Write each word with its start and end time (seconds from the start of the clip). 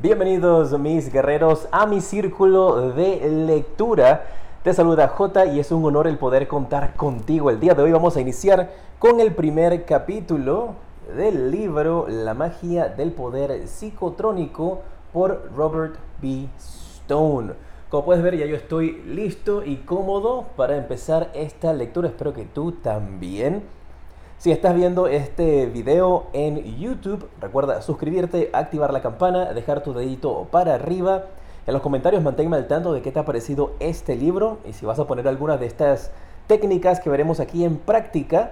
Bienvenidos 0.00 0.76
mis 0.76 1.12
guerreros 1.12 1.68
a 1.70 1.86
mi 1.86 2.00
círculo 2.00 2.90
de 2.90 3.30
lectura. 3.30 4.26
Te 4.64 4.74
saluda 4.74 5.06
J 5.06 5.46
y 5.46 5.60
es 5.60 5.70
un 5.70 5.84
honor 5.84 6.08
el 6.08 6.18
poder 6.18 6.48
contar 6.48 6.96
contigo. 6.96 7.48
El 7.48 7.60
día 7.60 7.74
de 7.74 7.84
hoy 7.84 7.92
vamos 7.92 8.16
a 8.16 8.20
iniciar 8.20 8.72
con 8.98 9.20
el 9.20 9.32
primer 9.32 9.84
capítulo 9.84 10.74
del 11.16 11.52
libro 11.52 12.06
La 12.08 12.34
magia 12.34 12.88
del 12.88 13.12
poder 13.12 13.68
psicotrónico 13.68 14.82
por 15.12 15.52
Robert 15.54 15.94
B. 16.20 16.48
Stone. 16.58 17.52
Como 17.88 18.04
puedes 18.04 18.24
ver 18.24 18.36
ya 18.36 18.46
yo 18.46 18.56
estoy 18.56 19.00
listo 19.06 19.62
y 19.64 19.76
cómodo 19.76 20.46
para 20.56 20.76
empezar 20.76 21.30
esta 21.34 21.72
lectura. 21.72 22.08
Espero 22.08 22.34
que 22.34 22.46
tú 22.46 22.72
también. 22.72 23.62
Si 24.38 24.52
estás 24.52 24.74
viendo 24.74 25.06
este 25.06 25.66
video 25.66 26.26
en 26.32 26.62
YouTube, 26.78 27.28
recuerda 27.40 27.80
suscribirte, 27.80 28.50
activar 28.52 28.92
la 28.92 29.00
campana, 29.00 29.54
dejar 29.54 29.82
tu 29.82 29.94
dedito 29.94 30.48
para 30.50 30.74
arriba. 30.74 31.24
En 31.66 31.72
los 31.72 31.80
comentarios 31.80 32.22
manténme 32.22 32.56
al 32.56 32.66
tanto 32.66 32.92
de 32.92 33.00
qué 33.00 33.10
te 33.10 33.20
ha 33.20 33.24
parecido 33.24 33.72
este 33.80 34.16
libro 34.16 34.58
y 34.68 34.74
si 34.74 34.84
vas 34.84 34.98
a 34.98 35.06
poner 35.06 35.26
algunas 35.28 35.60
de 35.60 35.66
estas 35.66 36.10
técnicas 36.46 37.00
que 37.00 37.08
veremos 37.08 37.40
aquí 37.40 37.64
en 37.64 37.78
práctica. 37.78 38.50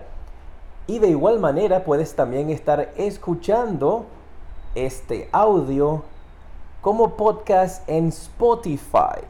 Y 0.86 0.98
de 0.98 1.08
igual 1.08 1.40
manera 1.40 1.84
puedes 1.84 2.14
también 2.14 2.48
estar 2.48 2.90
escuchando 2.96 4.06
este 4.74 5.28
audio 5.30 6.04
como 6.80 7.16
podcast 7.16 7.86
en 7.88 8.08
Spotify. 8.08 9.20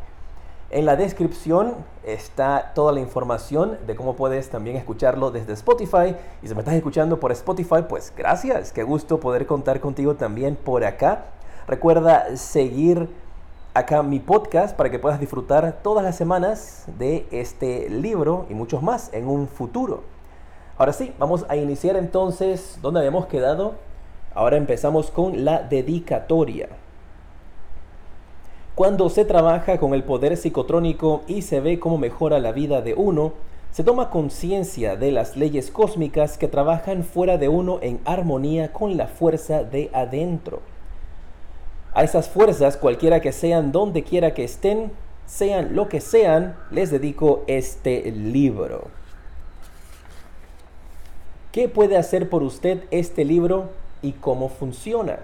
En 0.73 0.87
la 0.87 0.97
descripción 0.97 1.75
está 2.03 2.73
toda 2.75 2.93
la 2.93 3.01
información 3.01 3.77
de 3.87 3.95
cómo 3.95 4.17
puedes 4.17 4.49
también 4.49 4.75
escucharlo 4.75 5.31
desde 5.31 5.53
Spotify. 5.53 6.17
Y 6.43 6.48
si 6.48 6.55
me 6.55 6.61
estás 6.61 6.73
escuchando 6.73 7.21
por 7.21 7.31
Spotify, 7.31 7.83
pues 7.87 8.11
gracias. 8.17 8.73
Qué 8.73 8.83
gusto 8.83 9.21
poder 9.21 9.45
contar 9.45 9.81
contigo 9.81 10.15
también 10.15 10.57
por 10.57 10.87
acá. 10.87 11.27
Recuerda 11.69 12.39
seguir 12.39 13.11
acá 13.75 14.03
mi 14.03 14.19
podcast 14.19 14.75
para 14.75 14.91
que 14.91 14.98
puedas 14.98 15.21
disfrutar 15.21 15.81
todas 15.83 16.03
las 16.03 16.17
semanas 16.17 16.87
de 16.98 17.27
este 17.31 17.91
libro 17.91 18.47
y 18.48 18.55
muchos 18.55 18.83
más 18.83 19.12
en 19.12 19.28
un 19.28 19.48
futuro. 19.48 20.05
Ahora 20.78 20.95
sí, 20.95 21.12
vamos 21.19 21.45
a 21.50 21.56
iniciar 21.56 21.97
entonces 21.97 22.78
donde 22.81 23.00
habíamos 23.00 23.27
quedado. 23.27 23.75
Ahora 24.34 24.56
empezamos 24.56 25.11
con 25.11 25.45
la 25.45 25.65
dedicatoria. 25.65 26.70
Cuando 28.75 29.11
se 29.11 29.27
trabaja 29.27 29.77
con 29.77 29.92
el 29.92 30.03
poder 30.03 30.34
psicotrónico 30.39 31.23
y 31.27 31.42
se 31.42 31.61
ve 31.61 31.78
cómo 31.78 31.98
mejora 31.98 32.39
la 32.39 32.53
vida 32.53 32.81
de 32.81 32.95
uno, 32.95 33.34
se 33.70 33.84
toma 33.84 34.09
conciencia 34.09 34.97
de 34.97 35.12
las 35.12 35.37
leyes 35.37 35.70
cósmicas 35.70 36.39
que 36.39 36.48
trabajan 36.48 37.05
fuera 37.05 37.37
de 37.37 37.48
uno 37.48 37.81
en 37.83 38.00
armonía 38.06 38.73
con 38.73 38.97
la 38.97 39.09
fuerza 39.09 39.62
de 39.62 39.91
adentro. 39.93 40.61
A 41.93 42.03
esas 42.03 42.31
fuerzas, 42.31 42.78
cualquiera 42.78 43.20
que 43.20 43.33
sean, 43.33 43.73
donde 43.73 44.05
quiera 44.05 44.33
que 44.33 44.45
estén, 44.45 44.91
sean 45.27 45.77
lo 45.77 45.89
que 45.91 46.00
sean, 46.00 46.56
les 46.70 46.91
dedico 46.91 47.45
este 47.47 48.11
libro. 48.11 48.89
¿Qué 51.53 51.69
puede 51.69 51.98
hacer 51.98 52.31
por 52.31 52.43
usted 52.43 52.84
este 52.91 53.27
libro 53.27 53.69
y 54.00 54.12
cómo 54.12 54.48
funciona? 54.48 55.19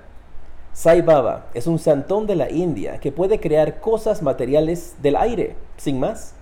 Sai 0.78 1.02
Baba 1.02 1.46
es 1.54 1.66
un 1.66 1.80
santón 1.80 2.28
de 2.28 2.36
la 2.36 2.52
India 2.52 3.00
que 3.00 3.10
puede 3.10 3.40
crear 3.40 3.80
cosas 3.80 4.22
materiales 4.22 4.94
del 5.02 5.16
aire, 5.16 5.56
sin 5.76 5.98
más. 5.98 6.34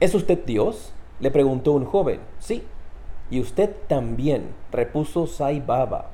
¿Es 0.00 0.14
usted 0.14 0.42
Dios? 0.46 0.94
le 1.20 1.30
preguntó 1.30 1.72
un 1.72 1.84
joven. 1.84 2.20
Sí. 2.38 2.62
Y 3.30 3.40
usted 3.40 3.68
también, 3.86 4.54
repuso 4.72 5.26
Sai 5.26 5.60
Baba. 5.60 6.12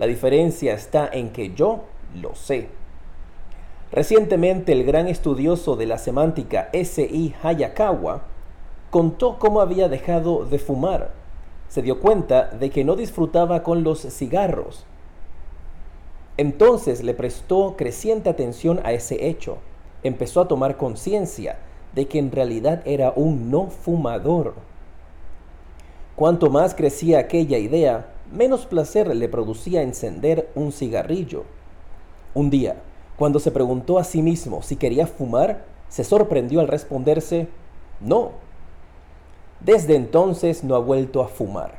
La 0.00 0.08
diferencia 0.08 0.74
está 0.74 1.08
en 1.12 1.30
que 1.30 1.54
yo 1.54 1.84
lo 2.20 2.34
sé. 2.34 2.66
Recientemente 3.92 4.72
el 4.72 4.82
gran 4.82 5.06
estudioso 5.06 5.76
de 5.76 5.86
la 5.86 5.96
semántica 5.96 6.70
S.I. 6.72 7.36
Hayakawa 7.40 8.22
contó 8.90 9.38
cómo 9.38 9.60
había 9.60 9.88
dejado 9.88 10.44
de 10.44 10.58
fumar. 10.58 11.12
Se 11.68 11.82
dio 11.82 12.00
cuenta 12.00 12.46
de 12.48 12.68
que 12.70 12.82
no 12.82 12.96
disfrutaba 12.96 13.62
con 13.62 13.84
los 13.84 14.00
cigarros 14.00 14.86
entonces 16.40 17.02
le 17.02 17.12
prestó 17.12 17.74
creciente 17.76 18.30
atención 18.30 18.80
a 18.82 18.94
ese 18.94 19.28
hecho. 19.28 19.58
Empezó 20.02 20.40
a 20.40 20.48
tomar 20.48 20.78
conciencia 20.78 21.58
de 21.94 22.08
que 22.08 22.18
en 22.18 22.32
realidad 22.32 22.80
era 22.86 23.12
un 23.14 23.50
no 23.50 23.66
fumador. 23.66 24.54
Cuanto 26.16 26.48
más 26.48 26.74
crecía 26.74 27.18
aquella 27.18 27.58
idea, 27.58 28.14
menos 28.32 28.64
placer 28.64 29.14
le 29.14 29.28
producía 29.28 29.82
encender 29.82 30.48
un 30.54 30.72
cigarrillo. 30.72 31.44
Un 32.32 32.48
día, 32.48 32.76
cuando 33.18 33.38
se 33.38 33.50
preguntó 33.50 33.98
a 33.98 34.04
sí 34.04 34.22
mismo 34.22 34.62
si 34.62 34.76
quería 34.76 35.06
fumar, 35.06 35.66
se 35.90 36.04
sorprendió 36.04 36.60
al 36.60 36.68
responderse, 36.68 37.48
no. 38.00 38.30
Desde 39.60 39.94
entonces 39.94 40.64
no 40.64 40.74
ha 40.74 40.78
vuelto 40.78 41.20
a 41.20 41.28
fumar. 41.28 41.74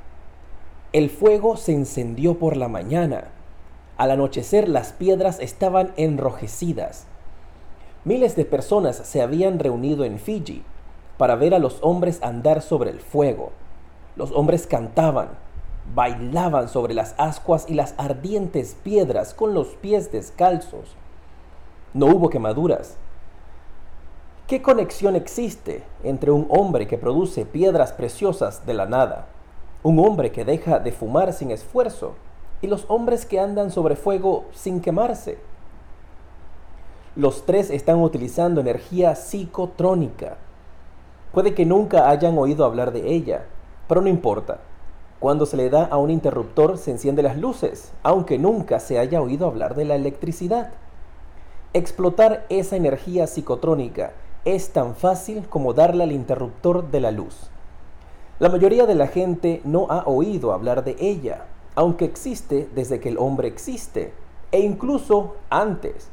El 0.94 1.10
fuego 1.10 1.58
se 1.58 1.72
encendió 1.72 2.38
por 2.38 2.56
la 2.58 2.68
mañana 2.68 3.30
al 4.02 4.10
anochecer 4.10 4.68
las 4.68 4.94
piedras 4.94 5.40
estaban 5.40 5.94
enrojecidas. 5.96 7.06
Miles 8.04 8.36
de 8.36 8.46
personas 8.46 8.96
se 8.96 9.22
habían 9.22 9.60
reunido 9.60 10.06
en 10.06 10.18
Fiji 10.18 10.64
para 11.20 11.36
ver 11.36 11.54
a 11.54 11.60
los 11.60 11.78
hombres 11.84 12.18
andar 12.24 12.64
sobre 12.64 12.90
el 12.90 13.00
fuego. 13.00 13.52
Los 14.16 14.32
hombres 14.32 14.66
cantaban, 14.66 15.30
bailaban 15.94 16.68
sobre 16.68 16.96
las 16.96 17.14
ascuas 17.20 17.66
y 17.70 17.76
las 17.76 17.94
ardientes 18.00 18.76
piedras 18.84 19.36
con 19.36 19.54
los 19.54 19.68
pies 19.76 20.12
descalzos. 20.12 20.96
No 21.94 22.08
hubo 22.08 22.32
quemaduras. 22.32 22.98
¿Qué 24.48 24.64
conexión 24.64 25.16
existe 25.16 25.84
entre 26.02 26.32
un 26.32 26.48
hombre 26.50 26.88
que 26.88 26.98
produce 26.98 27.46
piedras 27.46 27.94
preciosas 27.94 28.66
de 28.66 28.74
la 28.74 28.88
nada, 28.88 29.28
un 29.84 30.00
hombre 30.00 30.32
que 30.32 30.44
deja 30.44 30.80
de 30.80 30.92
fumar 30.92 31.34
sin 31.34 31.52
esfuerzo 31.52 32.16
y 32.62 32.68
los 32.68 32.86
hombres 32.88 33.26
que 33.26 33.40
andan 33.40 33.72
sobre 33.72 33.96
fuego 33.96 34.46
sin 34.54 34.82
quemarse. 34.82 35.38
Los 37.16 37.46
tres 37.46 37.70
están 37.70 38.00
utilizando 38.02 38.62
energía 38.62 39.16
psicotrónica. 39.16 40.38
Puede 41.34 41.54
que 41.54 41.66
nunca 41.66 42.10
hayan 42.10 42.38
oído 42.38 42.66
hablar 42.66 42.92
de 42.94 43.12
ella, 43.12 43.46
pero 43.88 44.02
no 44.02 44.08
importa. 44.08 44.60
Cuando 45.20 45.46
se 45.46 45.58
le 45.58 45.70
da 45.70 45.86
a 45.86 45.98
un 45.98 46.10
interruptor 46.10 46.78
se 46.78 46.92
encienden 46.92 47.26
las 47.26 47.38
luces, 47.38 47.92
aunque 48.02 48.40
nunca 48.40 48.80
se 48.80 48.98
haya 48.98 49.22
oído 49.22 49.46
hablar 49.48 49.76
de 49.76 49.86
la 49.86 49.96
electricidad. 49.96 50.72
Explotar 51.74 52.46
esa 52.50 52.76
energía 52.76 53.28
psicotrónica 53.28 54.14
es 54.46 54.74
tan 54.74 54.96
fácil 54.96 55.48
como 55.48 55.74
darle 55.74 56.04
al 56.04 56.12
interruptor 56.12 56.90
de 56.90 57.00
la 57.00 57.12
luz. 57.12 57.52
La 58.40 58.50
mayoría 58.50 58.88
de 58.88 58.96
la 58.96 59.08
gente 59.08 59.62
no 59.64 59.88
ha 59.90 60.04
oído 60.08 60.52
hablar 60.52 60.84
de 60.84 60.96
ella, 61.00 61.46
aunque 61.76 62.06
existe 62.06 62.70
desde 62.76 63.00
que 63.00 63.10
el 63.10 63.18
hombre 63.18 63.48
existe, 63.48 64.14
e 64.52 64.60
incluso 64.60 65.36
antes. 65.50 66.10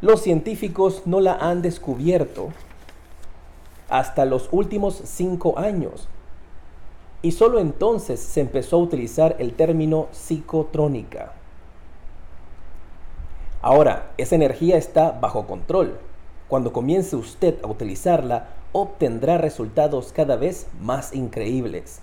Los 0.00 0.22
científicos 0.22 1.02
no 1.06 1.20
la 1.20 1.34
han 1.34 1.62
descubierto 1.62 2.48
hasta 3.88 4.24
los 4.24 4.48
últimos 4.50 5.00
cinco 5.04 5.58
años, 5.58 6.08
y 7.22 7.32
solo 7.32 7.58
entonces 7.58 8.20
se 8.20 8.40
empezó 8.40 8.76
a 8.76 8.80
utilizar 8.80 9.36
el 9.38 9.54
término 9.54 10.08
psicotrónica. 10.12 11.32
Ahora, 13.62 14.12
esa 14.18 14.34
energía 14.34 14.76
está 14.76 15.10
bajo 15.10 15.46
control. 15.46 15.98
Cuando 16.48 16.74
comience 16.74 17.16
usted 17.16 17.64
a 17.64 17.66
utilizarla, 17.66 18.48
obtendrá 18.72 19.38
resultados 19.38 20.12
cada 20.12 20.36
vez 20.36 20.66
más 20.82 21.14
increíbles. 21.14 22.00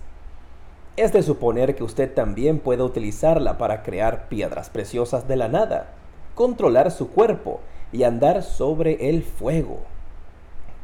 Es 0.98 1.14
de 1.14 1.24
suponer 1.24 1.76
que 1.76 1.86
usted 1.86 2.14
también 2.14 2.60
puede 2.60 2.84
utilizarla 2.84 3.58
para 3.58 3.82
crear 3.82 4.28
piedras 4.28 4.70
preciosas 4.70 5.26
de 5.28 5.38
la 5.38 5.48
nada, 5.48 5.92
controlar 6.36 6.92
su 6.92 7.10
cuerpo 7.10 7.62
y 7.94 8.04
andar 8.04 8.44
sobre 8.44 9.10
el 9.10 9.24
fuego. 9.24 9.80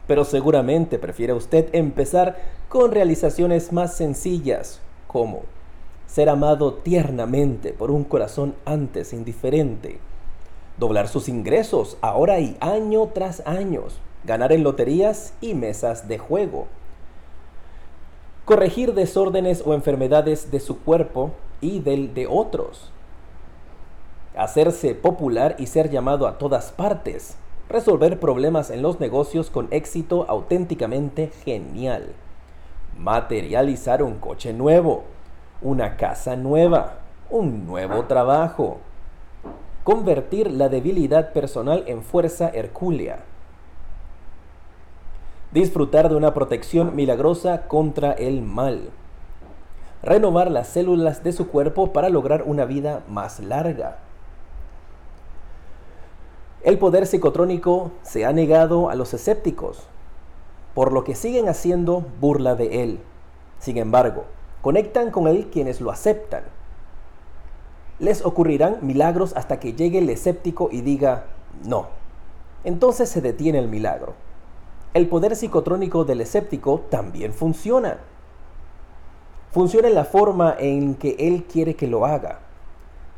Pero 0.07 0.23
seguramente 0.23 0.97
prefiere 0.97 1.33
usted 1.33 1.67
empezar 1.73 2.37
con 2.69 2.91
realizaciones 2.91 3.73
más 3.73 3.95
sencillas, 3.95 4.79
como 5.07 5.41
ser 6.05 6.29
amado 6.29 6.75
tiernamente 6.75 7.73
por 7.73 7.91
un 7.91 8.05
corazón 8.05 8.55
antes 8.63 9.11
indiferente, 9.11 9.99
doblar 10.77 11.09
sus 11.09 11.27
ingresos 11.27 11.97
ahora 11.99 12.39
y 12.39 12.55
año 12.61 13.07
tras 13.13 13.45
año, 13.45 13.83
ganar 14.23 14.53
en 14.53 14.63
loterías 14.63 15.33
y 15.41 15.53
mesas 15.53 16.07
de 16.07 16.17
juego, 16.17 16.67
corregir 18.47 18.93
desórdenes 18.93 19.61
o 19.65 19.73
enfermedades 19.73 20.51
de 20.51 20.61
su 20.61 20.79
cuerpo 20.79 21.31
y 21.59 21.81
del 21.81 22.13
de 22.13 22.27
otros, 22.27 22.93
hacerse 24.37 24.95
popular 24.95 25.57
y 25.59 25.65
ser 25.65 25.89
llamado 25.89 26.27
a 26.27 26.37
todas 26.37 26.71
partes, 26.71 27.35
resolver 27.67 28.21
problemas 28.21 28.69
en 28.69 28.81
los 28.81 29.01
negocios 29.01 29.49
con 29.49 29.67
éxito 29.71 30.25
auténticamente 30.29 31.29
genial, 31.43 32.13
materializar 32.97 34.01
un 34.01 34.15
coche 34.15 34.53
nuevo, 34.53 35.03
una 35.61 35.97
casa 35.97 36.37
nueva, 36.37 36.99
un 37.29 37.67
nuevo 37.67 38.05
trabajo, 38.05 38.77
convertir 39.83 40.51
la 40.51 40.69
debilidad 40.69 41.33
personal 41.33 41.83
en 41.85 42.01
fuerza 42.01 42.49
hercúlea, 42.53 43.25
disfrutar 45.57 46.07
de 46.07 46.15
una 46.15 46.35
protección 46.35 46.95
milagrosa 46.95 47.67
contra 47.67 48.11
el 48.11 48.43
mal, 48.43 48.91
renovar 50.03 50.51
las 50.51 50.67
células 50.67 51.23
de 51.23 51.31
su 51.31 51.47
cuerpo 51.47 51.93
para 51.93 52.09
lograr 52.09 52.43
una 52.43 52.65
vida 52.65 53.01
más 53.09 53.39
larga. 53.39 53.97
El 56.63 56.77
poder 56.77 57.07
psicotrónico 57.07 57.91
se 58.03 58.23
ha 58.23 58.33
negado 58.33 58.91
a 58.91 58.95
los 58.95 59.15
escépticos, 59.15 59.87
por 60.75 60.93
lo 60.93 61.03
que 61.03 61.15
siguen 61.15 61.49
haciendo 61.49 62.05
burla 62.21 62.53
de 62.53 62.83
él. 62.83 62.99
Sin 63.57 63.77
embargo, 63.77 64.25
conectan 64.61 65.09
con 65.09 65.27
él 65.27 65.49
quienes 65.51 65.81
lo 65.81 65.89
aceptan. 65.89 66.43
Les 67.97 68.23
ocurrirán 68.23 68.77
milagros 68.81 69.33
hasta 69.35 69.59
que 69.59 69.73
llegue 69.73 69.97
el 69.97 70.09
escéptico 70.11 70.69
y 70.71 70.81
diga 70.81 71.25
no. 71.65 71.87
Entonces 72.63 73.09
se 73.09 73.21
detiene 73.21 73.57
el 73.57 73.69
milagro. 73.69 74.26
El 74.97 75.09
poder 75.09 75.35
psicotrónico 75.35 76.05
del 76.05 76.21
escéptico 76.21 76.81
también 76.89 77.31
funciona. 77.31 77.99
Funciona 79.51 79.89
en 79.89 79.93
la 79.93 80.05
forma 80.05 80.55
en 80.57 80.95
que 80.95 81.15
él 81.19 81.43
quiere 81.43 81.75
que 81.75 81.85
lo 81.85 82.07
haga. 82.07 82.39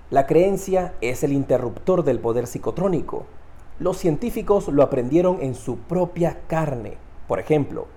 La 0.10 0.28
creencia 0.28 0.96
es 1.00 1.24
el 1.24 1.32
interruptor 1.32 2.04
del 2.04 2.20
poder 2.20 2.48
psicotrónico. 2.48 3.24
Los 3.80 3.96
científicos 3.96 4.68
lo 4.68 4.84
aprendieron 4.84 5.38
en 5.40 5.56
su 5.56 5.78
propia 5.78 6.42
carne. 6.48 6.98
Por 7.30 7.40
ejemplo, 7.40 7.88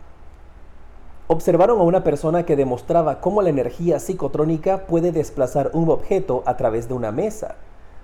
observaron 1.26 1.81
a 1.81 1.82
una 1.82 2.05
persona 2.05 2.46
que 2.46 2.55
demostraba 2.55 3.20
cómo 3.20 3.43
la 3.43 3.50
energía 3.50 3.99
psicotrónica 3.99 4.87
puede 4.87 5.11
desplazar 5.11 5.73
un 5.73 5.90
objeto 5.90 6.44
a 6.46 6.56
través 6.56 6.87
de 6.87 6.94
una 6.94 7.11
mesa. 7.11 7.56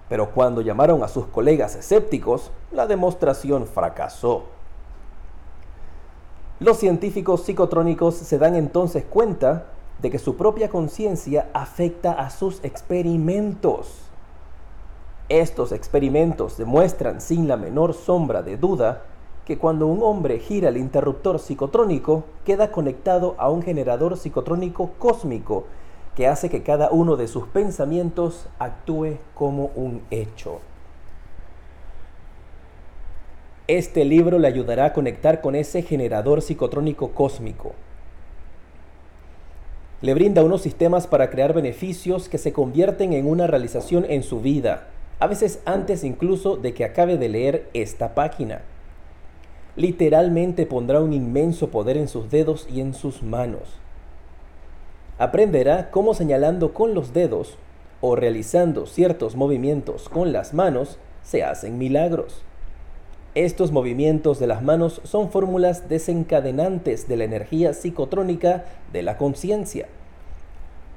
Pero 0.09 0.33
cuando 0.33 0.61
llamaron 0.61 1.05
a 1.05 1.09
sus 1.09 1.27
colegas 1.27 1.77
escépticos, 1.77 2.51
la 2.73 2.89
demostración 2.89 3.69
fracasó. 3.69 4.58
Los 6.61 6.79
científicos 6.79 7.45
psicotrónicos 7.45 8.17
se 8.17 8.37
dan 8.37 8.57
entonces 8.57 9.05
cuenta 9.05 9.67
de 10.03 10.11
que 10.11 10.19
su 10.19 10.37
propia 10.37 10.69
conciencia 10.69 11.49
afecta 11.53 12.11
a 12.11 12.31
sus 12.31 12.65
experimentos. 12.65 14.09
Estos 15.29 15.71
experimentos 15.71 16.57
demuestran 16.57 17.21
sin 17.21 17.47
la 17.47 17.57
menor 17.57 17.95
sombra 17.95 18.43
de 18.43 18.57
duda 18.57 19.05
que 19.45 19.57
cuando 19.57 19.87
un 19.87 20.03
hombre 20.03 20.41
gira 20.41 20.69
el 20.71 20.79
interruptor 20.79 21.39
psicotrónico, 21.39 22.25
queda 22.45 22.73
conectado 22.73 23.37
a 23.39 23.51
un 23.51 23.63
generador 23.63 24.17
psicotrónico 24.17 24.91
cósmico 24.99 25.65
que 26.17 26.27
hace 26.27 26.51
que 26.51 26.65
cada 26.65 26.91
uno 26.91 27.15
de 27.15 27.29
sus 27.29 27.47
pensamientos 27.47 28.49
actúe 28.59 29.19
como 29.35 29.71
un 29.77 30.03
hecho. 30.11 30.59
Este 33.69 34.05
libro 34.05 34.39
le 34.39 34.49
ayudará 34.49 34.87
a 34.87 34.93
conectar 34.93 35.41
con 35.41 35.55
ese 35.55 35.83
generador 35.83 36.43
psicotrónico 36.43 37.11
cósmico, 37.11 37.75
le 40.01 40.15
brinda 40.15 40.45
unos 40.45 40.63
sistemas 40.63 41.09
para 41.09 41.29
crear 41.29 41.53
beneficios 41.53 42.29
que 42.29 42.39
se 42.39 42.53
convierten 42.53 43.13
en 43.13 43.27
una 43.27 43.49
realización 43.49 44.07
en 44.09 44.23
su 44.23 44.41
vida, 44.41 44.87
a 45.19 45.27
veces 45.27 45.61
antes 45.65 46.05
incluso 46.05 46.57
de 46.57 46.73
que 46.73 46.85
acabe 46.85 47.19
de 47.19 47.29
leer 47.29 47.69
esta 47.75 48.15
página. 48.15 48.63
Literalmente 49.75 50.67
pondrá 50.67 51.01
un 51.01 51.13
inmenso 51.13 51.71
poder 51.71 51.97
en 51.97 52.07
sus 52.07 52.31
dedos 52.31 52.69
y 52.73 52.81
en 52.81 52.95
sus 52.95 53.25
manos. 53.25 53.81
Aprenderá 55.19 55.91
cómo 55.91 56.15
señalando 56.15 56.73
con 56.73 56.95
los 56.95 57.13
dedos 57.13 57.59
o 58.01 58.15
realizando 58.15 58.87
ciertos 58.87 59.35
movimientos 59.35 60.09
con 60.09 60.33
las 60.33 60.55
manos 60.55 60.99
se 61.25 61.43
hacen 61.43 61.77
milagros. 61.77 62.45
Estos 63.35 63.73
movimientos 63.73 64.39
de 64.39 64.47
las 64.47 64.63
manos 64.63 65.01
son 65.05 65.31
fórmulas 65.31 65.89
desencadenantes 65.89 67.09
de 67.09 67.17
la 67.19 67.25
energía 67.25 67.75
psicotrónica 67.75 68.65
de 68.93 69.03
la 69.03 69.19
conciencia. 69.19 69.87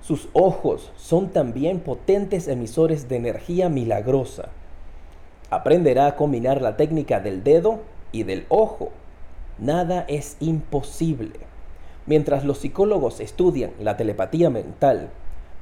Sus 0.01 0.29
ojos 0.33 0.91
son 0.95 1.29
también 1.29 1.81
potentes 1.81 2.47
emisores 2.47 3.09
de 3.09 3.17
energía 3.17 3.69
milagrosa. 3.69 4.49
Aprenderá 5.49 6.07
a 6.07 6.15
combinar 6.15 6.61
la 6.61 6.77
técnica 6.77 7.19
del 7.19 7.43
dedo 7.43 7.81
y 8.13 8.23
del 8.23 8.45
ojo. 8.47 8.91
Nada 9.59 10.05
es 10.07 10.37
imposible. 10.39 11.33
Mientras 12.07 12.45
los 12.45 12.59
psicólogos 12.59 13.19
estudian 13.19 13.71
la 13.79 13.97
telepatía 13.97 14.49
mental, 14.49 15.09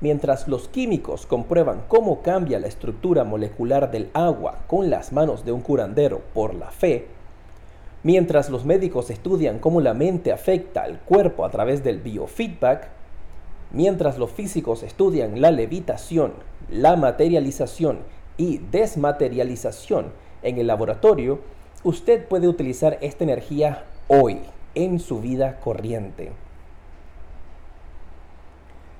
Mientras 0.02 0.48
los 0.48 0.70
químicos 0.70 1.26
comprueban 1.26 1.84
cómo 1.90 2.22
cambia 2.22 2.60
la 2.60 2.68
estructura 2.68 3.26
molecular 3.26 3.92
del 3.92 4.10
agua 4.14 4.60
con 4.68 4.90
las 4.90 5.12
manos 5.12 5.44
de 5.44 5.52
un 5.52 5.60
curandero 5.60 6.22
por 6.34 6.56
la 6.56 6.72
fe, 6.72 7.08
mientras 8.04 8.50
los 8.50 8.64
médicos 8.64 9.10
estudian 9.10 9.60
cómo 9.60 9.82
la 9.82 9.94
mente 9.94 10.32
afecta 10.32 10.84
al 10.84 11.00
cuerpo 11.02 11.44
a 11.44 11.50
través 11.50 11.84
del 11.84 12.00
biofeedback, 12.00 12.88
mientras 13.72 14.18
los 14.18 14.32
físicos 14.32 14.84
estudian 14.84 15.42
la 15.42 15.52
levitación, 15.52 16.32
la 16.70 16.96
materialización 16.96 18.00
y 18.38 18.60
desmaterialización 18.72 20.14
en 20.44 20.60
el 20.60 20.68
laboratorio, 20.68 21.40
usted 21.84 22.26
puede 22.26 22.48
utilizar 22.48 22.98
esta 23.02 23.26
energía 23.26 23.84
hoy 24.08 24.40
en 24.76 25.00
su 25.00 25.20
vida 25.20 25.60
corriente. 25.60 26.32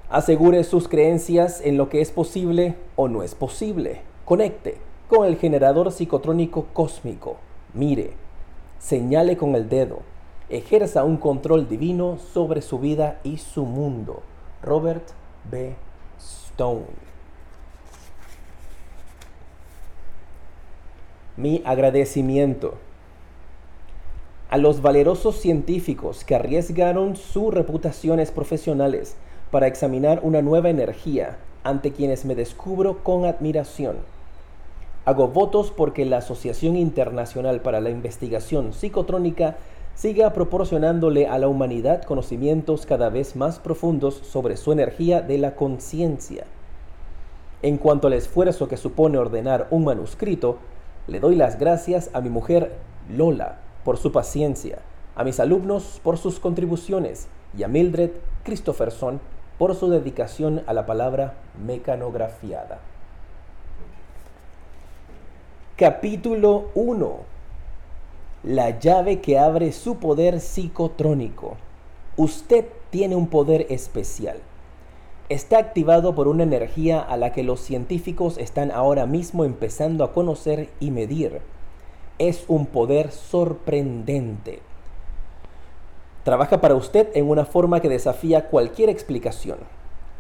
Asegure 0.10 0.64
sus 0.64 0.88
creencias 0.88 1.62
en 1.62 1.78
lo 1.78 1.90
que 1.90 2.02
es 2.02 2.10
posible 2.10 2.76
o 2.96 3.08
no 3.08 3.22
es 3.22 3.36
posible. 3.36 4.02
Conecte 4.26 4.78
con 5.08 5.28
el 5.28 5.38
generador 5.38 5.92
psicotrónico 5.92 6.66
cósmico. 6.74 7.38
Mire, 7.76 8.14
señale 8.80 9.38
con 9.38 9.54
el 9.54 9.70
dedo. 9.70 10.00
Ejerza 10.50 11.04
un 11.04 11.18
control 11.18 11.70
divino 11.70 12.18
sobre 12.34 12.64
su 12.64 12.80
vida 12.80 13.20
y 13.24 13.38
su 13.38 13.66
mundo. 13.66 14.24
Robert 14.64 15.10
B. 15.52 15.76
Stone. 16.18 16.88
Mi 21.38 21.62
agradecimiento 21.66 22.74
a 24.50 24.58
los 24.58 24.82
valerosos 24.82 25.40
científicos 25.40 26.26
que 26.26 26.34
arriesgaron 26.34 27.16
sus 27.16 27.54
reputaciones 27.54 28.32
profesionales 28.32 29.16
para 29.52 29.68
examinar 29.68 30.20
una 30.24 30.42
nueva 30.42 30.70
energía 30.70 31.38
ante 31.64 31.92
quienes 31.92 32.26
me 32.26 32.36
descubro 32.36 33.04
con 33.04 33.26
admiración. 33.26 33.98
Hago 35.06 35.28
votos 35.30 35.72
porque 35.76 36.06
la 36.06 36.18
Asociación 36.18 36.76
Internacional 36.76 37.62
para 37.62 37.82
la 37.82 37.90
Investigación 37.90 38.74
Psicotrónica 38.74 39.58
siga 39.96 40.34
proporcionándole 40.34 41.28
a 41.28 41.38
la 41.40 41.48
humanidad 41.48 42.04
conocimientos 42.04 42.86
cada 42.86 43.10
vez 43.10 43.36
más 43.36 43.60
profundos 43.60 44.16
sobre 44.16 44.56
su 44.56 44.72
energía 44.72 45.22
de 45.22 45.38
la 45.38 45.56
conciencia. 45.56 46.46
En 47.62 47.78
cuanto 47.78 48.08
al 48.08 48.14
esfuerzo 48.14 48.68
que 48.68 48.78
supone 48.78 49.18
ordenar 49.18 49.68
un 49.72 49.84
manuscrito, 49.84 50.58
le 51.08 51.20
doy 51.20 51.36
las 51.36 51.60
gracias 51.60 52.10
a 52.14 52.22
mi 52.22 52.30
mujer 52.30 52.76
Lola 53.10 53.58
por 53.84 53.98
su 53.98 54.12
paciencia, 54.12 54.80
a 55.16 55.24
mis 55.24 55.40
alumnos 55.40 56.00
por 56.04 56.18
sus 56.18 56.40
contribuciones 56.40 57.28
y 57.58 57.64
a 57.64 57.68
Mildred 57.68 58.12
Christopherson 58.44 59.20
por 59.60 59.76
su 59.76 59.90
dedicación 59.90 60.64
a 60.68 60.74
la 60.74 60.86
palabra 60.86 61.34
mecanografiada. 61.64 62.80
Capítulo 65.76 66.70
1. 66.76 67.18
La 68.44 68.80
llave 68.80 69.20
que 69.20 69.38
abre 69.38 69.74
su 69.74 69.98
poder 69.98 70.40
psicotrónico. 70.40 71.58
Usted 72.16 72.66
tiene 72.90 73.18
un 73.18 73.28
poder 73.28 73.68
especial. 73.70 74.38
Está 75.28 75.58
activado 75.58 76.16
por 76.16 76.30
una 76.30 76.44
energía 76.44 77.02
a 77.02 77.18
la 77.18 77.34
que 77.34 77.44
los 77.44 77.60
científicos 77.60 78.38
están 78.38 78.72
ahora 78.72 79.06
mismo 79.06 79.44
empezando 79.44 80.06
a 80.06 80.14
conocer 80.14 80.70
y 80.80 80.90
medir. 80.92 81.42
Es 82.18 82.46
un 82.48 82.66
poder 82.66 83.12
sorprendente 83.12 84.62
trabaja 86.24 86.62
para 86.62 86.76
usted 86.76 87.10
en 87.14 87.30
una 87.30 87.46
forma 87.46 87.80
que 87.80 87.90
desafía 87.90 88.48
cualquier 88.48 88.90
explicación. 88.90 89.58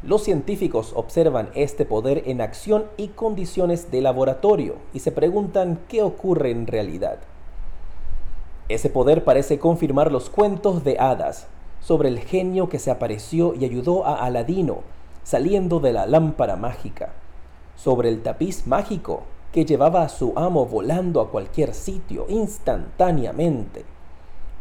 Los 0.01 0.23
científicos 0.23 0.93
observan 0.95 1.49
este 1.55 1.85
poder 1.85 2.23
en 2.25 2.39
acción 2.39 2.85
y 2.95 3.09
condiciones 3.09 3.91
de 3.91 4.01
laboratorio 4.01 4.75
y 4.93 4.99
se 4.99 5.11
preguntan 5.11 5.79
qué 5.89 6.01
ocurre 6.01 6.51
en 6.51 6.67
realidad. 6.67 7.19
Ese 8.69 8.89
poder 8.89 9.23
parece 9.23 9.59
confirmar 9.59 10.11
los 10.11 10.29
cuentos 10.29 10.83
de 10.83 10.97
hadas 10.99 11.47
sobre 11.81 12.07
el 12.07 12.19
genio 12.19 12.69
que 12.69 12.79
se 12.79 12.91
apareció 12.91 13.55
y 13.55 13.65
ayudó 13.65 14.05
a 14.05 14.23
Aladino 14.25 14.83
saliendo 15.23 15.79
de 15.79 15.93
la 15.93 16.07
lámpara 16.07 16.55
mágica, 16.55 17.13
sobre 17.75 18.09
el 18.09 18.23
tapiz 18.23 18.65
mágico 18.67 19.23
que 19.51 19.65
llevaba 19.65 20.03
a 20.03 20.09
su 20.09 20.33
amo 20.35 20.65
volando 20.65 21.21
a 21.21 21.29
cualquier 21.29 21.73
sitio 21.73 22.25
instantáneamente 22.29 23.85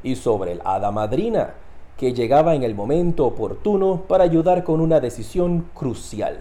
y 0.02 0.16
sobre 0.16 0.52
el 0.52 0.62
hada 0.64 0.90
madrina, 0.90 1.54
que 1.96 2.12
llegaba 2.12 2.54
en 2.54 2.62
el 2.62 2.74
momento 2.74 3.26
oportuno 3.26 4.02
para 4.06 4.24
ayudar 4.24 4.64
con 4.64 4.80
una 4.80 5.00
decisión 5.00 5.68
crucial. 5.74 6.38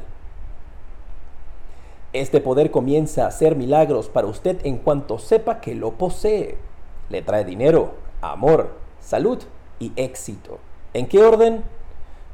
Este 2.13 2.39
poder 2.39 2.71
comienza 2.71 3.25
a 3.25 3.27
hacer 3.27 3.55
milagros 3.55 4.07
para 4.07 4.27
usted 4.27 4.65
en 4.65 4.77
cuanto 4.77 5.19
sepa 5.19 5.59
que 5.59 5.75
lo 5.75 5.91
posee. 5.91 6.57
Le 7.09 7.21
trae 7.21 7.43
dinero, 7.43 7.93
amor, 8.21 8.71
salud 9.01 9.39
y 9.79 9.91
éxito. 9.95 10.59
¿En 10.93 11.07
qué 11.07 11.21
orden? 11.21 11.63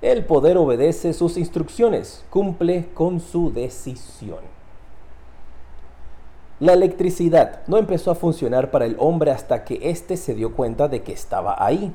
El 0.01 0.25
poder 0.25 0.57
obedece 0.57 1.13
sus 1.13 1.37
instrucciones, 1.37 2.25
cumple 2.29 2.89
con 2.93 3.19
su 3.19 3.51
decisión. 3.51 4.52
La 6.63 6.71
electricidad 6.71 7.59
no 7.67 7.75
empezó 7.77 8.09
a 8.09 8.15
funcionar 8.15 8.71
para 8.71 8.85
el 8.85 8.95
hombre 8.97 9.31
hasta 9.31 9.65
que 9.65 9.89
éste 9.89 10.15
se 10.15 10.33
dio 10.33 10.55
cuenta 10.55 10.87
de 10.87 11.03
que 11.03 11.11
estaba 11.11 11.57
ahí. 11.61 11.91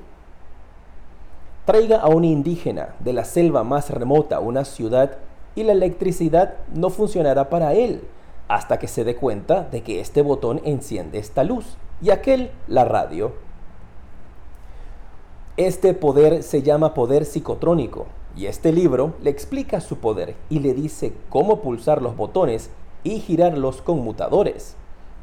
Traiga 1.64 2.00
a 2.00 2.08
un 2.08 2.22
indígena 2.22 2.94
de 3.00 3.14
la 3.14 3.24
selva 3.24 3.64
más 3.64 3.88
remota 3.88 4.36
a 4.36 4.40
una 4.40 4.66
ciudad 4.66 5.16
y 5.54 5.62
la 5.62 5.72
electricidad 5.72 6.56
no 6.74 6.90
funcionará 6.90 7.48
para 7.48 7.72
él 7.72 8.02
hasta 8.46 8.78
que 8.78 8.88
se 8.88 9.04
dé 9.04 9.16
cuenta 9.16 9.62
de 9.62 9.82
que 9.82 10.00
este 10.00 10.20
botón 10.20 10.60
enciende 10.64 11.18
esta 11.18 11.44
luz 11.44 11.78
y 12.02 12.10
aquel 12.10 12.50
la 12.66 12.84
radio. 12.84 13.32
Este 15.56 15.94
poder 15.94 16.42
se 16.42 16.60
llama 16.60 16.92
poder 16.92 17.24
psicotrónico 17.24 18.04
y 18.36 18.44
este 18.44 18.70
libro 18.72 19.14
le 19.22 19.30
explica 19.30 19.80
su 19.80 19.96
poder 19.96 20.36
y 20.50 20.58
le 20.58 20.74
dice 20.74 21.14
cómo 21.30 21.62
pulsar 21.62 22.02
los 22.02 22.18
botones 22.18 22.68
y 23.04 23.20
girar 23.20 23.56
los 23.56 23.82
conmutadores. 23.82 24.76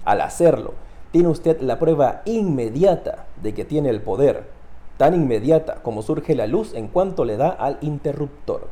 Al 0.05 0.21
hacerlo, 0.21 0.73
tiene 1.11 1.29
usted 1.29 1.61
la 1.61 1.79
prueba 1.79 2.21
inmediata 2.25 3.25
de 3.41 3.53
que 3.53 3.65
tiene 3.65 3.89
el 3.89 4.01
poder, 4.01 4.49
tan 4.97 5.13
inmediata 5.13 5.75
como 5.81 6.01
surge 6.01 6.35
la 6.35 6.47
luz 6.47 6.73
en 6.73 6.87
cuanto 6.87 7.25
le 7.25 7.37
da 7.37 7.49
al 7.49 7.77
interruptor. 7.81 8.69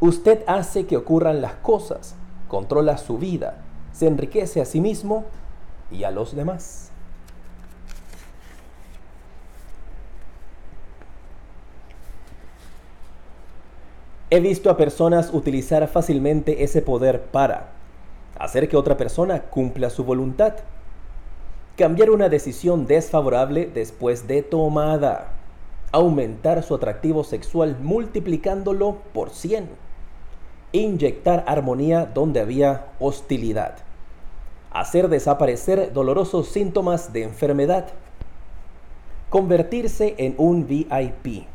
Usted 0.00 0.44
hace 0.46 0.86
que 0.86 0.96
ocurran 0.96 1.40
las 1.40 1.54
cosas, 1.54 2.14
controla 2.48 2.98
su 2.98 3.18
vida, 3.18 3.62
se 3.92 4.06
enriquece 4.06 4.60
a 4.60 4.64
sí 4.64 4.80
mismo 4.80 5.24
y 5.90 6.04
a 6.04 6.10
los 6.10 6.36
demás. 6.36 6.87
He 14.30 14.40
visto 14.40 14.68
a 14.70 14.76
personas 14.76 15.32
utilizar 15.32 15.86
fácilmente 15.88 16.62
ese 16.62 16.82
poder 16.82 17.22
para 17.22 17.70
hacer 18.38 18.68
que 18.68 18.76
otra 18.76 18.96
persona 18.96 19.42
cumpla 19.44 19.90
su 19.90 20.04
voluntad, 20.04 20.54
cambiar 21.76 22.10
una 22.10 22.28
decisión 22.28 22.86
desfavorable 22.86 23.70
después 23.72 24.26
de 24.26 24.42
tomada, 24.42 25.32
aumentar 25.92 26.62
su 26.62 26.74
atractivo 26.74 27.24
sexual 27.24 27.78
multiplicándolo 27.80 28.98
por 29.14 29.30
100 29.30 29.68
inyectar 30.72 31.44
armonía 31.46 32.04
donde 32.04 32.40
había 32.40 32.88
hostilidad, 32.98 33.76
hacer 34.70 35.08
desaparecer 35.08 35.92
dolorosos 35.92 36.48
síntomas 36.48 37.12
de 37.12 37.22
enfermedad, 37.22 37.86
convertirse 39.30 40.14
en 40.18 40.34
un 40.36 40.66
VIP, 40.66 41.46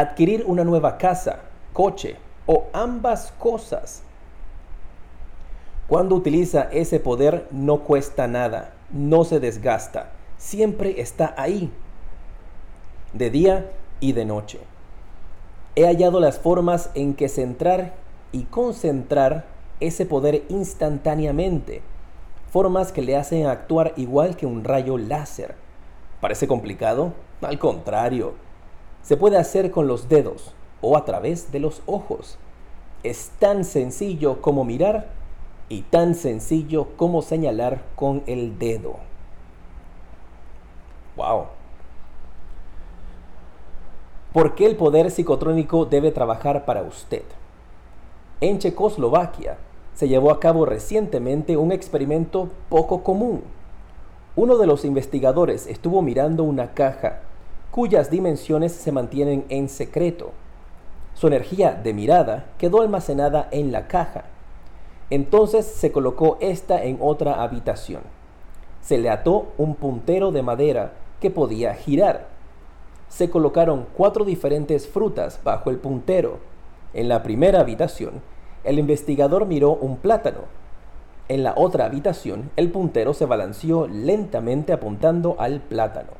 adquirir 0.00 0.44
una 0.46 0.64
nueva 0.64 0.98
casa, 0.98 1.40
coche 1.72 2.16
o 2.46 2.64
ambas 2.72 3.32
cosas. 3.38 4.02
Cuando 5.86 6.14
utiliza 6.14 6.68
ese 6.70 7.00
poder 7.00 7.46
no 7.50 7.80
cuesta 7.80 8.26
nada, 8.26 8.72
no 8.90 9.24
se 9.24 9.40
desgasta, 9.40 10.10
siempre 10.36 11.00
está 11.00 11.34
ahí, 11.36 11.72
de 13.12 13.30
día 13.30 13.72
y 14.00 14.12
de 14.12 14.24
noche 14.24 14.60
he 15.78 15.86
hallado 15.86 16.18
las 16.18 16.40
formas 16.40 16.90
en 16.96 17.14
que 17.14 17.28
centrar 17.28 17.94
y 18.32 18.42
concentrar 18.42 19.44
ese 19.78 20.06
poder 20.06 20.42
instantáneamente, 20.48 21.82
formas 22.50 22.90
que 22.90 23.00
le 23.00 23.14
hacen 23.14 23.46
actuar 23.46 23.92
igual 23.96 24.36
que 24.36 24.44
un 24.44 24.64
rayo 24.64 24.98
láser. 24.98 25.54
¿Parece 26.20 26.48
complicado? 26.48 27.12
Al 27.42 27.60
contrario, 27.60 28.34
se 29.02 29.16
puede 29.16 29.36
hacer 29.36 29.70
con 29.70 29.86
los 29.86 30.08
dedos 30.08 30.54
o 30.80 30.96
a 30.96 31.04
través 31.04 31.50
de 31.52 31.60
los 31.60 31.82
ojos. 31.86 32.38
Es 33.02 33.30
tan 33.38 33.64
sencillo 33.64 34.40
como 34.42 34.64
mirar 34.64 35.08
y 35.68 35.82
tan 35.82 36.14
sencillo 36.14 36.88
como 36.96 37.22
señalar 37.22 37.82
con 37.96 38.22
el 38.26 38.58
dedo. 38.58 38.96
¡Wow! 41.16 41.46
¿Por 44.32 44.54
qué 44.54 44.66
el 44.66 44.76
poder 44.76 45.10
psicotrónico 45.10 45.84
debe 45.84 46.12
trabajar 46.12 46.64
para 46.64 46.82
usted? 46.82 47.24
En 48.40 48.58
Checoslovaquia 48.58 49.58
se 49.94 50.06
llevó 50.06 50.30
a 50.30 50.38
cabo 50.38 50.64
recientemente 50.64 51.56
un 51.56 51.72
experimento 51.72 52.48
poco 52.68 53.02
común. 53.02 53.42
Uno 54.36 54.56
de 54.58 54.66
los 54.66 54.84
investigadores 54.84 55.66
estuvo 55.66 56.02
mirando 56.02 56.44
una 56.44 56.72
caja 56.72 57.22
cuyas 57.70 58.10
dimensiones 58.10 58.72
se 58.72 58.92
mantienen 58.92 59.44
en 59.48 59.68
secreto. 59.68 60.32
Su 61.14 61.26
energía 61.26 61.72
de 61.72 61.92
mirada 61.92 62.46
quedó 62.58 62.82
almacenada 62.82 63.48
en 63.50 63.72
la 63.72 63.88
caja. 63.88 64.24
Entonces 65.10 65.66
se 65.66 65.92
colocó 65.92 66.38
esta 66.40 66.82
en 66.82 66.98
otra 67.00 67.42
habitación. 67.42 68.02
Se 68.80 68.98
le 68.98 69.10
ató 69.10 69.48
un 69.58 69.74
puntero 69.74 70.32
de 70.32 70.42
madera 70.42 70.92
que 71.20 71.30
podía 71.30 71.74
girar 71.74 72.38
se 73.08 73.30
colocaron 73.30 73.86
cuatro 73.96 74.24
diferentes 74.24 74.86
frutas 74.86 75.40
bajo 75.42 75.70
el 75.70 75.78
puntero. 75.78 76.38
En 76.92 77.08
la 77.08 77.22
primera 77.22 77.60
habitación, 77.60 78.22
el 78.64 78.78
investigador 78.78 79.46
miró 79.46 79.72
un 79.72 79.96
plátano. 79.96 80.42
En 81.28 81.42
la 81.42 81.54
otra 81.56 81.86
habitación, 81.86 82.50
el 82.56 82.70
puntero 82.70 83.14
se 83.14 83.26
balanceó 83.26 83.86
lentamente 83.86 84.72
apuntando 84.72 85.36
al 85.38 85.60
plátano. 85.60 86.10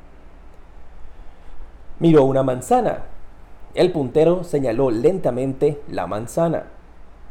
Miró 2.00 2.22
una 2.24 2.44
manzana. 2.44 3.06
El 3.74 3.90
puntero 3.90 4.44
señaló 4.44 4.92
lentamente 4.92 5.80
la 5.90 6.06
manzana. 6.06 6.66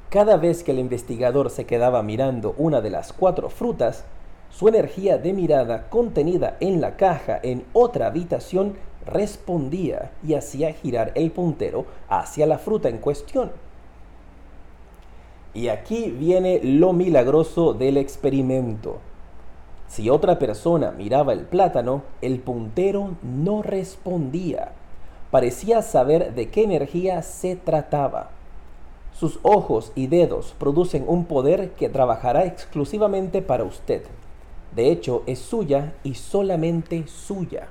Cada 0.09 0.35
vez 0.35 0.61
que 0.61 0.71
el 0.71 0.79
investigador 0.79 1.49
se 1.49 1.65
quedaba 1.65 2.03
mirando 2.03 2.53
una 2.57 2.81
de 2.81 2.89
las 2.89 3.13
cuatro 3.13 3.49
frutas, 3.49 4.03
su 4.49 4.67
energía 4.67 5.17
de 5.17 5.31
mirada 5.31 5.89
contenida 5.89 6.57
en 6.59 6.81
la 6.81 6.97
caja 6.97 7.39
en 7.41 7.63
otra 7.71 8.07
habitación 8.07 8.75
respondía 9.05 10.11
y 10.21 10.33
hacía 10.33 10.73
girar 10.73 11.13
el 11.15 11.31
puntero 11.31 11.85
hacia 12.09 12.45
la 12.45 12.57
fruta 12.57 12.89
en 12.89 12.97
cuestión. 12.97 13.51
Y 15.53 15.69
aquí 15.69 16.11
viene 16.11 16.59
lo 16.61 16.91
milagroso 16.91 17.73
del 17.73 17.95
experimento. 17.95 18.99
Si 19.87 20.09
otra 20.09 20.37
persona 20.37 20.91
miraba 20.91 21.33
el 21.33 21.41
plátano, 21.41 22.03
el 22.21 22.39
puntero 22.39 23.15
no 23.23 23.61
respondía. 23.61 24.73
Parecía 25.31 25.81
saber 25.81 26.35
de 26.35 26.49
qué 26.49 26.63
energía 26.63 27.21
se 27.21 27.55
trataba. 27.55 28.29
Sus 29.13 29.39
ojos 29.41 29.91
y 29.95 30.07
dedos 30.07 30.53
producen 30.59 31.05
un 31.07 31.25
poder 31.25 31.71
que 31.71 31.89
trabajará 31.89 32.45
exclusivamente 32.45 33.41
para 33.41 33.63
usted. 33.63 34.03
De 34.75 34.91
hecho, 34.91 35.23
es 35.25 35.39
suya 35.39 35.93
y 36.03 36.15
solamente 36.15 37.07
suya. 37.07 37.67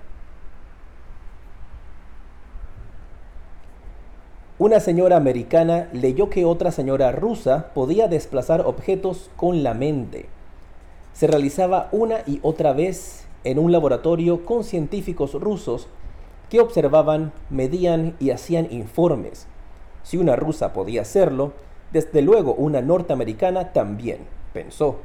Una 4.59 4.81
señora 4.81 5.19
americana 5.19 5.89
leyó 5.93 6.31
que 6.31 6.47
otra 6.47 6.73
señora 6.73 7.13
rusa 7.13 7.73
podía 7.75 8.09
desplazar 8.09 8.63
objetos 8.63 9.31
con 9.37 9.63
la 9.63 9.75
mente. 9.75 10.31
Se 11.17 11.27
realizaba 11.27 11.89
una 11.93 12.19
y 12.27 12.41
otra 12.43 12.75
vez 12.75 13.25
en 13.43 13.59
un 13.59 13.73
laboratorio 13.73 14.45
con 14.45 14.65
científicos 14.65 15.33
rusos 15.33 15.89
que 16.51 16.61
observaban, 16.61 17.33
medían 17.49 18.15
y 18.21 18.33
hacían 18.33 18.71
informes. 18.71 19.47
Si 20.03 20.19
una 20.19 20.37
rusa 20.37 20.75
podía 20.75 21.01
hacerlo, 21.01 21.55
desde 21.91 22.21
luego 22.21 22.53
una 22.53 22.83
norteamericana 22.83 23.73
también, 23.73 24.19
pensó. 24.53 24.97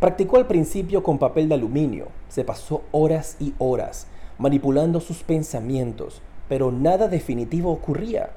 Practicó 0.00 0.38
al 0.38 0.46
principio 0.46 1.02
con 1.02 1.18
papel 1.18 1.46
de 1.50 1.56
aluminio, 1.56 2.06
se 2.30 2.42
pasó 2.42 2.80
horas 2.90 3.36
y 3.38 3.52
horas 3.58 4.06
manipulando 4.38 4.98
sus 4.98 5.22
pensamientos, 5.24 6.22
pero 6.48 6.72
nada 6.72 7.08
definitivo 7.08 7.70
ocurría. 7.70 8.30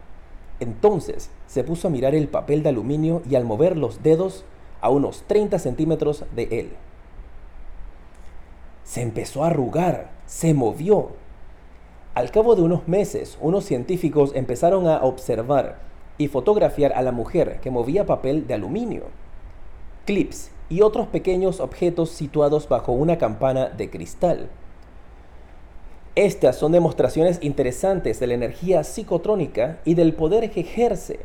Entonces 0.59 1.29
se 1.47 1.63
puso 1.63 1.87
a 1.87 1.91
mirar 1.91 2.15
el 2.15 2.27
papel 2.27 2.63
de 2.63 2.69
aluminio 2.69 3.21
y 3.29 3.35
al 3.35 3.45
mover 3.45 3.77
los 3.77 4.03
dedos 4.03 4.43
a 4.85 4.89
unos 4.89 5.23
30 5.25 5.57
centímetros 5.57 6.25
de 6.35 6.43
él. 6.51 6.69
Se 8.83 9.01
empezó 9.01 9.43
a 9.43 9.47
arrugar, 9.47 10.11
se 10.27 10.53
movió. 10.53 11.13
Al 12.13 12.29
cabo 12.29 12.55
de 12.55 12.61
unos 12.61 12.87
meses, 12.87 13.39
unos 13.41 13.65
científicos 13.65 14.31
empezaron 14.35 14.87
a 14.87 15.03
observar 15.03 15.79
y 16.19 16.27
fotografiar 16.27 16.93
a 16.93 17.01
la 17.01 17.11
mujer 17.11 17.59
que 17.61 17.71
movía 17.71 18.05
papel 18.05 18.45
de 18.45 18.53
aluminio, 18.53 19.05
clips 20.05 20.51
y 20.69 20.81
otros 20.81 21.07
pequeños 21.07 21.59
objetos 21.59 22.11
situados 22.11 22.69
bajo 22.69 22.91
una 22.91 23.17
campana 23.17 23.69
de 23.69 23.89
cristal. 23.89 24.49
Estas 26.13 26.57
son 26.57 26.73
demostraciones 26.73 27.39
interesantes 27.41 28.19
de 28.19 28.27
la 28.27 28.35
energía 28.35 28.83
psicotrónica 28.83 29.79
y 29.83 29.95
del 29.95 30.13
poder 30.13 30.51
que 30.51 30.61
ejerce. 30.61 31.21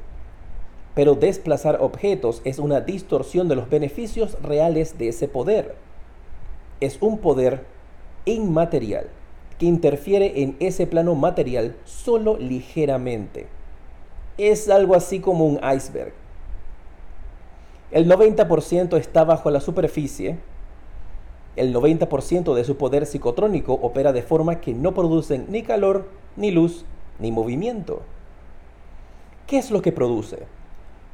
Pero 0.94 1.14
desplazar 1.14 1.78
objetos 1.80 2.42
es 2.44 2.58
una 2.58 2.80
distorsión 2.80 3.48
de 3.48 3.56
los 3.56 3.70
beneficios 3.70 4.36
reales 4.42 4.98
de 4.98 5.08
ese 5.08 5.28
poder. 5.28 5.74
Es 6.80 6.98
un 7.00 7.18
poder 7.18 7.64
inmaterial 8.24 9.08
que 9.58 9.66
interfiere 9.66 10.42
en 10.42 10.56
ese 10.58 10.86
plano 10.86 11.14
material 11.14 11.76
solo 11.84 12.36
ligeramente. 12.36 13.46
Es 14.38 14.68
algo 14.68 14.94
así 14.94 15.20
como 15.20 15.46
un 15.46 15.60
iceberg. 15.74 16.12
El 17.90 18.08
90% 18.08 18.96
está 18.96 19.24
bajo 19.24 19.50
la 19.50 19.60
superficie. 19.60 20.38
El 21.56 21.74
90% 21.74 22.54
de 22.54 22.64
su 22.64 22.76
poder 22.76 23.04
psicotrónico 23.04 23.74
opera 23.74 24.12
de 24.12 24.22
forma 24.22 24.60
que 24.60 24.72
no 24.72 24.94
producen 24.94 25.46
ni 25.48 25.62
calor, 25.62 26.08
ni 26.36 26.52
luz, 26.52 26.84
ni 27.18 27.32
movimiento. 27.32 28.02
¿Qué 29.46 29.58
es 29.58 29.70
lo 29.70 29.82
que 29.82 29.92
produce? 29.92 30.46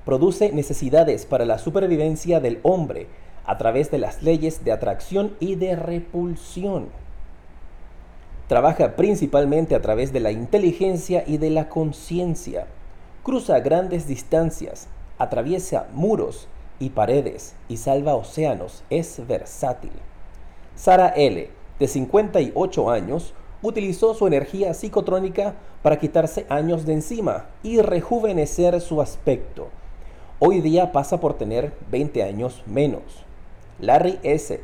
Produce 0.06 0.52
necesidades 0.52 1.26
para 1.26 1.44
la 1.44 1.58
supervivencia 1.58 2.38
del 2.38 2.60
hombre 2.62 3.08
a 3.44 3.58
través 3.58 3.90
de 3.90 3.98
las 3.98 4.22
leyes 4.22 4.64
de 4.64 4.70
atracción 4.70 5.34
y 5.40 5.56
de 5.56 5.74
repulsión. 5.74 6.90
Trabaja 8.46 8.94
principalmente 8.94 9.74
a 9.74 9.82
través 9.82 10.12
de 10.12 10.20
la 10.20 10.30
inteligencia 10.30 11.24
y 11.26 11.38
de 11.38 11.50
la 11.50 11.68
conciencia. 11.68 12.68
Cruza 13.24 13.58
grandes 13.58 14.06
distancias, 14.06 14.86
atraviesa 15.18 15.88
muros 15.92 16.46
y 16.78 16.90
paredes 16.90 17.56
y 17.68 17.78
salva 17.78 18.14
océanos. 18.14 18.84
Es 18.90 19.26
versátil. 19.26 19.90
Sara 20.76 21.08
L., 21.08 21.50
de 21.80 21.88
58 21.88 22.90
años, 22.90 23.34
utilizó 23.60 24.14
su 24.14 24.28
energía 24.28 24.72
psicotrónica 24.72 25.56
para 25.82 25.98
quitarse 25.98 26.46
años 26.48 26.86
de 26.86 26.92
encima 26.92 27.46
y 27.64 27.80
rejuvenecer 27.80 28.80
su 28.80 29.02
aspecto. 29.02 29.68
Hoy 30.38 30.60
día 30.60 30.92
pasa 30.92 31.18
por 31.18 31.32
tener 31.32 31.72
20 31.90 32.22
años 32.22 32.62
menos. 32.66 33.02
Larry 33.80 34.18
S 34.22 34.62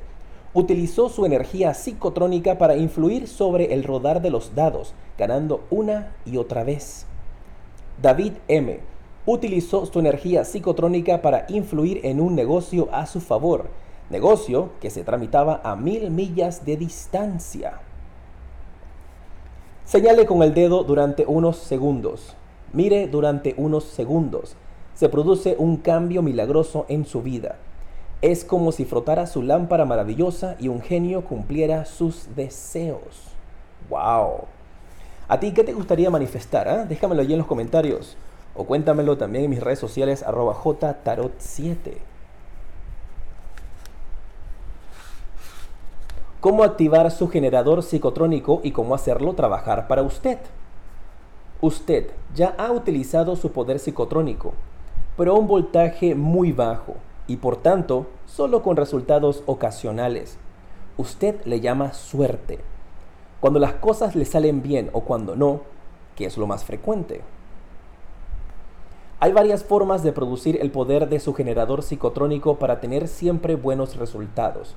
utilizó 0.52 1.08
su 1.08 1.24
energía 1.24 1.72
psicotrónica 1.72 2.58
para 2.58 2.76
influir 2.76 3.26
sobre 3.26 3.72
el 3.72 3.82
rodar 3.82 4.20
de 4.20 4.28
los 4.28 4.54
dados, 4.54 4.92
ganando 5.16 5.64
una 5.70 6.14
y 6.26 6.36
otra 6.36 6.62
vez. 6.62 7.06
David 8.02 8.34
M. 8.48 8.80
utilizó 9.24 9.86
su 9.86 9.98
energía 9.98 10.44
psicotrónica 10.44 11.22
para 11.22 11.46
influir 11.48 12.00
en 12.04 12.20
un 12.20 12.34
negocio 12.34 12.90
a 12.92 13.06
su 13.06 13.22
favor, 13.22 13.68
negocio 14.10 14.72
que 14.78 14.90
se 14.90 15.04
tramitaba 15.04 15.62
a 15.64 15.74
mil 15.74 16.10
millas 16.10 16.66
de 16.66 16.76
distancia. 16.76 17.80
Señale 19.86 20.26
con 20.26 20.42
el 20.42 20.52
dedo 20.52 20.84
durante 20.84 21.24
unos 21.24 21.56
segundos. 21.56 22.36
Mire 22.74 23.06
durante 23.06 23.54
unos 23.56 23.84
segundos. 23.84 24.54
Se 24.94 25.08
produce 25.08 25.56
un 25.58 25.78
cambio 25.78 26.22
milagroso 26.22 26.86
en 26.88 27.04
su 27.04 27.22
vida. 27.22 27.56
Es 28.20 28.44
como 28.44 28.72
si 28.72 28.84
frotara 28.84 29.26
su 29.26 29.42
lámpara 29.42 29.84
maravillosa 29.84 30.56
y 30.58 30.68
un 30.68 30.80
genio 30.80 31.24
cumpliera 31.24 31.84
sus 31.84 32.34
deseos. 32.36 33.32
¡Wow! 33.88 34.46
¿A 35.28 35.40
ti 35.40 35.52
qué 35.52 35.64
te 35.64 35.72
gustaría 35.72 36.10
manifestar? 36.10 36.68
Ah? 36.68 36.84
Déjamelo 36.84 37.22
allí 37.22 37.32
en 37.32 37.38
los 37.38 37.48
comentarios. 37.48 38.16
O 38.54 38.64
cuéntamelo 38.64 39.16
también 39.16 39.44
en 39.44 39.50
mis 39.50 39.62
redes 39.62 39.78
sociales 39.78 40.22
arroba 40.22 40.54
jtarot7. 40.54 41.94
¿Cómo 46.42 46.64
activar 46.64 47.10
su 47.12 47.28
generador 47.28 47.84
psicotrónico 47.84 48.60
y 48.64 48.72
cómo 48.72 48.94
hacerlo 48.94 49.34
trabajar 49.34 49.86
para 49.86 50.02
usted? 50.02 50.38
Usted 51.60 52.10
ya 52.34 52.54
ha 52.58 52.72
utilizado 52.72 53.36
su 53.36 53.52
poder 53.52 53.78
psicotrónico, 53.78 54.52
pero 55.16 55.32
a 55.32 55.38
un 55.38 55.46
voltaje 55.46 56.14
muy 56.14 56.52
bajo 56.52 56.94
y 57.26 57.36
por 57.36 57.56
tanto 57.56 58.06
solo 58.26 58.62
con 58.62 58.76
resultados 58.76 59.42
ocasionales. 59.46 60.38
Usted 60.96 61.44
le 61.44 61.60
llama 61.60 61.92
suerte. 61.92 62.60
Cuando 63.40 63.58
las 63.58 63.74
cosas 63.74 64.14
le 64.14 64.24
salen 64.24 64.62
bien 64.62 64.90
o 64.92 65.00
cuando 65.00 65.36
no, 65.36 65.62
que 66.16 66.26
es 66.26 66.36
lo 66.36 66.46
más 66.46 66.64
frecuente. 66.64 67.22
Hay 69.20 69.32
varias 69.32 69.64
formas 69.64 70.02
de 70.02 70.12
producir 70.12 70.58
el 70.60 70.70
poder 70.70 71.08
de 71.08 71.20
su 71.20 71.32
generador 71.32 71.82
psicotrónico 71.82 72.56
para 72.56 72.80
tener 72.80 73.06
siempre 73.06 73.54
buenos 73.54 73.96
resultados. 73.96 74.74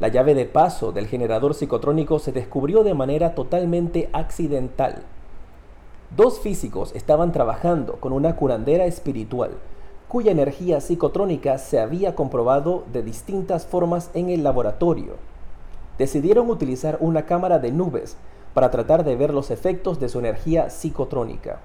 La 0.00 0.08
llave 0.08 0.34
de 0.34 0.46
paso 0.46 0.92
del 0.92 1.06
generador 1.06 1.54
psicotrónico 1.54 2.18
se 2.18 2.32
descubrió 2.32 2.82
de 2.84 2.94
manera 2.94 3.34
totalmente 3.34 4.10
accidental. 4.12 5.04
Dos 6.14 6.38
físicos 6.40 6.94
estaban 6.94 7.32
trabajando 7.32 7.96
con 7.96 8.12
una 8.12 8.36
curandera 8.36 8.84
espiritual 8.84 9.52
cuya 10.08 10.30
energía 10.30 10.80
psicotrónica 10.80 11.58
se 11.58 11.80
había 11.80 12.14
comprobado 12.14 12.84
de 12.92 13.02
distintas 13.02 13.66
formas 13.66 14.10
en 14.14 14.30
el 14.30 14.44
laboratorio. 14.44 15.14
Decidieron 15.98 16.48
utilizar 16.48 16.98
una 17.00 17.26
cámara 17.26 17.58
de 17.58 17.72
nubes 17.72 18.16
para 18.54 18.70
tratar 18.70 19.04
de 19.04 19.16
ver 19.16 19.34
los 19.34 19.50
efectos 19.50 19.98
de 19.98 20.08
su 20.08 20.20
energía 20.20 20.70
psicotrónica. 20.70 21.58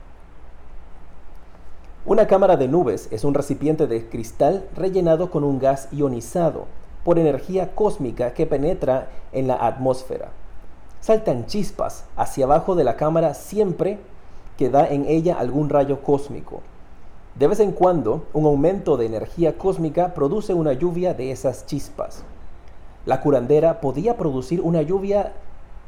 Una 2.03 2.25
cámara 2.25 2.57
de 2.57 2.67
nubes 2.67 3.07
es 3.11 3.23
un 3.23 3.35
recipiente 3.35 3.85
de 3.85 4.09
cristal 4.09 4.67
rellenado 4.75 5.29
con 5.29 5.43
un 5.43 5.59
gas 5.59 5.87
ionizado 5.91 6.65
por 7.03 7.19
energía 7.19 7.75
cósmica 7.75 8.33
que 8.33 8.47
penetra 8.47 9.09
en 9.31 9.47
la 9.47 9.55
atmósfera. 9.67 10.29
Saltan 10.99 11.45
chispas 11.45 12.05
hacia 12.15 12.45
abajo 12.45 12.75
de 12.75 12.83
la 12.83 12.95
cámara 12.95 13.35
siempre 13.35 13.99
que 14.57 14.69
da 14.69 14.87
en 14.87 15.05
ella 15.05 15.37
algún 15.39 15.69
rayo 15.69 16.01
cósmico. 16.01 16.61
De 17.35 17.47
vez 17.47 17.59
en 17.59 17.71
cuando, 17.71 18.25
un 18.33 18.45
aumento 18.45 18.97
de 18.97 19.05
energía 19.05 19.57
cósmica 19.57 20.13
produce 20.13 20.53
una 20.53 20.73
lluvia 20.73 21.13
de 21.13 21.31
esas 21.31 21.65
chispas. 21.65 22.23
La 23.05 23.21
curandera 23.21 23.81
podía 23.81 24.17
producir 24.17 24.61
una 24.61 24.81
lluvia 24.81 25.33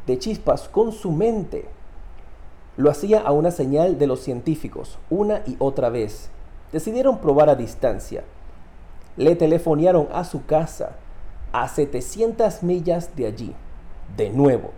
de 0.08 0.17
chispas 0.17 0.67
con 0.69 0.91
su 0.91 1.12
mente. 1.12 1.65
Lo 2.78 2.89
hacía 2.89 3.21
a 3.21 3.32
una 3.32 3.52
señal 3.52 3.99
de 3.99 4.08
los 4.08 4.21
científicos, 4.21 4.97
una 5.10 5.43
y 5.45 5.56
otra 5.60 5.89
vez. 5.89 6.30
Decidieron 6.71 7.19
probar 7.19 7.49
a 7.49 7.56
distancia. 7.56 8.23
Le 9.15 9.36
telefonearon 9.36 10.08
a 10.12 10.23
su 10.23 10.45
casa, 10.45 10.95
a 11.52 11.67
700 11.67 12.63
millas 12.63 13.15
de 13.15 13.28
allí. 13.28 13.54
De 14.17 14.32
nuevo, 14.32 14.71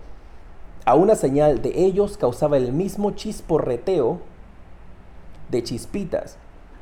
a 0.86 0.94
una 0.96 1.16
señal 1.16 1.62
de 1.64 1.84
ellos 1.84 2.18
causaba 2.18 2.58
el 2.58 2.72
mismo 2.72 3.12
chisporreteo 3.12 4.20
de 5.50 5.64
chispitas 5.64 6.38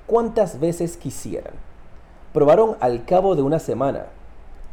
cuantas 0.08 0.60
veces 0.60 0.98
quisieran. 0.98 1.54
Probaron 2.34 2.76
al 2.82 3.06
cabo 3.06 3.36
de 3.36 3.42
una 3.42 3.60
semana. 3.60 4.08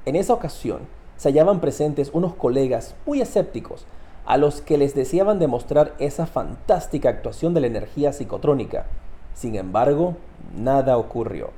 En 0.05 0.17
esa 0.17 0.35
ocasión 0.35 0.81
se 1.17 1.29
hallaban 1.29 1.61
presentes 1.61 2.11
unos 2.13 2.35
colegas 2.35 2.97
muy 3.07 3.21
escépticos 3.21 3.87
a 4.27 4.37
los 4.37 4.61
que 4.61 4.79
les 4.79 4.95
deseaban 4.95 5.39
demostrar 5.39 5.95
esa 5.99 6.27
fantástica 6.27 7.09
actuación 7.09 7.55
de 7.55 7.61
la 7.61 7.67
energía 7.69 8.13
psicotrónica. 8.13 8.87
Sin 9.35 9.55
embargo, 9.55 10.17
nada 10.57 10.97
ocurrió. 10.97 11.51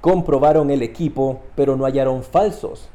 Comprobaron 0.00 0.70
el 0.70 0.82
equipo, 0.82 1.40
pero 1.54 1.76
no 1.76 1.84
hallaron 1.84 2.22
falsos. 2.22 2.88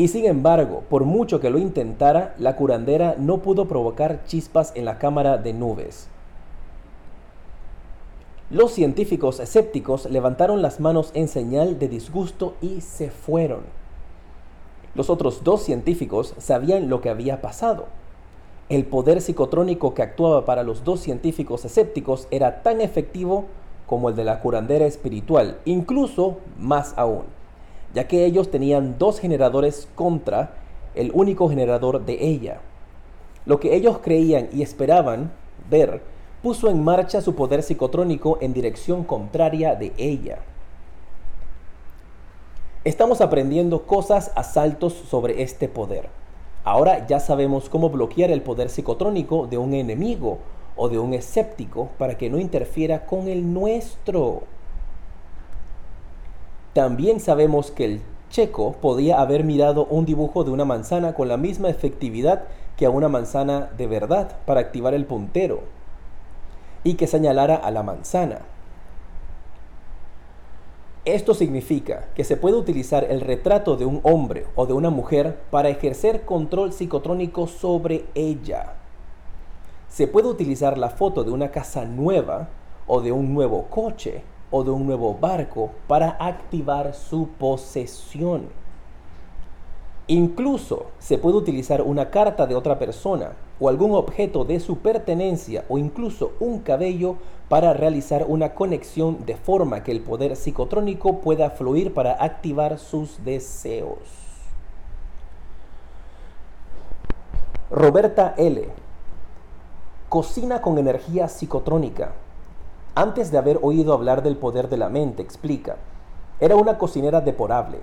Y 0.00 0.08
sin 0.08 0.24
embargo, 0.24 0.82
por 0.88 1.04
mucho 1.04 1.40
que 1.40 1.50
lo 1.50 1.58
intentara, 1.58 2.34
la 2.38 2.56
curandera 2.56 3.16
no 3.18 3.42
pudo 3.42 3.68
provocar 3.68 4.24
chispas 4.24 4.72
en 4.74 4.86
la 4.86 4.96
cámara 4.96 5.36
de 5.36 5.52
nubes. 5.52 6.08
Los 8.48 8.72
científicos 8.72 9.40
escépticos 9.40 10.06
levantaron 10.10 10.62
las 10.62 10.80
manos 10.80 11.10
en 11.12 11.28
señal 11.28 11.78
de 11.78 11.88
disgusto 11.88 12.54
y 12.62 12.80
se 12.80 13.10
fueron. 13.10 13.60
Los 14.94 15.10
otros 15.10 15.44
dos 15.44 15.64
científicos 15.64 16.32
sabían 16.38 16.88
lo 16.88 17.02
que 17.02 17.10
había 17.10 17.42
pasado. 17.42 17.84
El 18.70 18.86
poder 18.86 19.20
psicotrónico 19.20 19.92
que 19.92 20.00
actuaba 20.00 20.46
para 20.46 20.62
los 20.62 20.82
dos 20.82 21.00
científicos 21.00 21.66
escépticos 21.66 22.26
era 22.30 22.62
tan 22.62 22.80
efectivo 22.80 23.44
como 23.86 24.08
el 24.08 24.16
de 24.16 24.24
la 24.24 24.40
curandera 24.40 24.86
espiritual, 24.86 25.58
incluso 25.66 26.38
más 26.58 26.94
aún 26.96 27.24
ya 27.94 28.06
que 28.06 28.24
ellos 28.24 28.50
tenían 28.50 28.98
dos 28.98 29.20
generadores 29.20 29.88
contra 29.94 30.54
el 30.94 31.10
único 31.14 31.48
generador 31.48 32.04
de 32.04 32.24
ella. 32.24 32.60
Lo 33.46 33.60
que 33.60 33.74
ellos 33.74 33.98
creían 34.02 34.48
y 34.52 34.62
esperaban 34.62 35.32
ver 35.68 36.02
puso 36.42 36.70
en 36.70 36.82
marcha 36.82 37.20
su 37.20 37.34
poder 37.34 37.62
psicotrónico 37.62 38.38
en 38.40 38.52
dirección 38.52 39.04
contraria 39.04 39.74
de 39.74 39.92
ella. 39.96 40.38
Estamos 42.82 43.20
aprendiendo 43.20 43.86
cosas 43.86 44.32
a 44.34 44.42
saltos 44.42 44.94
sobre 44.94 45.42
este 45.42 45.68
poder. 45.68 46.08
Ahora 46.64 47.06
ya 47.06 47.20
sabemos 47.20 47.68
cómo 47.68 47.90
bloquear 47.90 48.30
el 48.30 48.42
poder 48.42 48.70
psicotrónico 48.70 49.46
de 49.46 49.58
un 49.58 49.74
enemigo 49.74 50.38
o 50.76 50.88
de 50.88 50.98
un 50.98 51.12
escéptico 51.12 51.90
para 51.98 52.16
que 52.16 52.30
no 52.30 52.38
interfiera 52.38 53.04
con 53.04 53.28
el 53.28 53.52
nuestro. 53.52 54.44
También 56.72 57.18
sabemos 57.18 57.70
que 57.70 57.84
el 57.84 58.02
checo 58.30 58.72
podía 58.80 59.20
haber 59.20 59.42
mirado 59.42 59.86
un 59.86 60.04
dibujo 60.04 60.44
de 60.44 60.52
una 60.52 60.64
manzana 60.64 61.14
con 61.14 61.28
la 61.28 61.36
misma 61.36 61.68
efectividad 61.68 62.44
que 62.76 62.86
a 62.86 62.90
una 62.90 63.08
manzana 63.08 63.70
de 63.76 63.88
verdad 63.88 64.38
para 64.46 64.60
activar 64.60 64.94
el 64.94 65.04
puntero 65.04 65.62
y 66.84 66.94
que 66.94 67.08
señalara 67.08 67.56
a 67.56 67.70
la 67.72 67.82
manzana. 67.82 68.42
Esto 71.04 71.34
significa 71.34 72.08
que 72.14 72.24
se 72.24 72.36
puede 72.36 72.56
utilizar 72.56 73.04
el 73.04 73.20
retrato 73.20 73.76
de 73.76 73.86
un 73.86 74.00
hombre 74.04 74.46
o 74.54 74.66
de 74.66 74.74
una 74.74 74.90
mujer 74.90 75.40
para 75.50 75.70
ejercer 75.70 76.24
control 76.24 76.72
psicotrónico 76.72 77.48
sobre 77.48 78.04
ella. 78.14 78.74
Se 79.88 80.06
puede 80.06 80.28
utilizar 80.28 80.78
la 80.78 80.90
foto 80.90 81.24
de 81.24 81.32
una 81.32 81.50
casa 81.50 81.84
nueva 81.84 82.48
o 82.86 83.00
de 83.00 83.12
un 83.12 83.34
nuevo 83.34 83.64
coche 83.70 84.22
o 84.50 84.64
de 84.64 84.70
un 84.70 84.86
nuevo 84.86 85.14
barco 85.14 85.70
para 85.86 86.16
activar 86.18 86.94
su 86.94 87.28
posesión. 87.38 88.48
Incluso 90.06 90.86
se 90.98 91.18
puede 91.18 91.36
utilizar 91.36 91.82
una 91.82 92.10
carta 92.10 92.46
de 92.46 92.56
otra 92.56 92.78
persona 92.78 93.32
o 93.60 93.68
algún 93.68 93.92
objeto 93.92 94.44
de 94.44 94.58
su 94.58 94.78
pertenencia 94.78 95.64
o 95.68 95.78
incluso 95.78 96.32
un 96.40 96.60
cabello 96.60 97.16
para 97.48 97.74
realizar 97.74 98.24
una 98.26 98.54
conexión 98.54 99.24
de 99.24 99.36
forma 99.36 99.84
que 99.84 99.92
el 99.92 100.00
poder 100.00 100.34
psicotrónico 100.34 101.20
pueda 101.20 101.50
fluir 101.50 101.94
para 101.94 102.12
activar 102.12 102.78
sus 102.78 103.22
deseos. 103.24 103.98
Roberta 107.70 108.34
L. 108.36 108.68
Cocina 110.08 110.60
con 110.60 110.76
energía 110.78 111.28
psicotrónica. 111.28 112.14
Antes 112.94 113.30
de 113.30 113.38
haber 113.38 113.58
oído 113.62 113.92
hablar 113.92 114.22
del 114.22 114.36
poder 114.36 114.68
de 114.68 114.76
la 114.76 114.88
mente, 114.88 115.22
explica, 115.22 115.76
era 116.40 116.56
una 116.56 116.78
cocinera 116.78 117.20
deporable. 117.20 117.78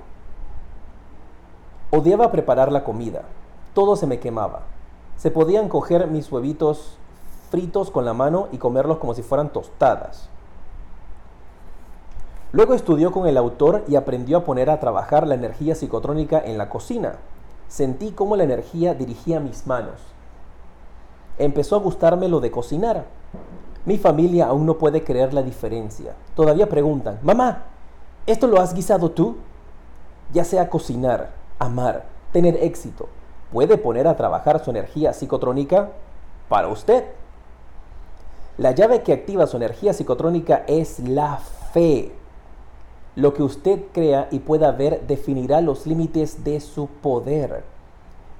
Odiaba 1.91 2.31
preparar 2.31 2.71
la 2.71 2.83
comida. 2.83 3.21
Todo 3.73 3.95
se 3.95 4.07
me 4.07 4.19
quemaba. 4.19 4.63
Se 5.15 5.31
podían 5.31 5.69
coger 5.69 6.07
mis 6.07 6.31
huevitos 6.31 6.97
fritos 7.49 7.91
con 7.91 8.03
la 8.03 8.13
mano 8.13 8.49
y 8.51 8.57
comerlos 8.57 8.97
como 8.97 9.13
si 9.13 9.21
fueran 9.21 9.53
tostadas. 9.53 10.29
Luego 12.51 12.73
estudió 12.73 13.11
con 13.11 13.27
el 13.27 13.37
autor 13.37 13.83
y 13.87 13.95
aprendió 13.95 14.37
a 14.37 14.43
poner 14.43 14.69
a 14.69 14.79
trabajar 14.79 15.27
la 15.27 15.35
energía 15.35 15.75
psicotrónica 15.75 16.39
en 16.39 16.57
la 16.57 16.69
cocina. 16.69 17.15
Sentí 17.67 18.11
cómo 18.11 18.35
la 18.35 18.43
energía 18.43 18.93
dirigía 18.93 19.39
mis 19.39 19.67
manos. 19.67 20.01
Empezó 21.37 21.75
a 21.75 21.79
gustarme 21.79 22.27
lo 22.27 22.39
de 22.39 22.51
cocinar. 22.51 23.05
Mi 23.87 23.97
familia 23.97 24.47
aún 24.47 24.65
no 24.65 24.77
puede 24.77 25.05
creer 25.05 25.33
la 25.33 25.41
diferencia. 25.41 26.13
Todavía 26.35 26.67
preguntan, 26.67 27.19
mamá, 27.23 27.67
¿esto 28.25 28.45
lo 28.45 28.59
has 28.59 28.73
guisado 28.73 29.11
tú? 29.11 29.37
Ya 30.33 30.43
sea 30.43 30.69
cocinar, 30.69 31.31
amar, 31.57 32.03
tener 32.33 32.61
éxito, 32.61 33.07
puede 33.53 33.77
poner 33.77 34.05
a 34.09 34.17
trabajar 34.17 34.61
su 34.61 34.71
energía 34.71 35.13
psicotrónica 35.13 35.91
para 36.49 36.67
usted. 36.67 37.05
La 38.57 38.71
llave 38.71 39.03
que 39.03 39.13
activa 39.13 39.47
su 39.47 39.55
energía 39.55 39.93
psicotrónica 39.93 40.65
es 40.67 40.99
la 40.99 41.37
fe. 41.71 42.11
Lo 43.15 43.33
que 43.33 43.43
usted 43.43 43.83
crea 43.93 44.27
y 44.31 44.39
pueda 44.39 44.73
ver 44.73 45.07
definirá 45.07 45.61
los 45.61 45.87
límites 45.87 46.43
de 46.43 46.59
su 46.59 46.87
poder. 46.87 47.63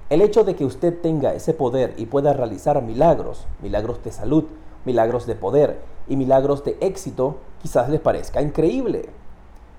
El 0.09 0.21
hecho 0.21 0.43
de 0.43 0.57
que 0.57 0.65
usted 0.65 0.99
tenga 0.99 1.33
ese 1.33 1.53
poder 1.53 1.93
y 1.95 2.07
pueda 2.07 2.33
realizar 2.33 2.81
milagros, 2.81 3.45
milagros 3.61 4.03
de 4.03 4.11
salud, 4.11 4.43
milagros 4.87 5.27
de 5.27 5.35
poder 5.35 5.79
y 6.07 6.15
milagros 6.15 6.63
de 6.63 6.77
éxito, 6.81 7.35
quizás 7.61 7.89
les 7.89 8.01
parezca 8.01 8.41
increíble. 8.41 9.09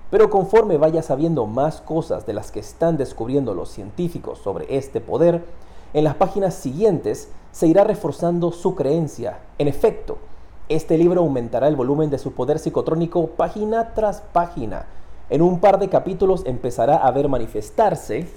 Pero 0.09 0.29
conforme 0.29 0.77
vaya 0.77 1.03
sabiendo 1.03 1.45
más 1.45 1.81
cosas 1.81 2.25
de 2.25 2.33
las 2.33 2.51
que 2.51 2.61
están 2.61 2.95
descubriendo 2.95 3.53
los 3.53 3.69
científicos 3.69 4.39
sobre 4.39 4.77
este 4.77 5.01
poder, 5.01 5.43
en 5.93 6.05
las 6.05 6.15
páginas 6.15 6.53
siguientes 6.53 7.29
se 7.51 7.67
irá 7.67 7.83
reforzando 7.83 8.51
su 8.51 8.75
creencia. 8.75 9.39
En 9.57 9.67
efecto, 9.67 10.17
este 10.69 10.97
libro 10.97 11.21
aumentará 11.21 11.67
el 11.67 11.75
volumen 11.75 12.09
de 12.09 12.19
su 12.19 12.33
poder 12.33 12.59
psicotrónico 12.59 13.27
página 13.27 13.93
tras 13.93 14.21
página. 14.21 14.85
En 15.29 15.41
un 15.41 15.59
par 15.59 15.79
de 15.79 15.89
capítulos 15.89 16.43
empezará 16.45 16.97
a 16.97 17.11
ver 17.11 17.27
manifestarse 17.27 18.27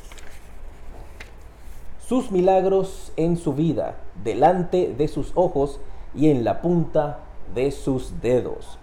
sus 2.07 2.31
milagros 2.31 3.13
en 3.17 3.39
su 3.39 3.55
vida, 3.55 3.97
delante 4.23 4.95
de 4.97 5.09
sus 5.09 5.33
ojos 5.35 5.81
y 6.15 6.31
en 6.31 6.45
la 6.45 6.61
punta 6.61 7.19
de 7.55 7.71
sus 7.71 8.21
dedos 8.21 8.79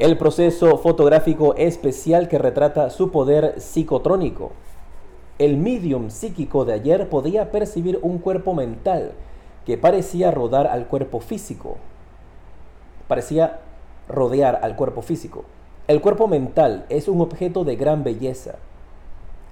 el 0.00 0.16
proceso 0.16 0.78
fotográfico 0.78 1.54
especial 1.56 2.26
que 2.26 2.38
retrata 2.38 2.88
su 2.88 3.10
poder 3.10 3.60
psicotrónico. 3.60 4.52
El 5.38 5.58
medium 5.58 6.08
psíquico 6.08 6.64
de 6.64 6.72
ayer 6.72 7.10
podía 7.10 7.50
percibir 7.50 7.98
un 8.00 8.16
cuerpo 8.16 8.54
mental 8.54 9.12
que 9.66 9.76
parecía 9.76 10.30
rodar 10.30 10.66
al 10.66 10.86
cuerpo 10.86 11.20
físico. 11.20 11.76
Parecía 13.08 13.60
rodear 14.08 14.60
al 14.62 14.74
cuerpo 14.74 15.02
físico. 15.02 15.44
El 15.86 16.00
cuerpo 16.00 16.28
mental 16.28 16.86
es 16.88 17.06
un 17.06 17.20
objeto 17.20 17.64
de 17.64 17.76
gran 17.76 18.02
belleza. 18.02 18.54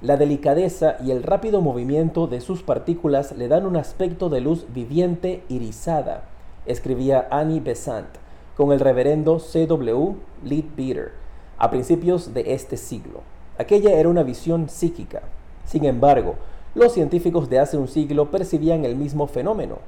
La 0.01 0.16
delicadeza 0.16 0.96
y 1.05 1.11
el 1.11 1.24
rápido 1.24 1.61
movimiento 1.61 2.27
de 2.27 2.40
sus 2.40 2.62
partículas 2.62 3.33
le 3.33 3.48
dan 3.48 3.66
un 3.66 3.77
aspecto 3.77 4.31
de 4.31 4.40
luz 4.40 4.64
viviente 4.72 5.42
irisada, 5.51 6.22
escribía 6.68 7.26
Annie 7.31 7.61
Besant 7.61 8.09
con 8.57 8.72
el 8.72 8.81
reverendo 8.81 9.38
C.W. 9.38 10.14
Leadbeater 10.44 11.12
a 11.59 11.70
principios 11.70 12.35
de 12.35 12.54
este 12.54 12.76
siglo. 12.76 13.22
Aquella 13.59 13.92
era 13.92 14.09
una 14.09 14.22
visión 14.22 14.68
psíquica. 14.68 15.22
Sin 15.64 15.85
embargo, 15.85 16.37
los 16.74 16.92
científicos 16.92 17.50
de 17.50 17.59
hace 17.59 17.76
un 17.76 17.88
siglo 17.88 18.31
percibían 18.31 18.85
el 18.85 18.94
mismo 18.94 19.26
fenómeno. 19.26 19.78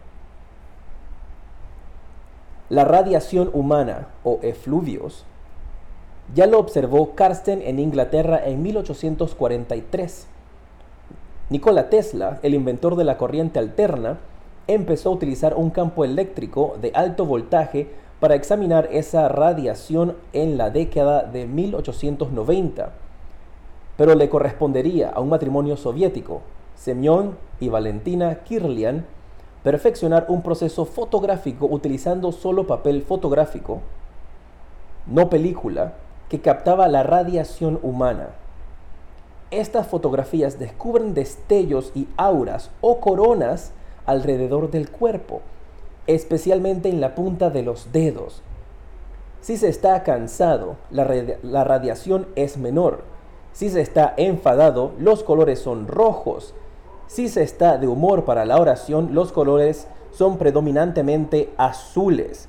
La 2.69 2.85
radiación 2.85 3.51
humana 3.53 4.09
o 4.25 4.39
efluvios 4.43 5.25
ya 6.35 6.47
lo 6.47 6.59
observó 6.59 7.15
Karsten 7.15 7.63
en 7.63 7.79
Inglaterra 7.79 8.41
en 8.45 8.63
1843. 8.63 10.27
Nikola 11.49 11.91
Tesla, 11.91 12.39
el 12.43 12.55
inventor 12.55 12.95
de 12.95 13.05
la 13.05 13.19
corriente 13.19 13.59
alterna, 13.59 14.19
empezó 14.67 15.11
a 15.11 15.13
utilizar 15.13 15.55
un 15.55 15.71
campo 15.71 16.05
eléctrico 16.05 16.77
de 16.81 16.93
alto 16.95 17.27
voltaje 17.27 17.89
para 18.21 18.35
examinar 18.35 18.89
esa 18.93 19.29
radiación 19.29 20.17
en 20.33 20.59
la 20.59 20.71
década 20.71 21.23
de 21.23 21.47
1890, 21.47 22.93
pero 23.97 24.15
le 24.15 24.29
correspondería 24.29 25.11
a 25.11 25.21
un 25.21 25.31
matrimonio 25.31 25.77
soviético, 25.77 26.43
Semyon 26.77 27.37
y 27.61 27.69
Valentina 27.69 28.37
Kirlian, 28.45 29.07
perfeccionar 29.63 30.27
un 30.29 30.43
proceso 30.43 30.85
fotográfico 30.85 31.67
utilizando 31.67 32.33
solo 32.33 32.67
papel 32.67 33.03
fotográfico, 33.03 33.81
no 35.07 35.29
película, 35.29 35.95
que 36.29 36.41
captaba 36.41 36.89
la 36.89 37.03
radiación 37.03 37.79
humana. 37.83 38.29
Estas 39.51 39.89
fotografías 39.89 40.59
descubren 40.59 41.13
destellos 41.13 41.91
y 41.95 42.07
auras 42.17 42.71
o 42.81 43.01
coronas 43.01 43.73
alrededor 44.07 44.71
del 44.71 44.91
cuerpo, 44.91 45.43
especialmente 46.07 46.89
en 46.89 47.01
la 47.01 47.15
punta 47.15 47.51
de 47.51 47.63
los 47.63 47.93
dedos. 47.93 48.43
Si 49.41 49.57
se 49.57 49.69
está 49.69 50.03
cansado, 50.03 50.77
la, 50.91 51.65
radiación 51.65 52.27
es 52.37 52.59
menor. 52.59 53.05
Si 53.53 53.71
se 53.71 53.81
está 53.81 54.13
enfadado, 54.17 54.93
los 54.99 55.23
colores 55.23 55.59
son 55.59 55.87
rojos. 55.87 56.55
Si 57.07 57.29
se 57.29 57.43
está 57.43 57.79
de 57.79 57.89
humor 57.89 58.25
para 58.25 58.45
la 58.45 58.61
oración, 58.61 59.15
los 59.15 59.33
colores 59.33 59.87
son 60.13 60.37
predominantemente 60.37 61.51
azules. 61.57 62.49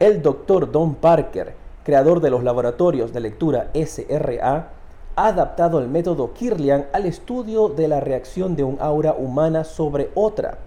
El 0.00 0.22
doctor 0.22 0.72
Don 0.72 0.96
Parker, 0.96 1.54
creador 1.84 2.20
de 2.20 2.30
los 2.30 2.42
laboratorios 2.42 3.12
de 3.12 3.20
lectura 3.20 3.70
SRA, 3.74 4.72
ha 5.16 5.26
adaptado 5.28 5.78
el 5.78 5.88
método 5.88 6.32
Kirlian 6.34 6.86
al 6.92 7.06
estudio 7.06 7.68
de 7.68 7.86
la 7.86 8.00
reacción 8.00 8.56
de 8.56 8.64
un 8.64 8.78
aura 8.80 9.14
humana 9.16 9.62
sobre 9.62 10.10
otra. 10.14 10.58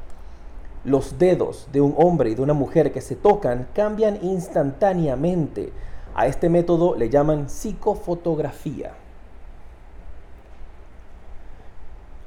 Los 0.88 1.20
dedos 1.20 1.68
de 1.74 1.82
un 1.82 1.94
hombre 1.98 2.30
y 2.30 2.36
de 2.36 2.42
una 2.42 2.54
mujer 2.54 2.94
que 2.94 3.02
se 3.02 3.18
tocan 3.18 3.68
cambian 3.74 4.20
instantáneamente. 4.22 5.74
A 6.16 6.28
este 6.28 6.48
método 6.48 6.96
le 6.96 7.10
llaman 7.10 7.50
psicofotografía. 7.50 8.94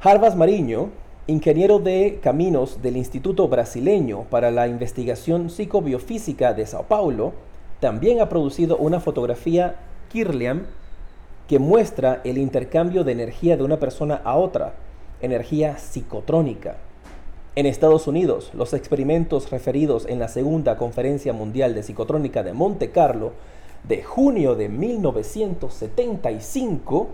Harvas 0.03 0.37
Mariño, 0.37 0.90
ingeniero 1.27 1.79
de 1.79 2.20
caminos 2.23 2.83
del 2.83 2.99
Instituto 2.99 3.49
Brasileño 3.49 4.25
para 4.25 4.51
la 4.51 4.68
Investigación 4.68 5.49
Psicobiofísica 5.49 6.53
de 6.53 6.66
Sao 6.66 6.83
Paulo, 6.83 7.33
también 7.81 8.20
ha 8.20 8.29
producido 8.29 8.77
una 8.77 9.01
fotografía 9.01 9.77
Kirlian 10.11 10.66
que 11.49 11.59
muestra 11.59 12.20
el 12.25 12.37
intercambio 12.37 13.05
de 13.05 13.12
energía 13.12 13.57
de 13.57 13.62
una 13.62 13.79
persona 13.79 14.20
a 14.23 14.37
otra, 14.37 14.75
energía 15.23 15.79
psicotrónica. 15.79 16.77
En 17.56 17.66
Estados 17.66 18.06
Unidos, 18.06 18.52
los 18.54 18.74
experimentos 18.74 19.50
referidos 19.50 20.06
en 20.06 20.20
la 20.20 20.28
Segunda 20.28 20.76
Conferencia 20.76 21.32
Mundial 21.32 21.74
de 21.74 21.82
Psicotrónica 21.82 22.44
de 22.44 22.52
Monte 22.52 22.92
Carlo 22.92 23.32
de 23.82 24.04
junio 24.04 24.54
de 24.54 24.68
1975 24.68 27.08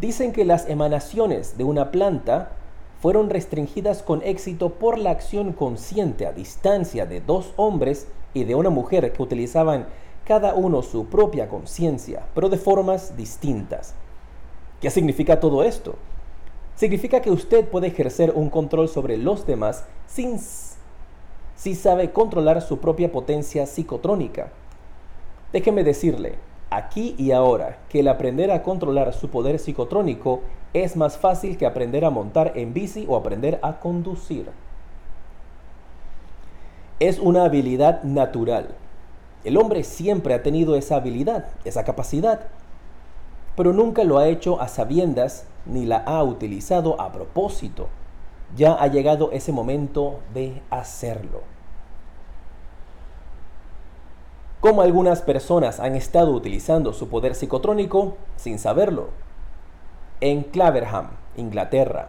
dicen 0.00 0.32
que 0.32 0.44
las 0.44 0.68
emanaciones 0.68 1.58
de 1.58 1.64
una 1.64 1.90
planta 1.90 2.52
fueron 3.00 3.30
restringidas 3.30 4.04
con 4.04 4.22
éxito 4.22 4.74
por 4.74 4.96
la 4.96 5.10
acción 5.10 5.54
consciente 5.54 6.24
a 6.24 6.32
distancia 6.32 7.04
de 7.04 7.20
dos 7.20 7.52
hombres 7.56 8.06
y 8.32 8.44
de 8.44 8.54
una 8.54 8.70
mujer 8.70 9.12
que 9.12 9.24
utilizaban 9.24 9.88
cada 10.24 10.54
uno 10.54 10.82
su 10.82 11.06
propia 11.06 11.48
conciencia, 11.48 12.26
pero 12.32 12.48
de 12.48 12.58
formas 12.58 13.16
distintas. 13.16 13.92
¿Qué 14.80 14.88
significa 14.88 15.40
todo 15.40 15.64
esto? 15.64 15.96
Significa 16.80 17.20
que 17.20 17.30
usted 17.30 17.68
puede 17.68 17.88
ejercer 17.88 18.32
un 18.34 18.48
control 18.48 18.88
sobre 18.88 19.18
los 19.18 19.46
demás 19.46 19.84
sin 20.06 20.38
si 21.54 21.74
sabe 21.74 22.10
controlar 22.10 22.62
su 22.62 22.78
propia 22.78 23.12
potencia 23.12 23.66
psicotrónica. 23.66 24.50
Déjeme 25.52 25.84
decirle, 25.84 26.36
aquí 26.70 27.14
y 27.18 27.32
ahora, 27.32 27.80
que 27.90 28.00
el 28.00 28.08
aprender 28.08 28.50
a 28.50 28.62
controlar 28.62 29.12
su 29.12 29.28
poder 29.28 29.58
psicotrónico 29.58 30.40
es 30.72 30.96
más 30.96 31.18
fácil 31.18 31.58
que 31.58 31.66
aprender 31.66 32.06
a 32.06 32.08
montar 32.08 32.52
en 32.54 32.72
bici 32.72 33.04
o 33.06 33.14
aprender 33.14 33.60
a 33.62 33.78
conducir. 33.78 34.46
Es 36.98 37.18
una 37.18 37.44
habilidad 37.44 38.04
natural. 38.04 38.68
El 39.44 39.58
hombre 39.58 39.84
siempre 39.84 40.32
ha 40.32 40.42
tenido 40.42 40.76
esa 40.76 40.96
habilidad, 40.96 41.48
esa 41.66 41.84
capacidad, 41.84 42.48
pero 43.56 43.72
nunca 43.72 44.04
lo 44.04 44.18
ha 44.18 44.28
hecho 44.28 44.60
a 44.60 44.68
sabiendas 44.68 45.46
ni 45.66 45.86
la 45.86 45.98
ha 45.98 46.22
utilizado 46.22 47.00
a 47.00 47.12
propósito 47.12 47.88
ya 48.56 48.74
ha 48.74 48.86
llegado 48.88 49.30
ese 49.32 49.52
momento 49.52 50.20
de 50.34 50.62
hacerlo. 50.70 51.42
Como 54.60 54.82
algunas 54.82 55.22
personas 55.22 55.80
han 55.80 55.94
estado 55.94 56.32
utilizando 56.32 56.92
su 56.92 57.08
poder 57.08 57.34
psicotrónico 57.34 58.16
sin 58.36 58.58
saberlo. 58.58 59.08
En 60.20 60.42
Claverham, 60.42 61.10
Inglaterra, 61.36 62.08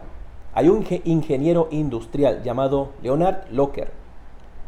hay 0.52 0.68
un 0.68 0.84
ingeniero 1.04 1.68
industrial 1.70 2.42
llamado 2.42 2.90
Leonard 3.02 3.48
Locker 3.50 3.90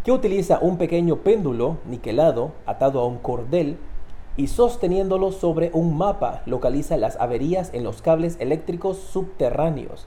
que 0.03 0.13
utiliza 0.13 0.59
un 0.61 0.79
pequeño 0.79 1.17
péndulo 1.17 1.79
niquelado 1.87 2.53
atado 2.65 3.01
a 3.01 3.07
un 3.07 3.19
cordel 3.19 3.79
y 4.37 4.49
sosteniéndolo 4.49 5.33
sobre 5.33 5.71
un 5.73 5.97
mapa 5.97 6.43
localiza 6.47 6.97
las 6.97 7.17
averías 7.21 7.71
en 7.73 7.85
los 7.85 8.03
cables 8.03 8.37
eléctricos 8.41 8.99
subterráneos 8.99 10.07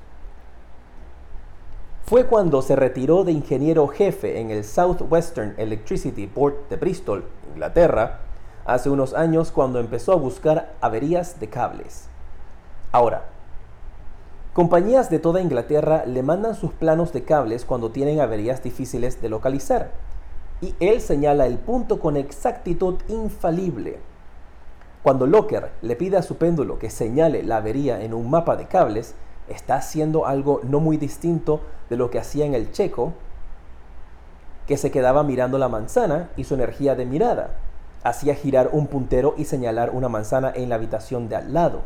fue 2.08 2.26
cuando 2.26 2.62
se 2.62 2.78
retiró 2.78 3.26
de 3.26 3.34
ingeniero 3.34 3.86
jefe 3.90 4.40
en 4.40 4.50
el 4.50 4.64
Southwestern 4.64 5.56
Electricity 5.58 6.26
Board 6.26 6.70
de 6.70 6.78
Bristol, 6.78 7.26
Inglaterra, 7.52 8.22
hace 8.66 8.90
unos 8.90 9.14
años 9.14 9.52
cuando 9.52 9.82
empezó 9.82 10.14
a 10.14 10.16
buscar 10.16 10.74
averías 10.80 11.38
de 11.42 11.50
cables. 11.50 12.08
Ahora, 12.94 13.26
compañías 14.54 15.10
de 15.10 15.20
toda 15.20 15.42
Inglaterra 15.42 16.06
le 16.06 16.24
mandan 16.24 16.56
sus 16.56 16.72
planos 16.72 17.12
de 17.12 17.26
cables 17.26 17.66
cuando 17.66 17.92
tienen 17.92 18.22
averías 18.22 18.64
difíciles 18.64 19.22
de 19.22 19.28
localizar, 19.28 19.92
y 20.62 20.76
él 20.80 21.02
señala 21.02 21.46
el 21.46 21.58
punto 21.58 22.00
con 22.00 22.16
exactitud 22.16 22.96
infalible. 23.10 24.00
Cuando 25.04 25.28
Locker 25.28 25.72
le 25.82 25.96
pide 25.96 26.18
a 26.18 26.22
su 26.22 26.38
péndulo 26.38 26.80
que 26.80 26.90
señale 26.90 27.44
la 27.44 27.58
avería 27.58 28.02
en 28.02 28.14
un 28.14 28.30
mapa 28.30 28.56
de 28.56 28.68
cables, 28.68 29.16
está 29.48 29.76
haciendo 29.76 30.26
algo 30.26 30.62
no 30.64 30.80
muy 30.80 30.98
distinto 30.98 31.62
de 31.90 31.98
lo 31.98 32.10
que 32.10 32.20
hacía 32.20 32.46
en 32.46 32.54
el 32.54 32.72
checo, 32.72 33.14
que 34.66 34.78
se 34.78 34.92
quedaba 34.92 35.24
mirando 35.24 35.58
la 35.58 35.70
manzana 35.70 36.30
y 36.36 36.44
su 36.44 36.56
energía 36.56 36.96
de 36.96 37.06
mirada. 37.06 37.52
Hacía 38.04 38.36
girar 38.36 38.70
un 38.74 38.88
puntero 38.88 39.34
y 39.38 39.46
señalar 39.46 39.92
una 39.92 40.10
manzana 40.10 40.52
en 40.54 40.70
la 40.70 40.76
habitación 40.76 41.30
de 41.30 41.38
al 41.38 41.54
lado. 41.54 41.82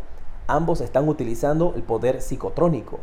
Ambos 0.47 0.81
están 0.81 1.07
utilizando 1.07 1.73
el 1.75 1.83
poder 1.83 2.21
psicotrónico. 2.21 2.99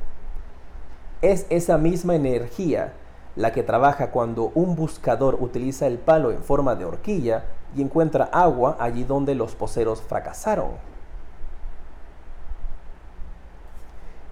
Es 1.23 1.47
esa 1.49 1.79
misma 1.79 2.17
energía 2.17 2.93
la 3.37 3.53
que 3.53 3.63
trabaja 3.63 4.11
cuando 4.11 4.51
un 4.55 4.75
buscador 4.75 5.39
utiliza 5.41 5.87
el 5.87 5.99
palo 5.99 6.33
en 6.33 6.43
forma 6.43 6.75
de 6.75 6.85
horquilla 6.85 7.45
y 7.77 7.83
encuentra 7.83 8.25
agua 8.33 8.77
allí 8.81 9.05
donde 9.05 9.35
los 9.35 9.55
poseros 9.55 10.03
fracasaron. 10.03 10.71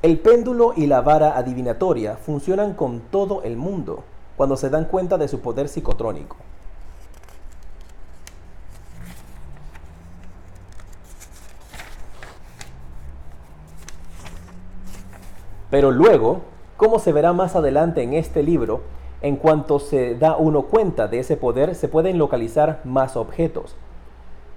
El 0.02 0.18
péndulo 0.18 0.72
y 0.76 0.86
la 0.86 1.00
vara 1.00 1.36
adivinatoria 1.36 2.16
funcionan 2.16 2.74
con 2.74 3.00
todo 3.00 3.42
el 3.42 3.56
mundo 3.56 4.04
cuando 4.36 4.56
se 4.56 4.70
dan 4.70 4.84
cuenta 4.84 5.18
de 5.18 5.26
su 5.26 5.40
poder 5.40 5.68
psicotrónico. 5.68 6.36
Pero 15.70 15.90
luego, 15.90 16.42
como 16.76 16.98
se 16.98 17.12
verá 17.12 17.32
más 17.32 17.56
adelante 17.56 18.02
en 18.02 18.14
este 18.14 18.42
libro, 18.42 18.82
en 19.26 19.36
cuanto 19.36 19.78
se 19.78 20.14
da 20.14 20.36
uno 20.36 20.62
cuenta 20.62 21.08
de 21.08 21.18
ese 21.18 21.36
poder, 21.36 21.74
se 21.74 21.88
pueden 21.88 22.18
localizar 22.18 22.80
más 22.84 23.16
objetos, 23.16 23.76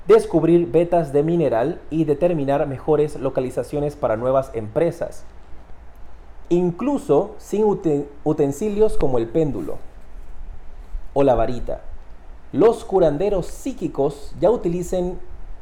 descubrir 0.07 0.71
vetas 0.71 1.11
de 1.13 1.23
mineral 1.23 1.79
y 1.89 2.05
determinar 2.05 2.67
mejores 2.67 3.19
localizaciones 3.19 3.95
para 3.95 4.17
nuevas 4.17 4.51
empresas 4.53 5.25
incluso 6.49 7.35
sin 7.37 7.63
utensilios 8.23 8.97
como 8.97 9.17
el 9.17 9.27
péndulo 9.27 9.77
o 11.13 11.23
la 11.23 11.35
varita. 11.35 11.81
Los 12.51 12.83
curanderos 12.83 13.45
psíquicos 13.45 14.33
ya 14.39 14.49
utilicen 14.49 15.19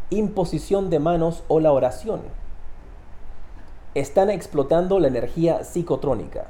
imposición 0.10 0.90
de 0.90 1.00
manos 1.00 1.44
o 1.50 1.60
la 1.60 1.74
oración. 1.74 2.22
Están 3.94 4.30
explotando 4.30 5.00
la 5.00 5.10
energía 5.10 5.66
psicotrónica. 5.66 6.48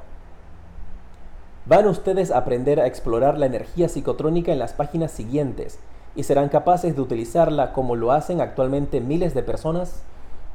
Van 1.68 1.86
ustedes 1.86 2.30
a 2.30 2.38
aprender 2.38 2.80
a 2.80 2.86
explorar 2.86 3.36
la 3.36 3.44
energía 3.44 3.90
psicotrónica 3.90 4.52
en 4.52 4.58
las 4.58 4.72
páginas 4.72 5.12
siguientes 5.12 5.78
y 6.16 6.22
serán 6.22 6.48
capaces 6.48 6.96
de 6.96 7.02
utilizarla 7.02 7.74
como 7.74 7.94
lo 7.94 8.10
hacen 8.10 8.40
actualmente 8.40 9.02
miles 9.02 9.34
de 9.34 9.42
personas 9.42 10.02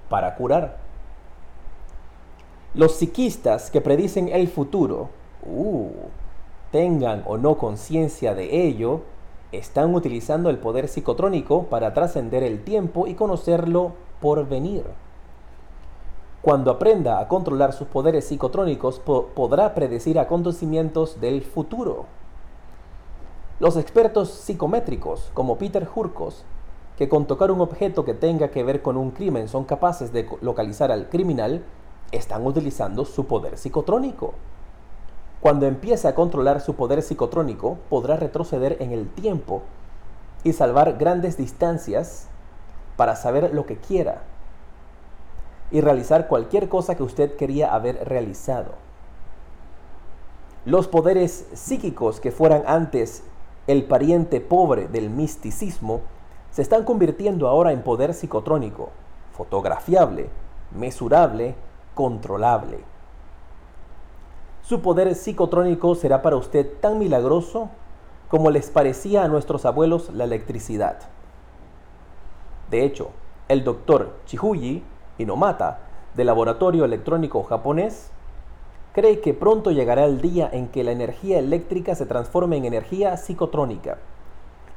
para 0.10 0.34
curar. 0.36 0.78
Los 2.74 2.96
psiquistas 2.96 3.70
que 3.70 3.80
predicen 3.80 4.28
el 4.28 4.48
futuro, 4.48 5.10
uh, 5.46 5.92
tengan 6.72 7.22
o 7.28 7.38
no 7.38 7.60
conciencia 7.60 8.34
de 8.34 8.66
ello, 8.66 9.02
están 9.52 9.94
utilizando 9.94 10.50
el 10.50 10.58
poder 10.58 10.88
psicotrónico 10.88 11.66
para 11.66 11.94
trascender 11.94 12.42
el 12.42 12.64
tiempo 12.64 13.06
y 13.06 13.14
conocerlo 13.14 13.92
por 14.20 14.50
venir. 14.50 14.84
Cuando 16.44 16.72
aprenda 16.72 17.22
a 17.22 17.30
controlar 17.30 17.72
sus 17.72 17.88
poderes 17.88 18.26
psicotrónicos, 18.26 19.00
podrá 19.00 19.74
predecir 19.74 20.20
acontecimientos 20.20 21.22
del 21.22 21.42
futuro. 21.42 22.04
Los 23.62 23.78
expertos 23.78 24.30
psicométricos, 24.30 25.32
como 25.34 25.58
Peter 25.58 25.88
Hurkos, 25.96 26.44
que 26.98 27.08
con 27.08 27.28
tocar 27.28 27.50
un 27.50 27.62
objeto 27.62 28.04
que 28.04 28.14
tenga 28.14 28.50
que 28.50 28.62
ver 28.66 28.82
con 28.82 28.98
un 28.98 29.12
crimen 29.12 29.48
son 29.48 29.64
capaces 29.64 30.12
de 30.12 30.28
localizar 30.42 30.92
al 30.92 31.08
criminal, 31.08 31.64
están 32.12 32.46
utilizando 32.46 33.06
su 33.06 33.26
poder 33.26 33.58
psicotrónico. 33.58 34.34
Cuando 35.40 35.66
empiece 35.66 36.10
a 36.10 36.14
controlar 36.14 36.60
su 36.60 36.76
poder 36.76 37.04
psicotrónico, 37.04 37.78
podrá 37.90 38.18
retroceder 38.18 38.76
en 38.82 38.92
el 38.92 39.08
tiempo 39.08 39.62
y 40.44 40.52
salvar 40.52 40.98
grandes 40.98 41.38
distancias 41.38 42.28
para 42.98 43.16
saber 43.16 43.54
lo 43.54 43.66
que 43.66 43.78
quiera 43.78 44.24
y 45.74 45.82
realizar 45.82 46.28
cualquier 46.28 46.70
cosa 46.70 46.96
que 46.96 47.02
usted 47.02 47.36
quería 47.36 47.74
haber 47.74 48.08
realizado. 48.08 48.74
Los 50.66 50.88
poderes 50.88 51.48
psíquicos 51.54 52.20
que 52.20 52.32
fueran 52.32 52.64
antes 52.68 53.24
el 53.66 53.84
pariente 53.86 54.40
pobre 54.40 54.88
del 54.88 55.10
misticismo 55.10 56.02
se 56.52 56.62
están 56.62 56.84
convirtiendo 56.84 57.48
ahora 57.48 57.72
en 57.72 57.82
poder 57.82 58.14
psicotrónico, 58.14 58.92
fotografiable, 59.36 60.30
mesurable 60.78 61.56
controlable. 61.96 62.82
Su 64.62 64.82
poder 64.82 65.16
psicotrónico 65.16 65.96
será 65.96 66.22
para 66.22 66.36
usted 66.36 66.72
tan 66.82 67.00
milagroso 67.00 67.70
como 68.30 68.52
les 68.52 68.70
parecía 68.70 69.24
a 69.24 69.28
nuestros 69.28 69.66
abuelos 69.66 70.12
la 70.14 70.26
electricidad. 70.26 71.00
De 72.70 72.86
hecho, 72.86 73.10
el 73.48 73.64
doctor 73.64 74.14
Chihuyi 74.26 74.84
Inomata 75.18 75.80
del 76.16 76.28
laboratorio 76.28 76.86
electrónico 76.86 77.44
japonés 77.44 78.10
cree 78.94 79.22
que 79.22 79.34
pronto 79.34 79.72
llegará 79.72 80.06
el 80.06 80.22
día 80.22 80.50
en 80.52 80.68
que 80.68 80.84
la 80.84 80.92
energía 80.92 81.40
eléctrica 81.40 81.96
se 81.96 82.06
transforme 82.06 82.58
en 82.58 82.66
energía 82.66 83.18
psicotrónica. 83.18 83.98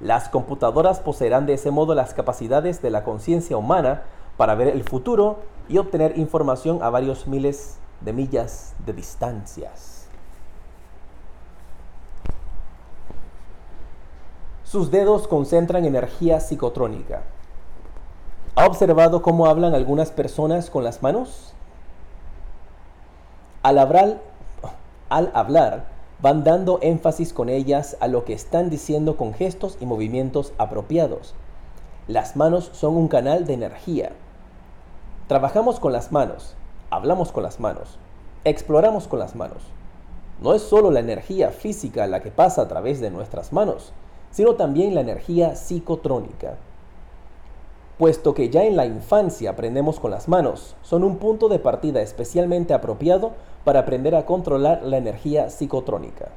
Las 0.01 0.29
computadoras 0.29 1.01
poseerán 1.01 1.47
de 1.47 1.55
ese 1.55 1.71
modo 1.71 1.95
las 1.95 2.15
capacidades 2.15 2.83
de 2.83 2.91
la 2.91 3.05
conciencia 3.05 3.57
humana 3.57 4.03
para 4.37 4.55
ver 4.55 4.69
el 4.69 4.85
futuro 4.85 5.39
y 5.69 5.79
obtener 5.79 6.19
información 6.19 6.83
a 6.83 6.91
varios 6.91 7.27
miles 7.27 7.79
de 8.01 8.13
millas 8.13 8.75
de 8.85 8.93
distancias. 8.93 10.09
Sus 14.65 14.91
dedos 14.91 15.29
concentran 15.29 15.85
energía 15.85 16.41
psicotrónica. 16.41 17.23
¿Ha 18.59 18.65
observado 18.65 19.21
cómo 19.21 19.49
hablan 19.49 19.75
algunas 19.75 20.11
personas 20.11 20.71
con 20.71 20.83
las 20.83 21.03
manos? 21.03 21.53
Al 23.63 23.79
hablar, 23.79 25.85
van 26.23 26.43
dando 26.43 26.79
énfasis 26.81 27.35
con 27.35 27.51
ellas 27.51 27.99
a 28.01 28.09
lo 28.09 28.25
que 28.25 28.33
están 28.33 28.71
diciendo 28.71 29.19
con 29.19 29.35
gestos 29.35 29.77
y 29.79 29.85
movimientos 29.85 30.55
apropiados. 30.57 31.35
Las 32.09 32.35
manos 32.35 32.71
son 32.73 32.97
un 32.97 33.09
canal 33.09 33.45
de 33.45 33.53
energía. 33.53 34.13
Trabajamos 35.29 35.79
con 35.79 35.93
las 35.93 36.11
manos, 36.11 36.55
hablamos 36.89 37.33
con 37.33 37.43
las 37.43 37.61
manos, 37.61 37.99
exploramos 38.45 39.07
con 39.07 39.19
las 39.19 39.37
manos. 39.37 39.65
No 40.41 40.55
es 40.55 40.63
solo 40.63 40.91
la 40.91 41.01
energía 41.01 41.51
física 41.51 42.07
la 42.07 42.21
que 42.21 42.31
pasa 42.31 42.63
a 42.63 42.69
través 42.69 43.01
de 43.01 43.11
nuestras 43.11 43.53
manos, 43.53 43.93
sino 44.31 44.55
también 44.55 44.95
la 44.95 45.03
energía 45.03 45.57
psicotrónica. 45.57 46.57
Puesto 47.99 48.35
que 48.35 48.51
ya 48.51 48.65
en 48.65 48.77
la 48.77 48.85
infancia 48.85 49.51
aprendemos 49.51 49.99
con 49.99 50.11
las 50.11 50.29
manos, 50.29 50.77
son 50.83 51.03
un 51.03 51.17
punto 51.17 51.49
de 51.49 51.59
partida 51.59 52.03
especialmente 52.03 52.75
apropiado 52.75 53.33
para 53.65 53.81
aprender 53.81 54.15
a 54.15 54.27
controlar 54.27 54.83
la 54.83 54.99
energía 54.99 55.49
psicotrónica. 55.49 56.29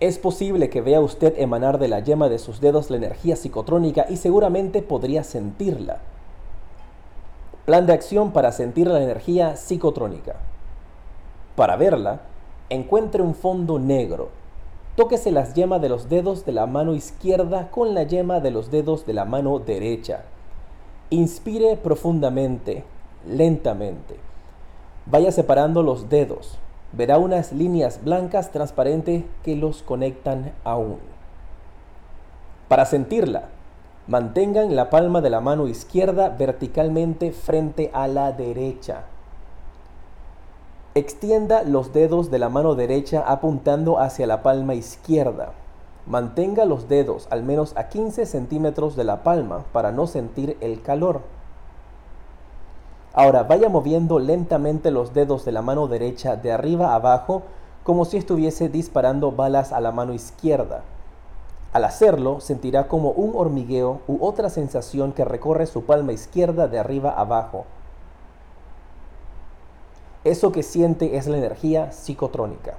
Es 0.00 0.18
posible 0.18 0.68
que 0.68 0.82
vea 0.82 1.00
usted 1.00 1.38
emanar 1.38 1.78
de 1.78 1.88
la 1.88 2.00
yema 2.00 2.28
de 2.28 2.38
sus 2.38 2.60
dedos 2.60 2.90
la 2.90 2.96
energía 2.96 3.36
psicotrónica 3.36 4.06
y 4.10 4.16
seguramente 4.16 4.82
podría 4.82 5.24
sentirla. 5.24 6.00
Plan 7.64 7.86
de 7.86 7.94
acción 7.94 8.32
para 8.32 8.52
sentir 8.52 8.88
la 8.88 9.02
energía 9.02 9.56
psicotrónica. 9.56 10.36
Para 11.54 11.76
verla, 11.76 12.20
encuentre 12.68 13.22
un 13.22 13.34
fondo 13.34 13.78
negro. 13.78 14.28
Tóquese 14.96 15.30
las 15.30 15.52
yemas 15.52 15.82
de 15.82 15.90
los 15.90 16.08
dedos 16.08 16.46
de 16.46 16.52
la 16.52 16.64
mano 16.64 16.94
izquierda 16.94 17.70
con 17.70 17.92
la 17.92 18.04
yema 18.04 18.40
de 18.40 18.50
los 18.50 18.70
dedos 18.70 19.04
de 19.04 19.12
la 19.12 19.26
mano 19.26 19.58
derecha. 19.58 20.22
Inspire 21.10 21.76
profundamente, 21.76 22.82
lentamente. 23.28 24.16
Vaya 25.04 25.30
separando 25.32 25.82
los 25.82 26.08
dedos. 26.08 26.58
Verá 26.92 27.18
unas 27.18 27.52
líneas 27.52 28.02
blancas 28.02 28.52
transparentes 28.52 29.24
que 29.44 29.54
los 29.54 29.82
conectan 29.82 30.52
aún. 30.64 30.96
Para 32.68 32.86
sentirla, 32.86 33.50
mantengan 34.06 34.74
la 34.74 34.88
palma 34.88 35.20
de 35.20 35.28
la 35.28 35.42
mano 35.42 35.68
izquierda 35.68 36.30
verticalmente 36.30 37.32
frente 37.32 37.90
a 37.92 38.08
la 38.08 38.32
derecha. 38.32 39.04
Extienda 40.96 41.62
los 41.62 41.92
dedos 41.92 42.30
de 42.30 42.38
la 42.38 42.48
mano 42.48 42.74
derecha 42.74 43.22
apuntando 43.26 43.98
hacia 43.98 44.26
la 44.26 44.42
palma 44.42 44.72
izquierda. 44.72 45.52
Mantenga 46.06 46.64
los 46.64 46.88
dedos 46.88 47.28
al 47.28 47.42
menos 47.42 47.74
a 47.76 47.90
15 47.90 48.24
centímetros 48.24 48.96
de 48.96 49.04
la 49.04 49.22
palma 49.22 49.66
para 49.74 49.92
no 49.92 50.06
sentir 50.06 50.56
el 50.62 50.80
calor. 50.80 51.20
Ahora 53.12 53.42
vaya 53.42 53.68
moviendo 53.68 54.18
lentamente 54.18 54.90
los 54.90 55.12
dedos 55.12 55.44
de 55.44 55.52
la 55.52 55.60
mano 55.60 55.86
derecha 55.86 56.34
de 56.34 56.50
arriba 56.50 56.94
abajo 56.94 57.42
como 57.84 58.06
si 58.06 58.16
estuviese 58.16 58.70
disparando 58.70 59.32
balas 59.32 59.74
a 59.74 59.82
la 59.82 59.92
mano 59.92 60.14
izquierda. 60.14 60.80
Al 61.74 61.84
hacerlo 61.84 62.40
sentirá 62.40 62.88
como 62.88 63.10
un 63.10 63.32
hormigueo 63.34 64.00
u 64.08 64.24
otra 64.24 64.48
sensación 64.48 65.12
que 65.12 65.26
recorre 65.26 65.66
su 65.66 65.84
palma 65.84 66.14
izquierda 66.14 66.68
de 66.68 66.78
arriba 66.78 67.10
abajo. 67.10 67.66
Eso 70.26 70.50
que 70.50 70.64
siente 70.64 71.16
es 71.16 71.28
la 71.28 71.38
energía 71.38 71.92
psicotrónica. 71.92 72.74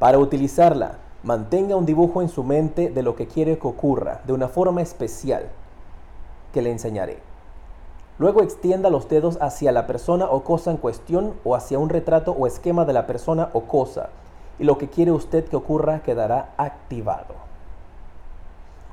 Para 0.00 0.18
utilizarla, 0.18 0.98
mantenga 1.22 1.76
un 1.76 1.86
dibujo 1.86 2.20
en 2.20 2.28
su 2.28 2.42
mente 2.42 2.90
de 2.90 3.02
lo 3.04 3.14
que 3.14 3.28
quiere 3.28 3.56
que 3.56 3.68
ocurra, 3.68 4.22
de 4.26 4.32
una 4.32 4.48
forma 4.48 4.82
especial 4.82 5.50
que 6.52 6.62
le 6.62 6.72
enseñaré. 6.72 7.18
Luego 8.18 8.42
extienda 8.42 8.90
los 8.90 9.08
dedos 9.08 9.38
hacia 9.40 9.70
la 9.70 9.86
persona 9.86 10.24
o 10.28 10.42
cosa 10.42 10.72
en 10.72 10.78
cuestión 10.78 11.34
o 11.44 11.54
hacia 11.54 11.78
un 11.78 11.90
retrato 11.90 12.32
o 12.32 12.48
esquema 12.48 12.84
de 12.84 12.94
la 12.94 13.06
persona 13.06 13.50
o 13.52 13.60
cosa. 13.66 14.08
Y 14.58 14.64
lo 14.64 14.78
que 14.78 14.88
quiere 14.88 15.12
usted 15.12 15.44
que 15.44 15.54
ocurra 15.54 16.02
quedará 16.02 16.54
activado. 16.56 17.36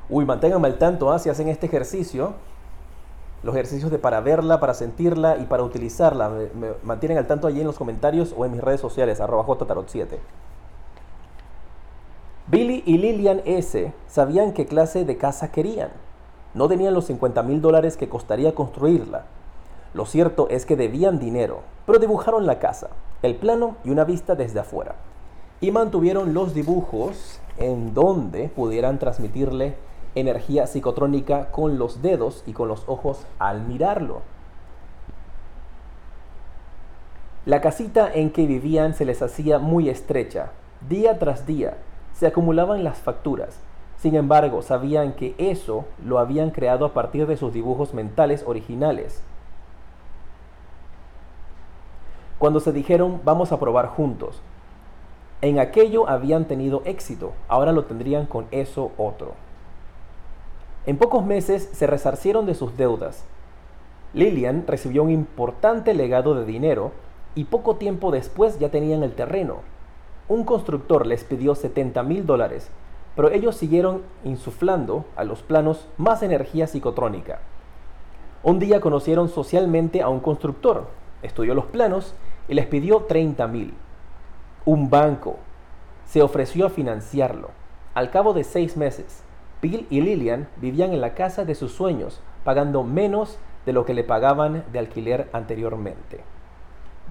Uy, 0.07 0.25
manténganme 0.25 0.67
al 0.67 0.77
tanto 0.77 1.11
¿ah? 1.11 1.17
si 1.17 1.29
hacen 1.29 1.47
este 1.47 1.65
ejercicio 1.65 2.35
los 3.43 3.55
ejercicios 3.55 3.91
de 3.91 3.97
para 3.97 4.21
verla, 4.21 4.59
para 4.59 4.73
sentirla 4.73 5.37
y 5.37 5.45
para 5.45 5.63
utilizarla. 5.63 6.29
Me, 6.29 6.73
mantienen 6.83 7.17
al 7.17 7.27
tanto 7.27 7.47
allí 7.47 7.61
en 7.61 7.67
los 7.67 7.77
comentarios 7.77 8.33
o 8.37 8.45
en 8.45 8.51
mis 8.51 8.61
redes 8.61 8.81
sociales, 8.81 9.19
arroba 9.19 9.45
jtarot7. 9.45 10.17
Billy 12.47 12.83
y 12.85 12.97
Lillian 12.97 13.41
S. 13.45 13.93
sabían 14.07 14.53
qué 14.53 14.65
clase 14.65 15.05
de 15.05 15.17
casa 15.17 15.51
querían. 15.51 15.89
No 16.53 16.67
tenían 16.67 16.93
los 16.93 17.05
50 17.05 17.43
mil 17.43 17.61
dólares 17.61 17.95
que 17.95 18.09
costaría 18.09 18.53
construirla. 18.53 19.25
Lo 19.93 20.05
cierto 20.05 20.47
es 20.49 20.65
que 20.65 20.75
debían 20.75 21.19
dinero, 21.19 21.61
pero 21.85 21.99
dibujaron 21.99 22.45
la 22.45 22.59
casa, 22.59 22.89
el 23.21 23.35
plano 23.35 23.77
y 23.83 23.89
una 23.89 24.03
vista 24.03 24.35
desde 24.35 24.59
afuera. 24.59 24.95
Y 25.61 25.71
mantuvieron 25.71 26.33
los 26.33 26.53
dibujos 26.53 27.39
en 27.57 27.93
donde 27.93 28.49
pudieran 28.49 28.99
transmitirle 28.99 29.75
energía 30.15 30.67
psicotrónica 30.67 31.51
con 31.51 31.77
los 31.77 32.01
dedos 32.01 32.43
y 32.45 32.53
con 32.53 32.67
los 32.67 32.83
ojos 32.87 33.25
al 33.39 33.61
mirarlo. 33.61 34.21
La 37.45 37.59
casita 37.59 38.11
en 38.13 38.31
que 38.31 38.45
vivían 38.45 38.93
se 38.93 39.05
les 39.05 39.21
hacía 39.21 39.57
muy 39.57 39.89
estrecha. 39.89 40.51
Día 40.87 41.17
tras 41.17 41.45
día 41.45 41.77
se 42.13 42.27
acumulaban 42.27 42.83
las 42.83 42.99
facturas. 42.99 43.59
Sin 43.97 44.15
embargo, 44.15 44.61
sabían 44.61 45.13
que 45.13 45.35
eso 45.37 45.85
lo 46.03 46.19
habían 46.19 46.51
creado 46.51 46.85
a 46.85 46.93
partir 46.93 47.27
de 47.27 47.37
sus 47.37 47.53
dibujos 47.53 47.93
mentales 47.93 48.43
originales. 48.45 49.23
Cuando 52.37 52.59
se 52.59 52.71
dijeron 52.71 53.21
vamos 53.23 53.51
a 53.51 53.59
probar 53.59 53.87
juntos, 53.87 54.41
en 55.41 55.59
aquello 55.59 56.07
habían 56.07 56.45
tenido 56.45 56.83
éxito, 56.85 57.33
ahora 57.47 57.71
lo 57.71 57.85
tendrían 57.85 58.25
con 58.27 58.45
eso 58.51 58.91
otro. 58.97 59.33
En 60.87 60.97
pocos 60.97 61.23
meses 61.23 61.69
se 61.73 61.85
resarcieron 61.85 62.47
de 62.47 62.55
sus 62.55 62.75
deudas. 62.75 63.23
Lillian 64.13 64.65
recibió 64.65 65.03
un 65.03 65.11
importante 65.11 65.93
legado 65.93 66.33
de 66.33 66.43
dinero 66.43 66.91
y 67.35 67.45
poco 67.45 67.75
tiempo 67.75 68.11
después 68.11 68.57
ya 68.57 68.69
tenían 68.69 69.03
el 69.03 69.13
terreno. 69.13 69.57
Un 70.27 70.43
constructor 70.43 71.05
les 71.05 71.23
pidió 71.23 71.53
70 71.53 72.01
mil 72.01 72.25
dólares, 72.25 72.69
pero 73.15 73.29
ellos 73.29 73.55
siguieron 73.55 74.01
insuflando 74.23 75.05
a 75.15 75.23
los 75.23 75.43
planos 75.43 75.87
más 75.97 76.23
energía 76.23 76.65
psicotrónica. 76.65 77.39
Un 78.41 78.57
día 78.57 78.81
conocieron 78.81 79.29
socialmente 79.29 80.01
a 80.01 80.09
un 80.09 80.19
constructor, 80.19 80.87
estudió 81.21 81.53
los 81.53 81.65
planos 81.65 82.15
y 82.47 82.55
les 82.55 82.65
pidió 82.65 83.01
30 83.01 83.45
mil. 83.47 83.73
Un 84.65 84.89
banco 84.89 85.37
se 86.05 86.23
ofreció 86.23 86.65
a 86.65 86.69
financiarlo. 86.69 87.51
Al 87.93 88.09
cabo 88.09 88.33
de 88.33 88.43
seis 88.43 88.77
meses, 88.77 89.23
Bill 89.61 89.85
y 89.91 90.01
Lillian 90.01 90.47
vivían 90.57 90.91
en 90.91 91.01
la 91.01 91.13
casa 91.13 91.45
de 91.45 91.53
sus 91.53 91.71
sueños, 91.71 92.19
pagando 92.43 92.83
menos 92.83 93.37
de 93.65 93.73
lo 93.73 93.85
que 93.85 93.93
le 93.93 94.03
pagaban 94.03 94.63
de 94.71 94.79
alquiler 94.79 95.29
anteriormente. 95.33 96.21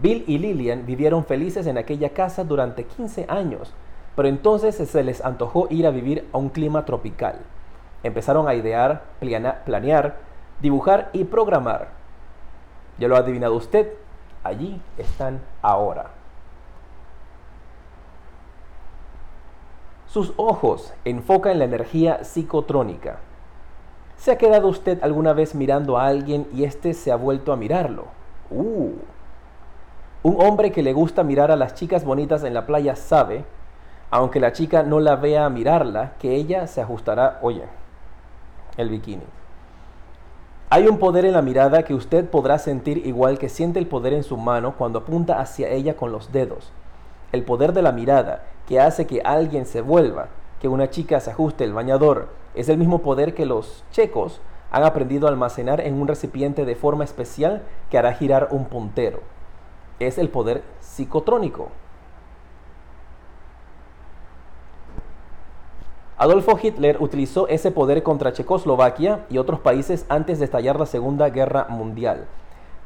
Bill 0.02 0.24
y 0.26 0.38
Lillian 0.38 0.84
vivieron 0.84 1.24
felices 1.24 1.66
en 1.68 1.78
aquella 1.78 2.10
casa 2.10 2.42
durante 2.42 2.84
15 2.84 3.26
años, 3.28 3.72
pero 4.16 4.28
entonces 4.28 4.74
se 4.74 5.04
les 5.04 5.24
antojó 5.24 5.68
ir 5.70 5.86
a 5.86 5.90
vivir 5.90 6.26
a 6.32 6.38
un 6.38 6.48
clima 6.48 6.84
tropical. 6.84 7.36
Empezaron 8.02 8.48
a 8.48 8.54
idear, 8.54 9.04
planear, 9.64 10.16
dibujar 10.60 11.10
y 11.12 11.24
programar. 11.24 11.90
Ya 12.98 13.06
lo 13.06 13.14
ha 13.14 13.20
adivinado 13.20 13.54
usted, 13.54 13.92
allí 14.42 14.80
están 14.98 15.40
ahora. 15.62 16.19
Sus 20.12 20.32
ojos 20.38 20.92
enfocan 21.04 21.60
la 21.60 21.66
energía 21.66 22.24
psicotrónica. 22.24 23.20
¿Se 24.16 24.32
ha 24.32 24.38
quedado 24.38 24.66
usted 24.66 24.98
alguna 25.04 25.34
vez 25.34 25.54
mirando 25.54 25.98
a 25.98 26.06
alguien 26.08 26.48
y 26.52 26.64
éste 26.64 26.94
se 26.94 27.12
ha 27.12 27.16
vuelto 27.16 27.52
a 27.52 27.56
mirarlo? 27.56 28.06
Uh. 28.50 28.90
Un 30.24 30.44
hombre 30.44 30.72
que 30.72 30.82
le 30.82 30.92
gusta 30.92 31.22
mirar 31.22 31.52
a 31.52 31.56
las 31.56 31.76
chicas 31.76 32.04
bonitas 32.04 32.42
en 32.42 32.54
la 32.54 32.66
playa 32.66 32.96
sabe, 32.96 33.44
aunque 34.10 34.40
la 34.40 34.52
chica 34.52 34.82
no 34.82 34.98
la 34.98 35.14
vea 35.14 35.48
mirarla, 35.48 36.14
que 36.18 36.34
ella 36.34 36.66
se 36.66 36.80
ajustará, 36.80 37.38
oye, 37.40 37.62
el 38.78 38.88
bikini. 38.88 39.22
Hay 40.70 40.88
un 40.88 40.98
poder 40.98 41.24
en 41.24 41.34
la 41.34 41.42
mirada 41.42 41.84
que 41.84 41.94
usted 41.94 42.28
podrá 42.28 42.58
sentir 42.58 43.06
igual 43.06 43.38
que 43.38 43.48
siente 43.48 43.78
el 43.78 43.86
poder 43.86 44.14
en 44.14 44.24
su 44.24 44.36
mano 44.36 44.74
cuando 44.76 44.98
apunta 44.98 45.38
hacia 45.38 45.68
ella 45.68 45.94
con 45.94 46.10
los 46.10 46.32
dedos. 46.32 46.72
El 47.30 47.44
poder 47.44 47.72
de 47.72 47.82
la 47.82 47.92
mirada 47.92 48.42
que 48.70 48.78
hace 48.78 49.04
que 49.04 49.20
alguien 49.24 49.66
se 49.66 49.80
vuelva, 49.80 50.28
que 50.60 50.68
una 50.68 50.90
chica 50.90 51.18
se 51.18 51.32
ajuste 51.32 51.64
el 51.64 51.72
bañador, 51.72 52.28
es 52.54 52.68
el 52.68 52.78
mismo 52.78 53.00
poder 53.00 53.34
que 53.34 53.44
los 53.44 53.82
checos 53.90 54.40
han 54.70 54.84
aprendido 54.84 55.26
a 55.26 55.30
almacenar 55.30 55.80
en 55.80 56.00
un 56.00 56.06
recipiente 56.06 56.64
de 56.64 56.76
forma 56.76 57.02
especial 57.02 57.64
que 57.90 57.98
hará 57.98 58.12
girar 58.12 58.46
un 58.52 58.66
puntero. 58.66 59.22
Es 59.98 60.18
el 60.18 60.28
poder 60.28 60.62
psicotrónico. 60.78 61.70
Adolfo 66.16 66.56
Hitler 66.62 66.98
utilizó 67.00 67.48
ese 67.48 67.72
poder 67.72 68.04
contra 68.04 68.32
Checoslovaquia 68.32 69.26
y 69.30 69.38
otros 69.38 69.58
países 69.58 70.06
antes 70.08 70.38
de 70.38 70.44
estallar 70.44 70.78
la 70.78 70.86
Segunda 70.86 71.28
Guerra 71.30 71.66
Mundial. 71.70 72.28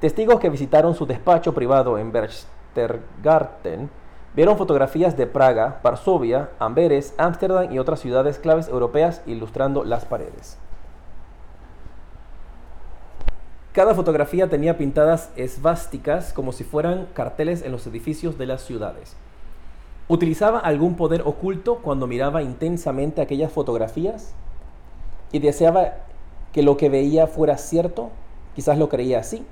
Testigos 0.01 0.41
que 0.41 0.49
visitaron 0.49 0.95
su 0.95 1.05
despacho 1.05 1.53
privado 1.53 1.99
en 1.99 2.11
Berchtesgaden 2.11 3.91
vieron 4.35 4.57
fotografías 4.57 5.16
de 5.16 5.26
Praga, 5.26 5.80
Varsovia, 5.82 6.51
Amberes, 6.59 7.14
Ámsterdam 7.18 7.72
y 7.72 7.78
otras 7.78 8.01
ciudades 8.01 8.39
claves 8.39 8.68
europeas 8.68 9.22
ilustrando 9.26 9.85
las 9.85 10.05
paredes. 10.05 10.59
Cada 13.72 13.95
fotografía 13.95 14.49
tenía 14.49 14.78
pintadas 14.78 15.30
esvásticas 15.35 16.32
como 16.32 16.53
si 16.53 16.62
fueran 16.62 17.09
carteles 17.12 17.62
en 17.62 17.72
los 17.72 17.87
edificios 17.87 18.39
de 18.39 18.47
las 18.47 18.62
ciudades. 18.62 19.16
¿Utilizaba 20.07 20.61
algún 20.61 20.95
poder 20.95 21.22
oculto 21.24 21.80
cuando 21.82 22.07
miraba 22.07 22.43
intensamente 22.43 23.20
aquellas 23.20 23.51
fotografías? 23.51 24.35
¿Y 25.32 25.41
deseaba 25.41 25.95
que 26.53 26.62
lo 26.62 26.76
que 26.76 26.89
veía 26.89 27.26
fuera 27.26 27.59
cierto? 27.59 28.11
Quizás 28.55 28.78
lo 28.78 28.89
creía 28.89 29.18
así. 29.18 29.45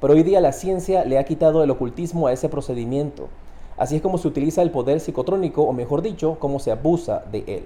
Pero 0.00 0.14
hoy 0.14 0.24
día 0.24 0.40
la 0.40 0.52
ciencia 0.52 1.04
le 1.04 1.18
ha 1.18 1.24
quitado 1.24 1.62
el 1.62 1.70
ocultismo 1.70 2.26
a 2.26 2.32
ese 2.32 2.48
procedimiento. 2.48 3.28
Así 3.80 3.96
es 3.96 4.02
como 4.02 4.18
se 4.18 4.28
utiliza 4.28 4.60
el 4.60 4.70
poder 4.70 5.00
psicotrónico, 5.00 5.62
o 5.62 5.72
mejor 5.72 6.02
dicho, 6.02 6.36
cómo 6.38 6.58
se 6.58 6.70
abusa 6.70 7.24
de 7.32 7.44
él. 7.46 7.64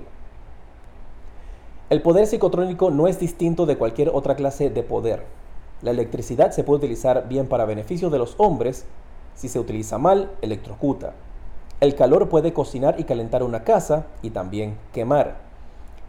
El 1.90 2.02
poder 2.02 2.28
psicotrónico 2.28 2.92
no 2.92 3.08
es 3.08 3.18
distinto 3.18 3.66
de 3.66 3.76
cualquier 3.76 4.10
otra 4.10 4.36
clase 4.36 4.70
de 4.70 4.84
poder. 4.84 5.24
La 5.82 5.90
electricidad 5.90 6.52
se 6.52 6.62
puede 6.62 6.78
utilizar 6.78 7.26
bien 7.28 7.48
para 7.48 7.64
beneficio 7.64 8.10
de 8.10 8.18
los 8.18 8.36
hombres, 8.38 8.86
si 9.34 9.48
se 9.48 9.58
utiliza 9.58 9.98
mal, 9.98 10.30
electrocuta. 10.40 11.14
El 11.80 11.96
calor 11.96 12.28
puede 12.28 12.52
cocinar 12.52 12.94
y 13.00 13.04
calentar 13.04 13.42
una 13.42 13.64
casa 13.64 14.06
y 14.22 14.30
también 14.30 14.78
quemar. 14.92 15.38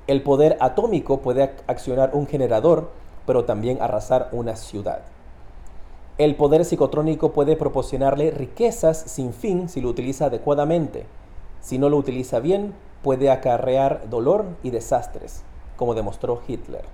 El 0.05 0.21
poder 0.21 0.55
atómico 0.59 1.21
puede 1.21 1.51
accionar 1.65 2.11
un 2.13 2.27
generador, 2.27 2.91
pero 3.25 3.45
también 3.45 3.81
arrasar 3.81 4.29
una 4.33 4.55
ciudad. 4.55 5.01
El 6.17 6.35
poder 6.35 6.63
psicotrónico 6.63 7.33
puede 7.33 7.57
proporcionarle 7.57 8.31
riquezas 8.31 8.97
sin 8.97 9.33
fin 9.33 9.67
si 9.67 9.81
lo 9.81 9.89
utiliza 9.89 10.27
adecuadamente. 10.27 11.07
Si 11.59 11.77
no 11.77 11.89
lo 11.89 11.97
utiliza 11.97 12.39
bien, 12.39 12.73
puede 13.03 13.29
acarrear 13.29 14.09
dolor 14.09 14.45
y 14.63 14.69
desastres, 14.69 15.43
como 15.75 15.93
demostró 15.93 16.41
Hitler. 16.47 16.85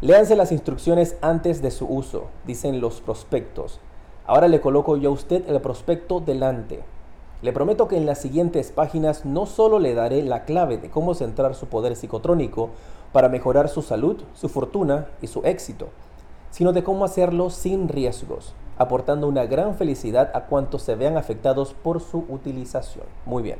Léanse 0.00 0.34
las 0.34 0.50
instrucciones 0.50 1.16
antes 1.20 1.62
de 1.62 1.70
su 1.70 1.86
uso, 1.86 2.24
dicen 2.44 2.80
los 2.80 3.00
prospectos. 3.00 3.78
Ahora 4.26 4.48
le 4.48 4.60
coloco 4.60 4.96
yo 4.96 5.10
a 5.10 5.12
usted 5.12 5.48
el 5.48 5.60
prospecto 5.60 6.18
delante. 6.18 6.80
Le 7.42 7.52
prometo 7.52 7.86
que 7.86 7.96
en 7.96 8.06
las 8.06 8.18
siguientes 8.18 8.72
páginas 8.72 9.24
no 9.24 9.46
solo 9.46 9.78
le 9.78 9.94
daré 9.94 10.24
la 10.24 10.44
clave 10.44 10.78
de 10.78 10.90
cómo 10.90 11.14
centrar 11.14 11.54
su 11.54 11.66
poder 11.68 11.94
psicotrónico 11.94 12.70
para 13.12 13.28
mejorar 13.28 13.68
su 13.68 13.82
salud, 13.82 14.20
su 14.34 14.48
fortuna 14.48 15.06
y 15.22 15.28
su 15.28 15.42
éxito, 15.44 15.90
sino 16.54 16.72
de 16.72 16.84
cómo 16.84 17.04
hacerlo 17.04 17.50
sin 17.50 17.88
riesgos, 17.88 18.54
aportando 18.78 19.26
una 19.26 19.44
gran 19.44 19.74
felicidad 19.74 20.30
a 20.34 20.42
cuantos 20.42 20.82
se 20.82 20.94
vean 20.94 21.16
afectados 21.16 21.74
por 21.74 22.00
su 22.00 22.26
utilización. 22.28 23.06
Muy 23.26 23.42
bien. 23.42 23.58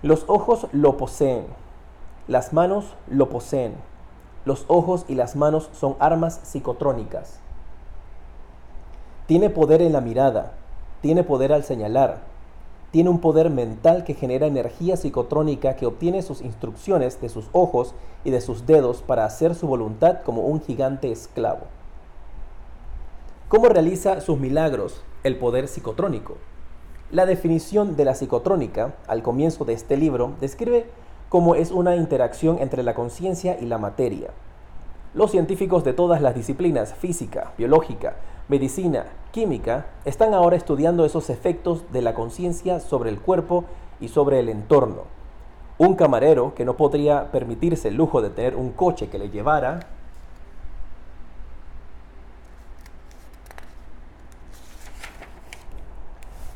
Los 0.00 0.24
ojos 0.28 0.66
lo 0.72 0.96
poseen, 0.96 1.44
las 2.26 2.54
manos 2.54 2.94
lo 3.06 3.28
poseen. 3.28 3.74
Los 4.46 4.64
ojos 4.66 5.04
y 5.06 5.14
las 5.14 5.36
manos 5.36 5.68
son 5.74 5.94
armas 5.98 6.40
psicotrónicas. 6.42 7.38
Tiene 9.26 9.50
poder 9.50 9.82
en 9.82 9.92
la 9.92 10.00
mirada, 10.00 10.52
tiene 11.02 11.22
poder 11.22 11.52
al 11.52 11.64
señalar, 11.64 12.22
tiene 12.94 13.10
un 13.10 13.18
poder 13.18 13.50
mental 13.50 14.04
que 14.04 14.14
genera 14.14 14.46
energía 14.46 14.96
psicotrónica 14.96 15.74
que 15.74 15.84
obtiene 15.84 16.22
sus 16.22 16.40
instrucciones 16.42 17.20
de 17.20 17.28
sus 17.28 17.46
ojos 17.50 17.92
y 18.22 18.30
de 18.30 18.40
sus 18.40 18.66
dedos 18.66 19.02
para 19.02 19.24
hacer 19.24 19.56
su 19.56 19.66
voluntad 19.66 20.22
como 20.22 20.42
un 20.42 20.62
gigante 20.62 21.10
esclavo. 21.10 21.62
¿Cómo 23.48 23.68
realiza 23.68 24.20
sus 24.20 24.38
milagros 24.38 25.02
el 25.24 25.36
poder 25.38 25.66
psicotrónico? 25.66 26.36
La 27.10 27.26
definición 27.26 27.96
de 27.96 28.04
la 28.04 28.14
psicotrónica 28.14 28.94
al 29.08 29.24
comienzo 29.24 29.64
de 29.64 29.72
este 29.72 29.96
libro 29.96 30.34
describe 30.40 30.86
cómo 31.28 31.56
es 31.56 31.72
una 31.72 31.96
interacción 31.96 32.58
entre 32.60 32.84
la 32.84 32.94
conciencia 32.94 33.58
y 33.60 33.64
la 33.64 33.78
materia. 33.78 34.30
Los 35.14 35.32
científicos 35.32 35.82
de 35.82 35.94
todas 35.94 36.22
las 36.22 36.36
disciplinas, 36.36 36.94
física, 36.94 37.54
biológica, 37.58 38.14
medicina, 38.48 39.06
química, 39.32 39.86
están 40.04 40.34
ahora 40.34 40.56
estudiando 40.56 41.04
esos 41.04 41.30
efectos 41.30 41.90
de 41.92 42.02
la 42.02 42.14
conciencia 42.14 42.80
sobre 42.80 43.10
el 43.10 43.20
cuerpo 43.20 43.64
y 44.00 44.08
sobre 44.08 44.40
el 44.40 44.48
entorno. 44.48 45.02
Un 45.78 45.96
camarero 45.96 46.54
que 46.54 46.64
no 46.64 46.76
podría 46.76 47.32
permitirse 47.32 47.88
el 47.88 47.94
lujo 47.94 48.22
de 48.22 48.30
tener 48.30 48.54
un 48.54 48.70
coche 48.70 49.08
que 49.08 49.18
le 49.18 49.30
llevara 49.30 49.80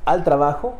al 0.04 0.24
trabajo, 0.24 0.74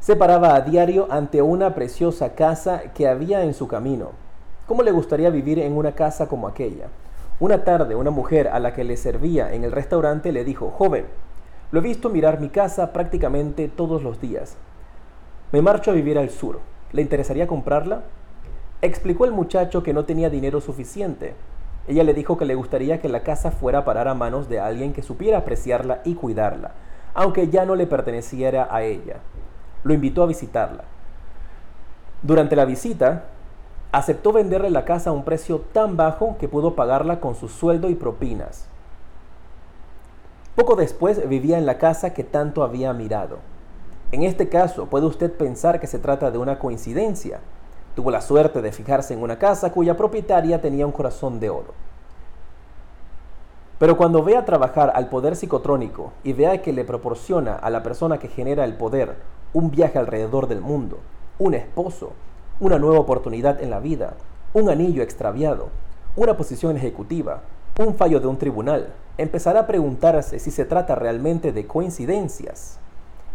se 0.00 0.16
paraba 0.16 0.54
a 0.54 0.60
diario 0.60 1.06
ante 1.10 1.42
una 1.42 1.74
preciosa 1.74 2.34
casa 2.34 2.94
que 2.94 3.08
había 3.08 3.42
en 3.42 3.54
su 3.54 3.68
camino. 3.68 4.12
¿Cómo 4.66 4.82
le 4.82 4.90
gustaría 4.90 5.28
vivir 5.30 5.58
en 5.58 5.76
una 5.76 5.92
casa 5.92 6.28
como 6.28 6.46
aquella? 6.46 6.88
Una 7.40 7.62
tarde, 7.62 7.94
una 7.94 8.10
mujer 8.10 8.48
a 8.48 8.58
la 8.58 8.72
que 8.72 8.82
le 8.82 8.96
servía 8.96 9.54
en 9.54 9.62
el 9.62 9.70
restaurante 9.70 10.32
le 10.32 10.42
dijo, 10.42 10.70
joven, 10.70 11.06
lo 11.70 11.78
he 11.78 11.82
visto 11.82 12.08
mirar 12.08 12.40
mi 12.40 12.48
casa 12.48 12.92
prácticamente 12.92 13.68
todos 13.68 14.02
los 14.02 14.20
días. 14.20 14.56
Me 15.52 15.62
marcho 15.62 15.92
a 15.92 15.94
vivir 15.94 16.18
al 16.18 16.30
sur. 16.30 16.58
¿Le 16.92 17.00
interesaría 17.00 17.46
comprarla? 17.46 18.02
Explicó 18.82 19.24
el 19.24 19.30
muchacho 19.30 19.84
que 19.84 19.92
no 19.92 20.04
tenía 20.04 20.30
dinero 20.30 20.60
suficiente. 20.60 21.34
Ella 21.86 22.02
le 22.02 22.12
dijo 22.12 22.36
que 22.36 22.44
le 22.44 22.56
gustaría 22.56 23.00
que 23.00 23.08
la 23.08 23.22
casa 23.22 23.52
fuera 23.52 23.80
a 23.80 23.84
parar 23.84 24.08
a 24.08 24.14
manos 24.14 24.48
de 24.48 24.58
alguien 24.58 24.92
que 24.92 25.02
supiera 25.02 25.38
apreciarla 25.38 26.00
y 26.04 26.14
cuidarla, 26.16 26.72
aunque 27.14 27.48
ya 27.48 27.64
no 27.64 27.76
le 27.76 27.86
perteneciera 27.86 28.68
a 28.70 28.82
ella. 28.82 29.18
Lo 29.84 29.94
invitó 29.94 30.24
a 30.24 30.26
visitarla. 30.26 30.84
Durante 32.22 32.56
la 32.56 32.64
visita, 32.64 33.26
aceptó 33.92 34.32
venderle 34.32 34.70
la 34.70 34.84
casa 34.84 35.10
a 35.10 35.12
un 35.12 35.24
precio 35.24 35.60
tan 35.72 35.96
bajo 35.96 36.36
que 36.38 36.48
pudo 36.48 36.74
pagarla 36.74 37.20
con 37.20 37.34
su 37.34 37.48
sueldo 37.48 37.88
y 37.88 37.94
propinas. 37.94 38.66
Poco 40.54 40.76
después 40.76 41.26
vivía 41.28 41.56
en 41.56 41.66
la 41.66 41.78
casa 41.78 42.12
que 42.12 42.24
tanto 42.24 42.62
había 42.62 42.92
mirado. 42.92 43.38
En 44.10 44.22
este 44.22 44.48
caso, 44.48 44.86
puede 44.86 45.06
usted 45.06 45.32
pensar 45.32 45.80
que 45.80 45.86
se 45.86 45.98
trata 45.98 46.30
de 46.30 46.38
una 46.38 46.58
coincidencia. 46.58 47.40
Tuvo 47.94 48.10
la 48.10 48.20
suerte 48.20 48.62
de 48.62 48.72
fijarse 48.72 49.14
en 49.14 49.22
una 49.22 49.38
casa 49.38 49.70
cuya 49.72 49.96
propietaria 49.96 50.60
tenía 50.60 50.86
un 50.86 50.92
corazón 50.92 51.40
de 51.40 51.50
oro. 51.50 51.74
Pero 53.78 53.96
cuando 53.96 54.24
vea 54.24 54.44
trabajar 54.44 54.92
al 54.94 55.08
poder 55.08 55.36
psicotrónico 55.36 56.12
y 56.24 56.32
vea 56.32 56.60
que 56.60 56.72
le 56.72 56.84
proporciona 56.84 57.54
a 57.54 57.70
la 57.70 57.82
persona 57.82 58.18
que 58.18 58.28
genera 58.28 58.64
el 58.64 58.74
poder 58.74 59.16
un 59.52 59.70
viaje 59.70 59.98
alrededor 59.98 60.48
del 60.48 60.60
mundo, 60.60 60.98
un 61.38 61.54
esposo, 61.54 62.12
una 62.60 62.78
nueva 62.78 62.98
oportunidad 62.98 63.62
en 63.62 63.70
la 63.70 63.78
vida, 63.78 64.14
un 64.52 64.68
anillo 64.68 65.02
extraviado, 65.02 65.68
una 66.16 66.36
posición 66.36 66.76
ejecutiva, 66.76 67.42
un 67.78 67.94
fallo 67.94 68.18
de 68.18 68.26
un 68.26 68.36
tribunal, 68.36 68.92
empezará 69.16 69.60
a 69.60 69.66
preguntarse 69.66 70.40
si 70.40 70.50
se 70.50 70.64
trata 70.64 70.96
realmente 70.96 71.52
de 71.52 71.66
coincidencias. 71.66 72.80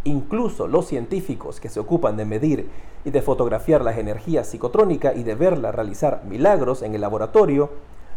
Incluso 0.03 0.67
los 0.67 0.87
científicos 0.87 1.61
que 1.61 1.69
se 1.69 1.79
ocupan 1.79 2.17
de 2.17 2.25
medir 2.25 2.69
y 3.05 3.11
de 3.11 3.21
fotografiar 3.21 3.81
la 3.81 3.97
energía 3.97 4.43
psicotrónica 4.43 5.13
y 5.13 5.23
de 5.23 5.35
verla 5.35 5.71
realizar 5.71 6.23
milagros 6.27 6.81
en 6.81 6.93
el 6.93 7.01
laboratorio, 7.01 7.69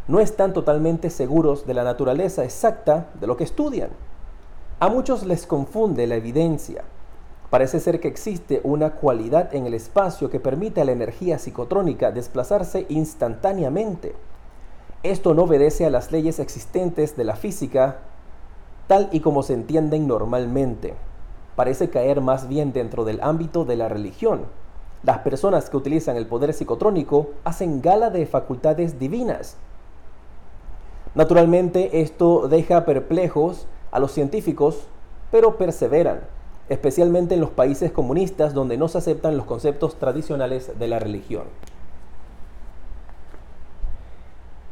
no 0.08 0.18
están 0.18 0.52
totalmente 0.52 1.10
seguros 1.10 1.66
de 1.66 1.74
la 1.74 1.84
naturaleza 1.84 2.44
exacta 2.44 3.10
de 3.20 3.28
lo 3.28 3.36
que 3.36 3.44
estudian. 3.44 3.90
A 4.80 4.88
muchos 4.88 5.24
les 5.24 5.46
confunde 5.46 6.06
la 6.08 6.16
evidencia, 6.16 6.82
Parece 7.50 7.78
ser 7.78 8.00
que 8.00 8.08
existe 8.08 8.60
una 8.64 8.94
cualidad 8.94 9.54
en 9.54 9.66
el 9.66 9.74
espacio 9.74 10.30
que 10.30 10.40
permite 10.40 10.80
a 10.80 10.84
la 10.84 10.92
energía 10.92 11.38
psicotrónica 11.38 12.10
desplazarse 12.10 12.86
instantáneamente. 12.88 14.14
Esto 15.04 15.32
no 15.32 15.44
obedece 15.44 15.86
a 15.86 15.90
las 15.90 16.10
leyes 16.10 16.40
existentes 16.40 17.16
de 17.16 17.24
la 17.24 17.36
física 17.36 17.98
tal 18.88 19.08
y 19.12 19.20
como 19.20 19.44
se 19.44 19.52
entienden 19.52 20.08
normalmente. 20.08 20.94
Parece 21.54 21.88
caer 21.88 22.20
más 22.20 22.48
bien 22.48 22.72
dentro 22.72 23.04
del 23.04 23.20
ámbito 23.22 23.64
de 23.64 23.76
la 23.76 23.88
religión. 23.88 24.46
Las 25.04 25.18
personas 25.18 25.70
que 25.70 25.76
utilizan 25.76 26.16
el 26.16 26.26
poder 26.26 26.52
psicotrónico 26.52 27.30
hacen 27.44 27.80
gala 27.80 28.10
de 28.10 28.26
facultades 28.26 28.98
divinas. 28.98 29.56
Naturalmente 31.14 32.00
esto 32.02 32.48
deja 32.48 32.84
perplejos 32.84 33.68
a 33.92 34.00
los 34.00 34.10
científicos, 34.10 34.88
pero 35.30 35.56
perseveran 35.56 36.35
especialmente 36.68 37.34
en 37.34 37.40
los 37.40 37.50
países 37.50 37.92
comunistas 37.92 38.54
donde 38.54 38.76
no 38.76 38.88
se 38.88 38.98
aceptan 38.98 39.36
los 39.36 39.46
conceptos 39.46 39.96
tradicionales 39.98 40.78
de 40.78 40.88
la 40.88 40.98
religión. 40.98 41.44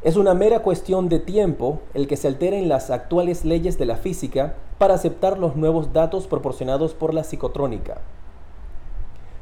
Es 0.02 0.16
una 0.16 0.34
mera 0.34 0.60
cuestión 0.60 1.08
de 1.08 1.18
tiempo 1.18 1.80
el 1.94 2.06
que 2.06 2.18
se 2.18 2.28
alteren 2.28 2.68
las 2.68 2.90
actuales 2.90 3.46
leyes 3.46 3.78
de 3.78 3.86
la 3.86 3.96
física 3.96 4.54
para 4.76 4.94
aceptar 4.94 5.38
los 5.38 5.56
nuevos 5.56 5.94
datos 5.94 6.26
proporcionados 6.26 6.92
por 6.92 7.14
la 7.14 7.24
psicotrónica. 7.24 8.02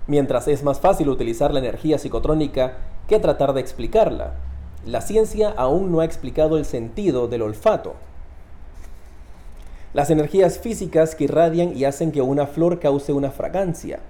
Mientras 0.07 0.47
es 0.47 0.63
más 0.63 0.79
fácil 0.79 1.09
utilizar 1.09 1.53
la 1.53 1.59
energía 1.59 1.99
psicotrónica 1.99 2.79
que 3.09 3.19
tratar 3.19 3.55
de 3.55 3.61
explicarla. 3.61 4.35
La 4.87 5.01
ciencia 5.01 5.53
aún 5.57 5.91
no 5.91 6.01
ha 6.01 6.05
explicado 6.05 6.57
el 6.59 6.65
sentido 6.65 7.27
del 7.27 7.43
olfato. 7.43 7.95
Las 9.95 10.09
energías 10.09 10.59
físicas 10.59 11.15
que 11.15 11.25
irradian 11.25 11.77
y 11.77 11.85
hacen 11.85 12.13
que 12.13 12.23
una 12.23 12.47
flor 12.47 12.81
cause 12.81 13.13
una 13.13 13.31
fragancia. 13.31 14.01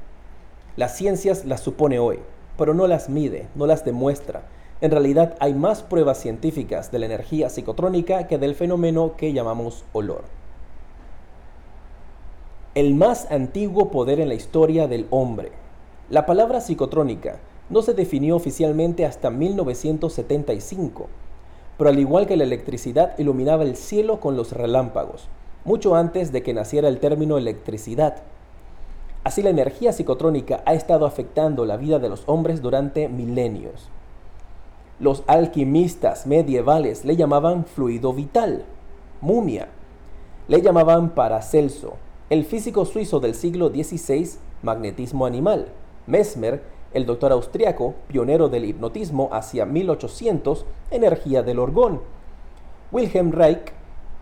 Las 0.77 0.97
ciencias 0.97 1.45
las 1.45 1.61
supone 1.61 1.99
hoy, 1.99 2.21
pero 2.57 2.73
no 2.73 2.87
las 2.87 3.09
mide, 3.09 3.49
no 3.57 3.67
las 3.67 3.85
demuestra. 3.85 4.43
En 4.81 4.93
realidad 4.93 5.35
hay 5.41 5.55
más 5.55 5.83
pruebas 5.83 6.19
científicas 6.19 6.93
de 6.93 7.01
la 7.01 7.07
energía 7.07 7.49
psicotrónica 7.49 8.29
que 8.29 8.39
del 8.39 8.55
fenómeno 8.55 9.17
que 9.17 9.33
llamamos 9.33 9.85
olor. 9.93 10.23
El 12.77 12.95
más 12.95 13.29
antiguo 13.33 13.91
poder 13.91 14.21
en 14.21 14.29
la 14.29 14.35
historia 14.35 14.87
del 14.87 15.09
hombre. 15.11 15.51
La 16.11 16.27
palabra 16.27 16.61
psicotrónica 16.61 17.41
no 17.71 17.83
se 17.83 17.93
definió 17.93 18.37
oficialmente 18.37 19.05
hasta 19.05 19.31
1975, 19.31 21.09
pero 21.77 21.91
al 21.91 21.99
igual 21.99 22.29
que 22.29 22.37
la 22.37 22.45
electricidad 22.45 23.19
iluminaba 23.19 23.65
el 23.65 23.75
cielo 23.75 24.21
con 24.21 24.37
los 24.37 24.53
relámpagos, 24.53 25.29
mucho 25.65 25.95
antes 25.95 26.33
de 26.33 26.43
que 26.43 26.55
naciera 26.55 26.89
el 26.89 26.99
término 26.99 27.39
electricidad. 27.39 28.23
Así 29.25 29.43
la 29.43 29.51
energía 29.51 29.93
psicotrónica 29.93 30.63
ha 30.67 30.75
estado 30.75 31.07
afectando 31.07 31.65
la 31.65 31.77
vida 31.77 31.99
de 31.99 32.09
los 32.09 32.25
hombres 32.27 32.61
durante 32.61 33.09
milenios. 33.09 33.89
Los 34.99 35.23
alquimistas 35.27 36.27
medievales 36.27 37.05
le 37.05 37.17
llamaban 37.17 37.65
fluido 37.65 38.13
vital, 38.13 38.65
mumia, 39.21 39.69
le 40.49 40.61
llamaban 40.61 41.11
Paracelso, 41.11 41.95
el 42.31 42.45
físico 42.45 42.85
suizo 42.85 43.21
del 43.21 43.35
siglo 43.35 43.69
XVI, 43.69 44.39
magnetismo 44.63 45.27
animal. 45.27 45.69
Mesmer, 46.07 46.63
el 46.95 47.07
doctor 47.07 47.33
austriaco, 47.33 47.95
pionero 48.09 48.49
del 48.49 48.65
hipnotismo 48.65 49.29
hacia 49.33 49.67
1800, 49.67 50.67
energía 50.91 51.43
del 51.43 51.59
orgón. 51.59 52.01
Wilhelm 52.91 53.33
Reich, 53.33 53.73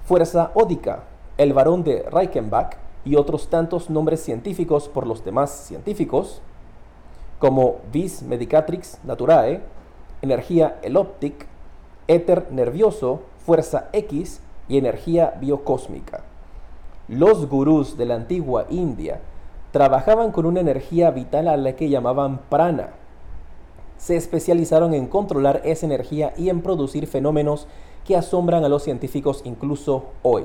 fuerza 0.05 0.51
ódica. 0.55 1.05
El 1.39 1.53
varón 1.53 1.85
de 1.85 2.03
Reichenbach 2.11 2.76
y 3.05 3.16
otros 3.16 3.49
tantos 3.49 3.91
nombres 3.91 4.22
científicos 4.22 4.89
por 4.89 5.07
los 5.07 5.24
demás 5.24 5.51
científicos, 5.51 6.43
como 7.39 7.76
vis 7.93 8.22
medicatrix 8.22 8.99
naturae, 9.05 9.62
energía 10.22 10.78
eloptic, 10.83 11.47
éter 12.09 12.51
nervioso, 12.51 13.20
fuerza 13.45 13.89
X 13.93 14.41
y 14.68 14.76
energía 14.76 15.35
biocósmica. 15.41 16.22
Los 17.09 17.49
gurús 17.49 17.97
de 17.97 18.07
la 18.07 18.14
antigua 18.14 18.66
India 18.68 19.20
trabajaban 19.72 20.33
con 20.33 20.47
una 20.47 20.61
energía 20.61 21.11
vital 21.11 21.49
a 21.49 21.57
la 21.57 21.74
que 21.74 21.89
llamaban 21.89 22.39
prana. 22.49 22.91
Se 23.97 24.16
especializaron 24.16 24.95
en 24.95 25.07
controlar 25.07 25.62
esa 25.64 25.87
energía 25.87 26.33
y 26.37 26.51
en 26.51 26.62
producir 26.62 27.07
fenómenos 27.07 27.66
que 28.05 28.16
asombran 28.16 28.64
a 28.64 28.68
los 28.68 28.83
científicos 28.83 29.43
incluso 29.45 30.05
hoy. 30.22 30.45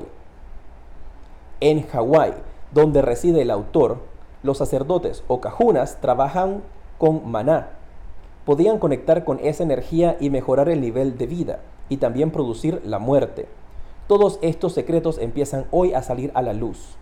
En 1.60 1.86
Hawái, 1.86 2.34
donde 2.72 3.00
reside 3.00 3.42
el 3.42 3.50
autor, 3.50 3.98
los 4.42 4.58
sacerdotes 4.58 5.24
o 5.28 5.40
cajunas 5.40 6.00
trabajan 6.00 6.62
con 6.98 7.30
maná. 7.30 7.70
Podían 8.44 8.78
conectar 8.78 9.24
con 9.24 9.40
esa 9.40 9.62
energía 9.62 10.16
y 10.20 10.30
mejorar 10.30 10.68
el 10.68 10.80
nivel 10.80 11.16
de 11.16 11.26
vida 11.26 11.60
y 11.88 11.96
también 11.96 12.30
producir 12.30 12.82
la 12.84 12.98
muerte. 12.98 13.48
Todos 14.06 14.38
estos 14.42 14.72
secretos 14.72 15.18
empiezan 15.18 15.66
hoy 15.70 15.94
a 15.94 16.02
salir 16.02 16.30
a 16.34 16.42
la 16.42 16.52
luz. 16.52 16.96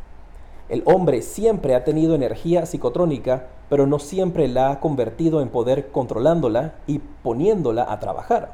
El 0.68 0.82
hombre 0.86 1.20
siempre 1.20 1.74
ha 1.74 1.84
tenido 1.84 2.14
energía 2.14 2.64
psicotrónica, 2.64 3.48
pero 3.68 3.86
no 3.86 3.98
siempre 3.98 4.48
la 4.48 4.70
ha 4.70 4.80
convertido 4.80 5.42
en 5.42 5.48
poder 5.48 5.90
controlándola 5.90 6.74
y 6.86 7.00
poniéndola 7.00 7.90
a 7.92 8.00
trabajar. 8.00 8.52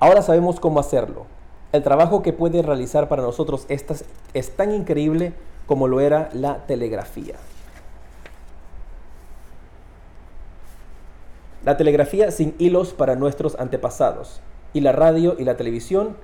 Ahora 0.00 0.20
sabemos 0.20 0.60
cómo 0.60 0.80
hacerlo. 0.80 1.24
El 1.74 1.82
trabajo 1.82 2.22
que 2.22 2.32
puede 2.32 2.62
realizar 2.62 3.08
para 3.08 3.24
nosotros 3.24 3.66
es, 3.68 3.84
es 4.32 4.50
tan 4.54 4.72
increíble 4.72 5.32
como 5.66 5.88
lo 5.88 5.98
era 5.98 6.28
la 6.32 6.58
telegrafía. 6.68 7.34
La 11.64 11.76
telegrafía 11.76 12.30
sin 12.30 12.54
hilos 12.58 12.94
para 12.94 13.16
nuestros 13.16 13.58
antepasados 13.58 14.40
y 14.72 14.82
la 14.82 14.92
radio 14.92 15.34
y 15.36 15.42
la 15.42 15.56
televisión, 15.56 16.16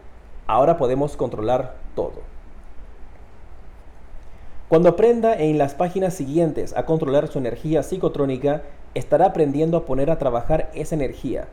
ahora 0.47 0.79
podemos 0.79 1.17
controlar 1.17 1.75
todo. 1.97 2.23
Cuando 4.69 4.91
aprenda 4.91 5.35
en 5.35 5.59
las 5.59 5.75
páginas 5.75 6.15
siguientes 6.15 6.77
a 6.77 6.87
controlar 6.87 7.27
su 7.27 7.41
energía 7.41 7.83
psicotrónica, 7.83 8.63
estará 8.95 9.27
aprendiendo 9.27 9.79
a 9.79 9.85
poner 9.85 10.13
a 10.13 10.19
trabajar 10.19 10.71
esa 10.75 10.95
energía 10.95 11.49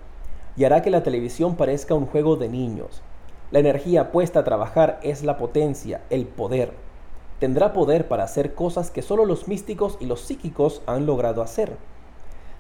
y 0.55 0.65
hará 0.65 0.83
que 0.83 0.91
la 0.91 1.01
televisión 1.01 1.55
parezca 1.55 1.95
un 1.95 2.05
juego 2.05 2.35
de 2.35 2.47
niños. 2.47 3.01
La 3.49 3.59
energía 3.59 4.11
puesta 4.11 4.41
a 4.41 4.43
trabajar 4.43 4.99
es 5.03 5.23
la 5.23 5.37
potencia, 5.37 6.01
el 6.09 6.25
poder. 6.25 6.73
Tendrá 7.39 7.71
poder 7.71 8.09
para 8.09 8.25
hacer 8.25 8.53
cosas 8.53 8.91
que 8.91 9.01
solo 9.01 9.23
los 9.23 9.47
místicos 9.47 9.97
y 10.01 10.05
los 10.05 10.19
psíquicos 10.19 10.81
han 10.85 11.05
logrado 11.05 11.41
hacer. 11.41 11.77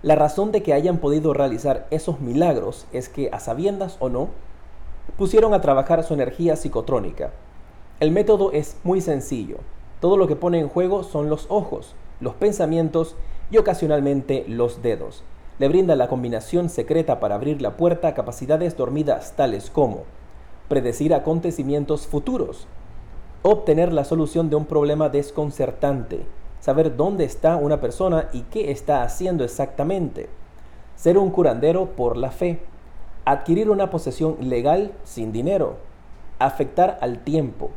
La 0.01 0.15
razón 0.15 0.53
de 0.53 0.63
que 0.63 0.71
hayan 0.71 0.99
podido 0.99 1.33
realizar 1.33 1.87
esos 1.91 2.21
milagros 2.21 2.85
es 2.93 3.09
que, 3.09 3.29
a 3.33 3.41
sabiendas 3.41 3.97
o 3.99 4.07
no, 4.07 4.29
pusieron 5.17 5.53
a 5.53 5.59
trabajar 5.59 6.05
su 6.05 6.13
energía 6.13 6.55
psicotrónica. 6.55 7.31
El 7.99 8.11
método 8.11 8.53
es 8.53 8.77
muy 8.85 9.01
sencillo. 9.01 9.57
Todo 9.99 10.15
lo 10.15 10.27
que 10.27 10.37
pone 10.37 10.59
en 10.59 10.69
juego 10.69 11.03
son 11.03 11.29
los 11.29 11.47
ojos, 11.49 11.95
los 12.21 12.35
pensamientos 12.35 13.17
y 13.51 13.57
ocasionalmente 13.57 14.45
los 14.47 14.81
dedos. 14.81 15.25
Le 15.59 15.67
brinda 15.67 15.97
la 15.97 16.07
combinación 16.07 16.69
secreta 16.69 17.19
para 17.19 17.35
abrir 17.35 17.61
la 17.61 17.75
puerta 17.75 18.07
a 18.07 18.13
capacidades 18.13 18.77
dormidas 18.77 19.33
tales 19.35 19.69
como 19.69 20.03
predecir 20.67 21.13
acontecimientos 21.13 22.07
futuros, 22.07 22.67
obtener 23.41 23.93
la 23.93 24.03
solución 24.03 24.49
de 24.49 24.55
un 24.55 24.65
problema 24.65 25.09
desconcertante, 25.09 26.25
saber 26.59 26.95
dónde 26.95 27.23
está 27.23 27.55
una 27.55 27.79
persona 27.79 28.29
y 28.33 28.41
qué 28.43 28.71
está 28.71 29.03
haciendo 29.03 29.43
exactamente, 29.43 30.29
ser 30.95 31.17
un 31.17 31.29
curandero 31.29 31.91
por 31.95 32.17
la 32.17 32.31
fe, 32.31 32.59
adquirir 33.25 33.69
una 33.69 33.89
posesión 33.89 34.37
legal 34.41 34.91
sin 35.03 35.31
dinero, 35.31 35.77
afectar 36.39 36.97
al 37.01 37.19
tiempo, 37.19 37.71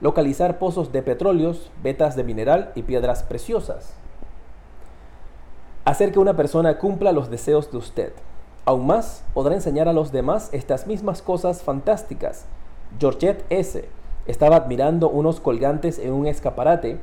localizar 0.00 0.58
pozos 0.58 0.92
de 0.92 1.02
petróleos, 1.02 1.70
vetas 1.82 2.16
de 2.16 2.24
mineral 2.24 2.72
y 2.74 2.82
piedras 2.82 3.22
preciosas, 3.22 3.94
hacer 5.84 6.12
que 6.12 6.18
una 6.18 6.36
persona 6.36 6.78
cumpla 6.78 7.12
los 7.12 7.30
deseos 7.30 7.70
de 7.70 7.78
usted. 7.78 8.12
Aún 8.68 8.86
más, 8.86 9.24
podrá 9.32 9.54
enseñar 9.54 9.88
a 9.88 9.94
los 9.94 10.12
demás 10.12 10.50
estas 10.52 10.86
mismas 10.86 11.22
cosas 11.22 11.62
fantásticas. 11.62 12.44
Georgette 13.00 13.42
S. 13.48 13.88
estaba 14.26 14.56
admirando 14.56 15.08
unos 15.08 15.40
colgantes 15.40 15.98
en 15.98 16.12
un 16.12 16.26
escaparate 16.26 16.98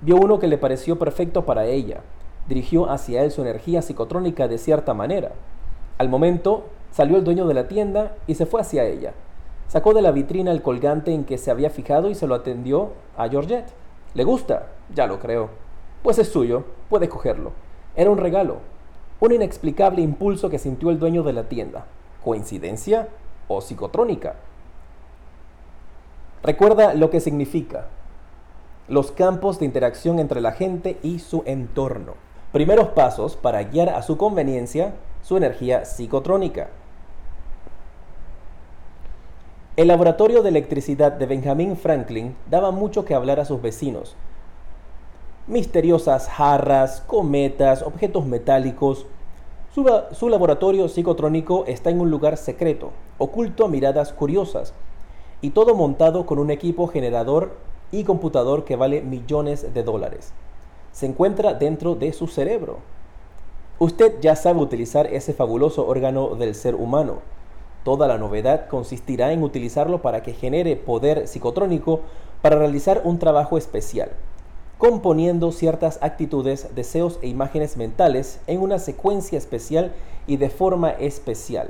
Vio 0.00 0.16
uno 0.16 0.38
que 0.38 0.46
le 0.48 0.56
pareció 0.56 0.98
perfecto 0.98 1.44
para 1.44 1.66
ella. 1.66 2.00
Dirigió 2.48 2.90
hacia 2.90 3.22
él 3.22 3.32
su 3.32 3.42
energía 3.42 3.82
psicotrónica 3.82 4.48
de 4.48 4.56
cierta 4.56 4.94
manera. 4.94 5.32
Al 5.98 6.08
momento, 6.08 6.64
salió 6.90 7.18
el 7.18 7.24
dueño 7.24 7.46
de 7.46 7.52
la 7.52 7.68
tienda 7.68 8.16
y 8.26 8.36
se 8.36 8.46
fue 8.46 8.62
hacia 8.62 8.84
ella. 8.84 9.12
Sacó 9.68 9.92
de 9.92 10.00
la 10.00 10.12
vitrina 10.12 10.52
el 10.52 10.62
colgante 10.62 11.12
en 11.12 11.24
que 11.24 11.36
se 11.36 11.50
había 11.50 11.68
fijado 11.68 12.08
y 12.08 12.14
se 12.14 12.26
lo 12.26 12.34
atendió 12.34 12.92
a 13.18 13.28
Georgette. 13.28 13.74
¿Le 14.14 14.24
gusta? 14.24 14.68
Ya 14.94 15.06
lo 15.06 15.18
creo. 15.18 15.50
Pues 16.02 16.18
es 16.18 16.30
suyo, 16.30 16.64
puede 16.88 17.10
cogerlo. 17.10 17.52
Era 17.94 18.08
un 18.08 18.16
regalo, 18.16 18.60
un 19.20 19.32
inexplicable 19.32 20.02
impulso 20.02 20.48
que 20.50 20.58
sintió 20.58 20.90
el 20.90 20.98
dueño 20.98 21.22
de 21.22 21.32
la 21.32 21.44
tienda. 21.44 21.86
¿Coincidencia 22.24 23.08
o 23.48 23.60
psicotrónica? 23.60 24.36
Recuerda 26.42 26.94
lo 26.94 27.10
que 27.10 27.20
significa 27.20 27.86
los 28.88 29.12
campos 29.12 29.60
de 29.60 29.66
interacción 29.66 30.18
entre 30.18 30.40
la 30.40 30.50
gente 30.50 30.98
y 31.02 31.20
su 31.20 31.44
entorno. 31.46 32.14
Primeros 32.52 32.88
pasos 32.88 33.36
para 33.36 33.62
guiar 33.62 33.90
a 33.90 34.02
su 34.02 34.16
conveniencia 34.16 34.94
su 35.22 35.36
energía 35.36 35.84
psicotrónica. 35.84 36.70
El 39.76 39.88
laboratorio 39.88 40.42
de 40.42 40.48
electricidad 40.48 41.12
de 41.12 41.26
Benjamin 41.26 41.76
Franklin 41.76 42.34
daba 42.50 42.72
mucho 42.72 43.04
que 43.04 43.14
hablar 43.14 43.38
a 43.38 43.44
sus 43.44 43.62
vecinos. 43.62 44.16
Misteriosas 45.50 46.28
jarras, 46.28 47.02
cometas, 47.08 47.82
objetos 47.82 48.24
metálicos. 48.24 49.06
Su, 49.74 50.28
laboratorio 50.28 50.88
psicotrónico 50.88 51.64
está 51.66 51.90
en 51.90 51.98
un 51.98 52.08
lugar 52.08 52.36
secreto, 52.36 52.92
oculto 53.18 53.64
a 53.64 53.68
miradas 53.68 54.12
curiosas, 54.12 54.72
y 55.40 55.50
todo 55.50 55.74
montado 55.74 56.24
con 56.24 56.38
un 56.38 56.52
equipo 56.52 56.86
generador 56.86 57.56
y 57.90 58.04
computador 58.04 58.64
que 58.64 58.76
vale 58.76 59.02
millones 59.02 59.74
de 59.74 59.82
dólares. 59.82 60.32
Se 60.92 61.06
encuentra 61.06 61.52
dentro 61.54 61.96
de 61.96 62.12
su 62.12 62.28
cerebro. 62.28 62.76
Usted 63.80 64.20
ya 64.20 64.36
sabe 64.36 64.60
utilizar 64.60 65.08
ese 65.08 65.34
fabuloso 65.34 65.84
órgano 65.84 66.36
del 66.36 66.54
ser 66.54 66.76
humano. 66.76 67.22
Toda 67.82 68.06
la 68.06 68.18
novedad 68.18 68.68
consistirá 68.68 69.32
en 69.32 69.42
utilizarlo 69.42 70.00
para 70.00 70.22
que 70.22 70.32
genere 70.32 70.76
poder 70.76 71.26
psicotrónico 71.26 72.02
para 72.40 72.56
realizar 72.56 73.02
un 73.02 73.18
trabajo 73.18 73.58
especial. 73.58 74.12
Componiendo 74.80 75.52
ciertas 75.52 75.98
actitudes, 76.00 76.74
deseos 76.74 77.18
e 77.20 77.28
imágenes 77.28 77.76
mentales 77.76 78.40
en 78.46 78.62
una 78.62 78.78
secuencia 78.78 79.36
especial 79.36 79.92
y 80.26 80.38
de 80.38 80.48
forma 80.48 80.88
especial. 80.92 81.68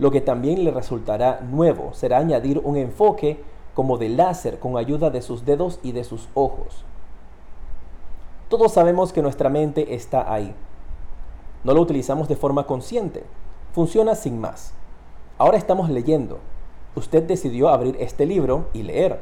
Lo 0.00 0.10
que 0.10 0.20
también 0.20 0.64
le 0.64 0.72
resultará 0.72 1.42
nuevo 1.48 1.94
será 1.94 2.18
añadir 2.18 2.60
un 2.64 2.76
enfoque 2.76 3.40
como 3.72 3.98
de 3.98 4.08
láser 4.08 4.58
con 4.58 4.76
ayuda 4.76 5.10
de 5.10 5.22
sus 5.22 5.44
dedos 5.44 5.78
y 5.84 5.92
de 5.92 6.02
sus 6.02 6.28
ojos. 6.34 6.84
Todos 8.48 8.72
sabemos 8.72 9.12
que 9.12 9.22
nuestra 9.22 9.48
mente 9.48 9.94
está 9.94 10.32
ahí. 10.32 10.52
No 11.62 11.72
lo 11.72 11.80
utilizamos 11.80 12.28
de 12.28 12.34
forma 12.34 12.66
consciente. 12.66 13.22
Funciona 13.72 14.16
sin 14.16 14.40
más. 14.40 14.74
Ahora 15.38 15.56
estamos 15.56 15.88
leyendo. 15.88 16.40
Usted 16.96 17.22
decidió 17.22 17.68
abrir 17.68 17.96
este 18.00 18.26
libro 18.26 18.66
y 18.72 18.82
leer. 18.82 19.20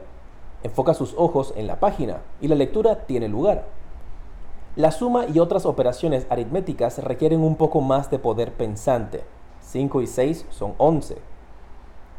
Enfoca 0.63 0.95
sus 0.95 1.15
ojos 1.17 1.53
en 1.57 1.67
la 1.67 1.79
página 1.81 2.23
y 2.41 2.49
la 2.49 2.57
lectura 2.57 3.07
tiene 3.07 3.29
lugar. 3.29 3.67
La 4.77 4.91
suma 4.93 5.27
y 5.27 5.39
otras 5.39 5.67
operaciones 5.67 6.27
aritméticas 6.31 6.99
requieren 6.99 7.41
un 7.41 7.57
poco 7.57 7.81
más 7.81 8.11
de 8.11 8.19
poder 8.19 8.53
pensante. 8.53 9.25
5 9.61 10.03
y 10.03 10.07
6 10.07 10.47
son 10.51 10.75
11. 10.79 11.19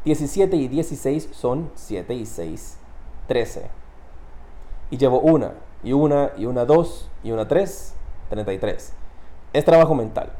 17 0.04 0.56
y 0.56 0.68
16 0.68 1.28
son 1.32 1.70
7 1.74 2.14
y 2.14 2.24
6, 2.24 2.78
13. 3.28 3.70
Y 4.90 4.96
llevo 4.96 5.20
una, 5.20 5.52
y 5.82 5.92
una, 5.92 6.30
y 6.36 6.46
una 6.46 6.64
2, 6.64 7.10
y 7.22 7.32
una 7.32 7.46
3, 7.46 7.94
33. 8.30 8.92
Es 9.52 9.64
trabajo 9.64 9.94
mental. 9.94 10.32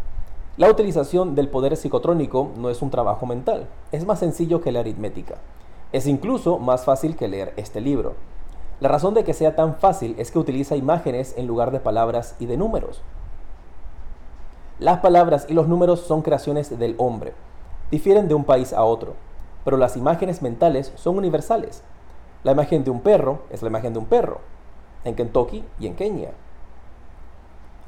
La 0.57 0.71
utilización 0.71 1.35
del 1.35 1.49
poder 1.49 1.77
psicotrónico 1.77 2.51
no 2.57 2.71
es 2.71 2.83
un 2.83 2.91
trabajo 2.91 3.27
mental, 3.27 3.69
es 3.93 4.05
más 4.05 4.19
sencillo 4.19 4.61
que 4.61 4.73
la 4.73 4.81
aritmética. 4.81 5.39
Es 5.93 6.07
incluso 6.07 6.59
más 6.59 6.85
fácil 6.85 7.17
que 7.17 7.27
leer 7.27 7.53
este 7.57 7.81
libro. 7.81 8.15
La 8.79 8.89
razón 8.89 9.13
de 9.13 9.25
que 9.25 9.35
sea 9.35 9.57
tan 9.57 9.75
fácil 9.75 10.15
es 10.19 10.31
que 10.31 10.39
utiliza 10.39 10.77
imágenes 10.77 11.35
en 11.37 11.47
lugar 11.47 11.73
de 11.73 11.81
palabras 11.81 12.37
y 12.39 12.47
de 12.47 12.57
números. 12.57 13.03
Las 14.79 15.01
palabras 15.01 15.47
y 15.49 15.53
los 15.53 15.67
números 15.67 16.01
son 16.01 16.23
creaciones 16.23 16.79
del 16.79 16.95
hombre. 16.97 17.35
Difieren 17.91 18.29
de 18.29 18.35
un 18.35 18.45
país 18.45 18.73
a 18.73 18.85
otro, 18.85 19.15
pero 19.65 19.77
las 19.77 19.97
imágenes 19.97 20.43
mentales 20.43 20.93
son 20.95 21.19
universales. 21.19 21.83
La 22.45 22.53
imagen 22.53 22.85
de 22.85 22.91
un 22.91 23.01
perro 23.01 23.41
es 23.51 23.61
la 23.61 23.69
imagen 23.69 23.93
de 23.93 23.99
un 23.99 24.07
perro, 24.07 24.41
en 25.05 25.17
Kentucky 25.17 25.65
y 25.79 25.89
en 25.89 25.97
Kenia. 25.97 26.33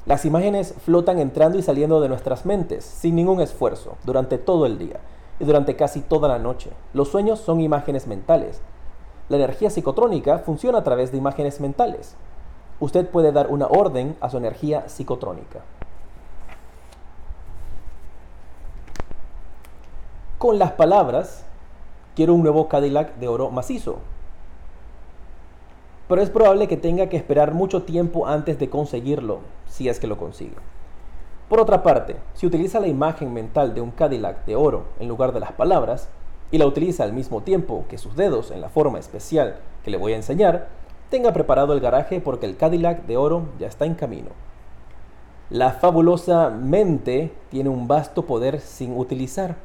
Las 0.05 0.25
imágenes 0.25 0.75
flotan 0.83 1.19
entrando 1.19 1.57
y 1.57 1.63
saliendo 1.63 2.01
de 2.01 2.09
nuestras 2.09 2.45
mentes 2.45 2.83
sin 2.83 3.15
ningún 3.15 3.39
esfuerzo 3.39 3.95
durante 4.03 4.37
todo 4.37 4.65
el 4.65 4.77
día 4.77 4.99
y 5.39 5.45
durante 5.45 5.75
casi 5.75 6.01
toda 6.01 6.27
la 6.27 6.39
noche. 6.39 6.71
Los 6.93 7.09
sueños 7.09 7.39
son 7.39 7.61
imágenes 7.61 8.07
mentales. 8.07 8.61
La 9.29 9.37
energía 9.37 9.69
psicotrónica 9.69 10.39
funciona 10.39 10.79
a 10.79 10.83
través 10.83 11.11
de 11.11 11.17
imágenes 11.17 11.59
mentales. 11.59 12.15
Usted 12.79 13.07
puede 13.09 13.31
dar 13.31 13.47
una 13.47 13.67
orden 13.67 14.15
a 14.19 14.29
su 14.29 14.37
energía 14.37 14.89
psicotrónica. 14.89 15.61
Con 20.37 20.59
las 20.59 20.73
palabras, 20.73 21.45
quiero 22.15 22.33
un 22.33 22.43
nuevo 22.43 22.67
Cadillac 22.67 23.15
de 23.15 23.27
oro 23.29 23.49
macizo. 23.49 23.99
Pero 26.09 26.21
es 26.21 26.29
probable 26.29 26.67
que 26.67 26.75
tenga 26.75 27.07
que 27.07 27.15
esperar 27.15 27.53
mucho 27.53 27.83
tiempo 27.83 28.27
antes 28.27 28.59
de 28.59 28.69
conseguirlo, 28.69 29.39
si 29.67 29.87
es 29.87 29.99
que 29.99 30.07
lo 30.07 30.17
consigue. 30.17 30.57
Por 31.53 31.59
otra 31.59 31.83
parte, 31.83 32.15
si 32.33 32.47
utiliza 32.47 32.79
la 32.79 32.87
imagen 32.87 33.31
mental 33.31 33.75
de 33.75 33.81
un 33.81 33.91
Cadillac 33.91 34.43
de 34.47 34.55
oro 34.55 34.85
en 34.99 35.07
lugar 35.07 35.33
de 35.33 35.39
las 35.39 35.51
palabras, 35.51 36.09
y 36.49 36.57
la 36.57 36.65
utiliza 36.65 37.03
al 37.03 37.13
mismo 37.13 37.43
tiempo 37.43 37.85
que 37.87 37.99
sus 37.99 38.15
dedos 38.15 38.49
en 38.49 38.59
la 38.59 38.69
forma 38.69 38.97
especial 38.97 39.57
que 39.83 39.91
le 39.91 39.97
voy 39.97 40.13
a 40.13 40.15
enseñar, 40.15 40.69
tenga 41.11 41.31
preparado 41.31 41.73
el 41.73 41.79
garaje 41.79 42.19
porque 42.19 42.47
el 42.47 42.57
Cadillac 42.57 43.05
de 43.05 43.17
oro 43.17 43.43
ya 43.59 43.67
está 43.67 43.85
en 43.85 43.93
camino. 43.93 44.29
La 45.51 45.73
fabulosa 45.73 46.49
mente 46.49 47.31
tiene 47.51 47.69
un 47.69 47.87
vasto 47.87 48.25
poder 48.25 48.59
sin 48.59 48.97
utilizar. 48.97 49.57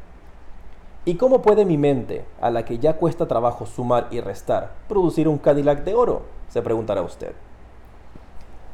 ¿Y 1.07 1.15
cómo 1.15 1.41
puede 1.41 1.65
mi 1.65 1.79
mente, 1.79 2.27
a 2.43 2.51
la 2.51 2.67
que 2.67 2.79
ya 2.79 2.99
cuesta 2.99 3.27
trabajo 3.27 3.65
sumar 3.65 4.09
y 4.11 4.21
restar, 4.21 4.73
producir 4.91 5.27
un 5.27 5.39
Cadillac 5.39 5.85
de 5.85 5.95
oro? 5.95 6.21
Se 6.51 6.61
preguntará 6.61 7.01
usted. 7.01 7.33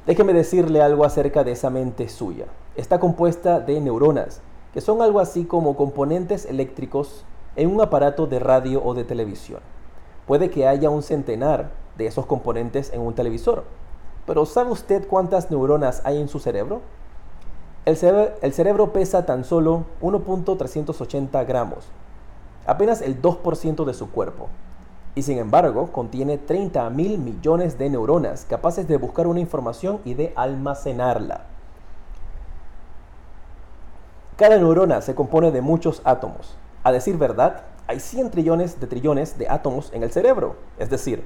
Déjeme 0.05 0.33
decirle 0.33 0.83
algo 0.83 1.05
acerca 1.05 1.45
de 1.45 1.53
esa 1.53 1.71
mente 1.71 2.09
suya. 2.09 2.47
Está 2.77 2.99
compuesta 2.99 3.61
de 3.61 3.81
neuronas, 3.81 4.41
que 4.73 4.81
son 4.81 5.01
algo 5.01 5.21
así 5.21 5.45
como 5.45 5.77
componentes 5.77 6.45
eléctricos 6.45 7.25
en 7.55 7.71
un 7.73 7.81
aparato 7.81 8.27
de 8.27 8.41
radio 8.41 8.85
o 8.85 8.95
de 8.95 9.05
televisión. 9.05 9.61
Puede 10.27 10.51
que 10.51 10.67
haya 10.67 10.91
un 10.91 11.05
centenar 11.05 11.71
de 11.97 12.07
esos 12.07 12.27
componentes 12.27 12.93
en 12.93 13.01
un 13.01 13.15
televisor, 13.15 13.63
pero 14.27 14.45
¿sabe 14.45 14.73
usted 14.73 15.07
cuántas 15.07 15.53
neuronas 15.53 16.03
hay 16.05 16.21
en 16.21 16.29
su 16.29 16.41
cerebro? 16.41 16.81
El, 17.85 17.97
cerebro 17.97 18.93
pesa 18.93 19.25
tan 19.25 19.45
solo 19.45 19.85
1.380 20.01 21.47
gramos, 21.47 21.85
apenas 22.67 23.03
el 23.03 23.23
2% 23.23 23.85
de 23.85 23.95
su 23.95 24.11
cuerpo 24.11 24.49
y 25.15 25.23
sin 25.23 25.39
embargo 25.39 25.93
contiene 25.93 26.39
30 26.39 26.91
mil 26.91 27.19
millones 27.19 27.79
de 27.79 27.89
neuronas 27.89 28.47
capaces 28.47 28.89
de 28.89 28.97
buscar 28.97 29.29
una 29.29 29.39
información 29.39 30.01
y 30.05 30.15
de 30.15 30.33
almacenarla. 30.35 31.54
Cada 34.37 34.59
neurona 34.59 35.01
se 35.01 35.15
compone 35.15 35.53
de 35.53 35.61
muchos 35.61 36.03
átomos. 36.05 36.57
A 36.83 36.91
decir 36.91 37.17
verdad, 37.17 37.63
hay 37.87 38.01
100 38.01 38.33
trillones 38.33 38.81
de 38.81 38.89
trillones 38.89 39.39
de 39.39 39.49
átomos 39.49 39.93
en 39.93 40.03
el 40.03 40.11
cerebro, 40.11 40.57
es 40.77 40.91
decir, 40.91 41.25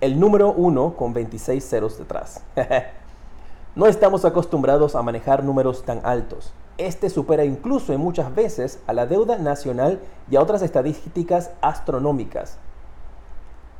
el 0.00 0.20
número 0.20 0.52
1 0.52 0.94
con 0.94 1.12
26 1.12 1.68
ceros 1.68 1.98
detrás. 1.98 2.44
no 3.74 3.86
estamos 3.86 4.24
acostumbrados 4.24 4.94
a 4.94 5.02
manejar 5.02 5.42
números 5.42 5.82
tan 5.82 6.00
altos. 6.04 6.52
Este 6.78 7.10
supera 7.10 7.44
incluso 7.44 7.92
en 7.92 8.00
muchas 8.00 8.32
veces 8.32 8.78
a 8.86 8.92
la 8.92 9.06
deuda 9.06 9.36
nacional 9.38 9.98
y 10.30 10.36
a 10.36 10.40
otras 10.40 10.62
estadísticas 10.62 11.50
astronómicas. 11.60 12.58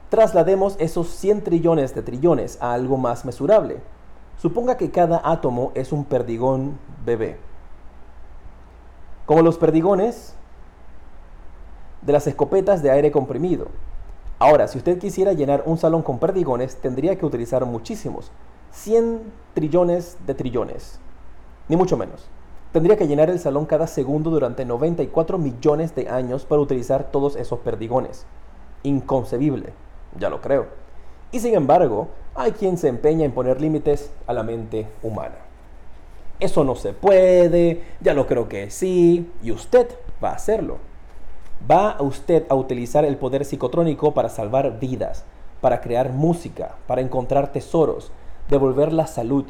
Traslademos 0.09 0.75
esos 0.81 1.11
100 1.11 1.45
trillones 1.45 1.95
de 1.95 2.03
trillones 2.03 2.61
a 2.61 2.72
algo 2.72 2.97
más 2.97 3.25
mesurable. 3.25 3.81
Suponga 4.37 4.77
que 4.77 4.91
cada 4.91 5.20
átomo 5.25 5.70
es 5.77 5.93
un 5.93 6.05
perdigón 6.05 6.77
bebé. 7.05 7.39
Como 9.27 9.43
los 9.43 9.59
perdigones 9.59 10.35
de 12.03 12.12
las 12.12 12.27
escopetas 12.27 12.83
de 12.83 12.91
aire 12.91 13.11
comprimido. 13.11 13.68
Ahora, 14.39 14.68
si 14.68 14.79
usted 14.79 14.99
quisiera 14.99 15.33
llenar 15.33 15.62
un 15.66 15.79
salón 15.79 16.03
con 16.03 16.18
perdigones, 16.18 16.77
tendría 16.77 17.16
que 17.16 17.25
utilizar 17.25 17.64
muchísimos. 17.64 18.31
100 18.72 19.22
trillones 19.55 20.18
de 20.27 20.35
trillones. 20.35 20.99
Ni 21.68 21.77
mucho 21.77 21.97
menos. 21.97 22.29
Tendría 22.72 22.97
que 22.97 23.07
llenar 23.07 23.31
el 23.31 23.39
salón 23.39 23.66
cada 23.66 23.87
segundo 23.87 24.31
durante 24.31 24.64
94 24.64 25.39
millones 25.39 25.95
de 25.95 26.09
años 26.09 26.45
para 26.45 26.61
utilizar 26.61 27.11
todos 27.11 27.37
esos 27.37 27.61
perdigones. 27.61 28.27
Inconcebible 28.83 29.72
ya 30.18 30.29
lo 30.29 30.41
creo. 30.41 30.66
Y 31.33 31.41
sin 31.41 31.55
embargo, 31.55 32.09
hay 32.35 32.53
quien 32.53 32.77
se 32.77 32.89
empeña 32.89 33.25
en 33.25 33.33
poner 33.33 33.61
límites 33.61 34.11
a 34.27 34.33
la 34.33 34.43
mente 34.43 34.89
humana. 35.03 35.37
Eso 36.41 36.64
no 36.64 36.74
se 36.74 36.93
puede, 36.93 37.82
ya 38.01 38.14
lo 38.14 38.26
creo 38.26 38.49
que 38.49 38.70
sí, 38.70 39.30
y 39.43 39.53
usted 39.53 39.89
va 40.22 40.30
a 40.30 40.35
hacerlo. 40.35 40.78
Va 41.70 41.97
usted 42.01 42.45
a 42.49 42.55
utilizar 42.55 43.05
el 43.05 43.16
poder 43.16 43.45
psicotrónico 43.45 44.12
para 44.12 44.28
salvar 44.28 44.78
vidas, 44.80 45.24
para 45.61 45.80
crear 45.80 46.12
música, 46.12 46.74
para 46.87 47.01
encontrar 47.01 47.53
tesoros, 47.53 48.12
devolver 48.49 48.93
la 48.93 49.07
salud, 49.07 49.47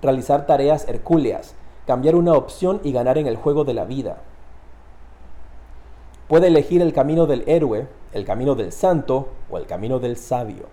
realizar 0.00 0.46
tareas 0.46 0.88
hercúleas, 0.88 1.54
cambiar 1.86 2.14
una 2.14 2.34
opción 2.34 2.80
y 2.84 2.92
ganar 2.92 3.18
en 3.18 3.26
el 3.26 3.36
juego 3.36 3.64
de 3.64 3.74
la 3.74 3.84
vida. 3.84 4.18
Puede 6.28 6.48
elegir 6.48 6.82
el 6.82 6.92
camino 6.92 7.26
del 7.26 7.44
héroe, 7.46 7.88
el 8.12 8.24
camino 8.24 8.54
del 8.54 8.72
santo 8.72 9.28
o 9.50 9.58
el 9.58 9.66
camino 9.66 9.98
del 9.98 10.16
sabio. 10.16 10.66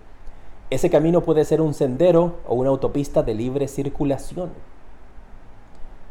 Ese 0.70 0.90
camino 0.90 1.22
puede 1.22 1.44
ser 1.44 1.60
un 1.60 1.74
sendero 1.74 2.36
o 2.46 2.54
una 2.54 2.70
autopista 2.70 3.22
de 3.22 3.34
libre 3.34 3.68
circulación. 3.68 4.50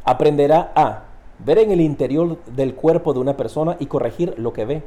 Aprenderá 0.06 0.72
a 0.76 1.03
ver 1.39 1.58
en 1.58 1.72
el 1.72 1.82
interior 1.82 2.38
del 2.45 2.76
cuerpo 2.76 3.14
de 3.14 3.20
una 3.20 3.36
persona 3.36 3.76
y 3.80 3.88
corregir 3.88 4.36
lo 4.38 4.53
que 4.53 4.66
ve. 4.66 4.84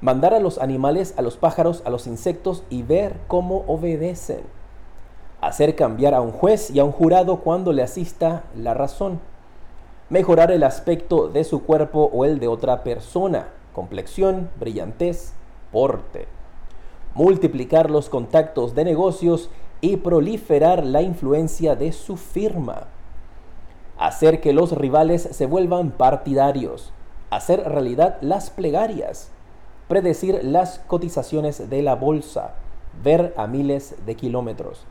Mandar 0.00 0.32
a 0.32 0.40
los 0.40 0.58
animales, 0.58 1.12
a 1.16 1.22
los 1.22 1.36
pájaros, 1.36 1.82
a 1.84 1.90
los 1.90 2.06
insectos 2.06 2.62
y 2.70 2.82
ver 2.82 3.16
cómo 3.26 3.64
obedecen. 3.66 4.42
Hacer 5.40 5.74
cambiar 5.74 6.14
a 6.14 6.20
un 6.20 6.30
juez 6.30 6.70
y 6.70 6.78
a 6.78 6.84
un 6.84 6.92
jurado 6.92 7.40
cuando 7.40 7.72
le 7.72 7.82
asista 7.82 8.44
la 8.56 8.74
razón. 8.74 9.20
Mejorar 10.08 10.52
el 10.52 10.62
aspecto 10.62 11.28
de 11.28 11.44
su 11.44 11.64
cuerpo 11.64 12.08
o 12.12 12.24
el 12.24 12.38
de 12.38 12.48
otra 12.48 12.82
persona 12.82 13.48
complexión, 13.78 14.50
brillantez, 14.58 15.34
porte. 15.70 16.26
Multiplicar 17.14 17.90
los 17.90 18.08
contactos 18.08 18.74
de 18.74 18.84
negocios 18.84 19.50
y 19.80 19.98
proliferar 19.98 20.84
la 20.84 21.02
influencia 21.02 21.76
de 21.76 21.92
su 21.92 22.16
firma. 22.16 22.88
Hacer 23.98 24.40
que 24.40 24.52
los 24.52 24.72
rivales 24.72 25.22
se 25.22 25.46
vuelvan 25.46 25.90
partidarios. 25.90 26.92
Hacer 27.30 27.68
realidad 27.68 28.18
las 28.20 28.48
plegarias. 28.50 29.30
Predecir 29.88 30.40
las 30.44 30.78
cotizaciones 30.86 31.68
de 31.68 31.82
la 31.82 31.96
bolsa. 31.96 32.54
Ver 33.02 33.34
a 33.36 33.48
miles 33.48 33.96
de 34.06 34.14
kilómetros. 34.14 34.86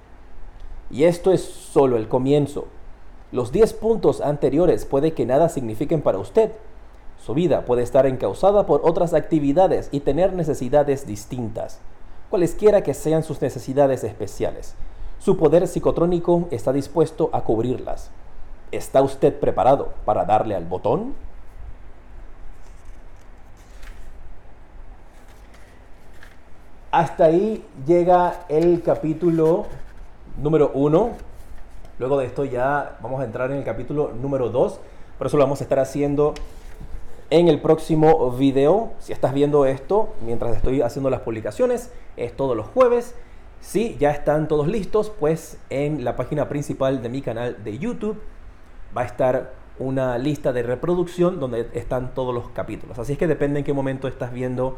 Y 0.91 1.05
esto 1.05 1.31
es 1.31 1.41
solo 1.41 1.95
el 1.95 2.09
comienzo. 2.09 2.67
Los 3.31 3.53
10 3.53 3.73
puntos 3.73 4.19
anteriores 4.19 4.85
puede 4.85 5.13
que 5.13 5.25
nada 5.25 5.47
signifiquen 5.47 6.01
para 6.01 6.17
usted. 6.17 6.51
Su 7.17 7.33
vida 7.33 7.65
puede 7.65 7.83
estar 7.83 8.05
encausada 8.05 8.65
por 8.65 8.81
otras 8.83 9.13
actividades 9.13 9.89
y 9.91 10.01
tener 10.01 10.33
necesidades 10.33 11.07
distintas, 11.07 11.79
cualesquiera 12.29 12.83
que 12.83 12.93
sean 12.93 13.23
sus 13.23 13.41
necesidades 13.41 14.03
especiales. 14.03 14.75
Su 15.19 15.35
poder 15.35 15.67
psicotrónico 15.67 16.47
está 16.51 16.71
dispuesto 16.71 17.29
a 17.33 17.43
cubrirlas. 17.43 18.11
¿Está 18.71 19.01
usted 19.01 19.39
preparado 19.39 19.93
para 20.03 20.25
darle 20.25 20.53
al 20.53 20.65
botón? 20.65 21.15
Hasta 26.91 27.25
ahí 27.25 27.65
llega 27.85 28.45
el 28.49 28.81
capítulo 28.81 29.67
número 30.41 30.71
1. 30.73 31.11
Luego 31.99 32.17
de 32.17 32.25
esto 32.25 32.43
ya 32.43 32.97
vamos 33.01 33.21
a 33.21 33.23
entrar 33.23 33.51
en 33.51 33.57
el 33.57 33.63
capítulo 33.63 34.11
número 34.21 34.49
2. 34.49 34.79
Por 35.17 35.27
eso 35.27 35.37
lo 35.37 35.43
vamos 35.43 35.61
a 35.61 35.63
estar 35.63 35.79
haciendo 35.79 36.33
en 37.29 37.47
el 37.47 37.61
próximo 37.61 38.31
video. 38.31 38.91
Si 38.99 39.13
estás 39.13 39.33
viendo 39.33 39.65
esto 39.65 40.09
mientras 40.25 40.57
estoy 40.57 40.81
haciendo 40.81 41.09
las 41.09 41.21
publicaciones, 41.21 41.89
es 42.17 42.35
todos 42.35 42.57
los 42.57 42.67
jueves. 42.67 43.15
Si 43.61 43.95
ya 43.97 44.11
están 44.11 44.49
todos 44.49 44.67
listos, 44.67 45.09
pues 45.19 45.57
en 45.69 46.03
la 46.03 46.17
página 46.17 46.49
principal 46.49 47.01
de 47.01 47.07
mi 47.09 47.21
canal 47.21 47.63
de 47.63 47.77
YouTube 47.77 48.19
va 48.95 49.01
a 49.01 49.05
estar 49.05 49.53
una 49.79 50.17
lista 50.17 50.53
de 50.53 50.63
reproducción 50.63 51.39
donde 51.39 51.69
están 51.73 52.13
todos 52.13 52.33
los 52.33 52.49
capítulos. 52.49 52.97
Así 52.99 53.13
es 53.13 53.19
que 53.19 53.27
depende 53.27 53.59
en 53.59 53.65
qué 53.65 53.73
momento 53.73 54.07
estás 54.07 54.33
viendo 54.33 54.77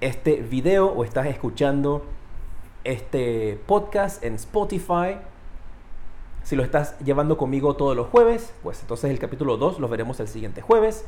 este 0.00 0.36
video 0.42 0.88
o 0.88 1.04
estás 1.04 1.26
escuchando 1.26 2.02
este 2.84 3.60
podcast 3.66 4.22
en 4.24 4.34
Spotify. 4.34 5.18
Si 6.42 6.54
lo 6.54 6.62
estás 6.62 6.98
llevando 7.00 7.36
conmigo 7.36 7.74
todos 7.74 7.96
los 7.96 8.08
jueves, 8.08 8.52
pues 8.62 8.80
entonces 8.80 9.10
el 9.10 9.18
capítulo 9.18 9.56
2 9.56 9.80
lo 9.80 9.88
veremos 9.88 10.20
el 10.20 10.28
siguiente 10.28 10.60
jueves. 10.62 11.04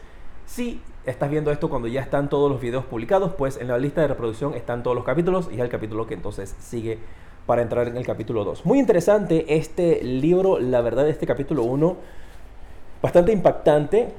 Si 0.47 0.81
estás 1.05 1.31
viendo 1.31 1.51
esto 1.51 1.69
cuando 1.69 1.89
ya 1.89 2.01
están 2.01 2.29
todos 2.29 2.51
los 2.51 2.61
videos 2.61 2.85
publicados, 2.85 3.35
pues 3.35 3.59
en 3.59 3.69
la 3.69 3.79
lista 3.79 4.01
de 4.01 4.09
reproducción 4.09 4.55
están 4.55 4.83
todos 4.83 4.97
los 4.97 5.05
capítulos 5.05 5.49
y 5.51 5.55
es 5.55 5.61
el 5.61 5.69
capítulo 5.69 6.07
que 6.07 6.15
entonces 6.15 6.57
sigue 6.59 6.99
para 7.49 7.63
entrar 7.63 7.89
en 7.89 7.97
el 7.97 8.05
capítulo 8.05 8.45
2. 8.45 8.67
Muy 8.67 8.79
interesante 8.79 9.57
este 9.57 10.05
libro, 10.05 10.59
la 10.59 10.83
verdad, 10.83 11.09
este 11.09 11.27
capítulo 11.27 11.63
1, 11.63 11.97
bastante 13.01 13.33
impactante. 13.33 14.11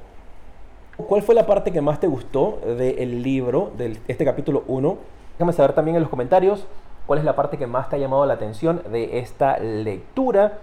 ¿Cuál 0.98 1.22
fue 1.22 1.36
la 1.36 1.46
parte 1.46 1.72
que 1.72 1.80
más 1.80 2.00
te 2.00 2.08
gustó 2.08 2.60
del 2.66 3.22
libro, 3.22 3.72
de 3.78 4.00
este 4.08 4.26
capítulo 4.26 4.64
1? 4.66 4.98
Déjame 5.38 5.54
saber 5.54 5.74
también 5.74 5.96
en 5.96 6.02
los 6.02 6.10
comentarios 6.10 6.66
cuál 7.06 7.20
es 7.20 7.26
la 7.26 7.36
parte 7.36 7.60
que 7.60 7.68
más 7.68 7.88
te 7.88 7.98
ha 7.98 8.00
llamado 8.00 8.26
la 8.26 8.34
atención 8.34 8.82
de 8.92 9.20
esta 9.20 9.60
lectura. 9.60 10.58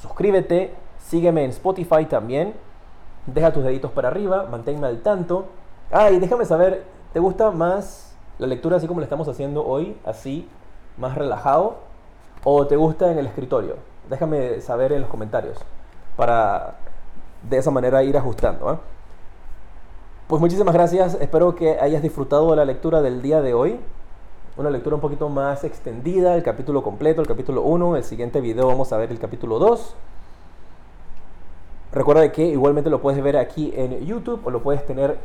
Suscríbete, 0.00 0.72
sígueme 0.98 1.44
en 1.44 1.50
Spotify 1.50 2.06
también 2.06 2.54
Deja 3.26 3.52
tus 3.52 3.64
deditos 3.64 3.90
para 3.90 4.08
arriba, 4.08 4.46
manténme 4.48 4.86
al 4.86 5.02
tanto. 5.02 5.46
Ah, 5.90 6.10
y 6.10 6.20
déjame 6.20 6.44
saber, 6.44 6.84
¿te 7.12 7.18
gusta 7.18 7.50
más 7.50 8.16
la 8.38 8.46
lectura 8.46 8.76
así 8.76 8.86
como 8.86 9.00
la 9.00 9.04
estamos 9.04 9.26
haciendo 9.26 9.66
hoy, 9.66 9.98
así, 10.04 10.48
más 10.96 11.16
relajado? 11.16 11.78
¿O 12.48 12.64
te 12.68 12.76
gusta 12.76 13.10
en 13.10 13.18
el 13.18 13.26
escritorio? 13.26 13.74
Déjame 14.08 14.60
saber 14.60 14.92
en 14.92 15.00
los 15.00 15.10
comentarios 15.10 15.58
para 16.14 16.76
de 17.42 17.56
esa 17.56 17.72
manera 17.72 18.04
ir 18.04 18.16
ajustando. 18.16 18.72
¿eh? 18.72 18.76
Pues 20.28 20.40
muchísimas 20.40 20.72
gracias, 20.72 21.18
espero 21.20 21.56
que 21.56 21.80
hayas 21.80 22.02
disfrutado 22.02 22.48
de 22.50 22.54
la 22.54 22.64
lectura 22.64 23.02
del 23.02 23.20
día 23.20 23.42
de 23.42 23.52
hoy. 23.52 23.80
Una 24.56 24.70
lectura 24.70 24.94
un 24.94 25.00
poquito 25.00 25.28
más 25.28 25.64
extendida, 25.64 26.36
el 26.36 26.44
capítulo 26.44 26.84
completo, 26.84 27.20
el 27.20 27.26
capítulo 27.26 27.62
1. 27.62 27.96
El 27.96 28.04
siguiente 28.04 28.40
video 28.40 28.68
vamos 28.68 28.92
a 28.92 28.96
ver 28.96 29.10
el 29.10 29.18
capítulo 29.18 29.58
2. 29.58 29.96
Recuerda 31.90 32.30
que 32.30 32.44
igualmente 32.44 32.90
lo 32.90 33.02
puedes 33.02 33.20
ver 33.24 33.38
aquí 33.38 33.72
en 33.74 34.06
YouTube 34.06 34.40
o 34.44 34.50
lo 34.52 34.62
puedes 34.62 34.86
tener 34.86 35.18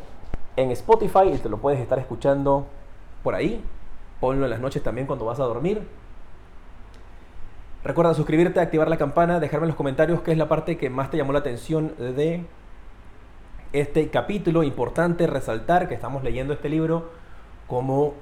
en 0.56 0.72
Spotify 0.72 1.34
y 1.36 1.38
te 1.38 1.50
lo 1.50 1.58
puedes 1.58 1.80
estar 1.80 2.00
escuchando 2.00 2.66
por 3.22 3.36
ahí. 3.36 3.64
Ponlo 4.20 4.46
en 4.46 4.50
las 4.50 4.60
noches 4.60 4.82
también 4.82 5.06
cuando 5.06 5.26
vas 5.26 5.40
a 5.40 5.44
dormir. 5.44 6.01
Recuerda 7.84 8.14
suscribirte, 8.14 8.60
activar 8.60 8.90
la 8.90 8.98
campana, 8.98 9.40
dejarme 9.40 9.66
en 9.66 9.70
los 9.70 9.76
comentarios 9.76 10.22
qué 10.22 10.32
es 10.32 10.38
la 10.38 10.48
parte 10.48 10.78
que 10.78 10.92
más 10.92 11.10
te 11.10 11.18
llamó 11.18 11.34
la 11.34 11.40
atención 11.40 11.96
de 11.98 12.46
este 13.74 14.10
capítulo. 14.10 14.62
Importante 14.62 15.26
resaltar 15.26 15.88
que 15.88 15.96
estamos 15.96 16.24
leyendo 16.24 16.54
este 16.54 16.70
libro 16.70 17.10
como 17.66 18.14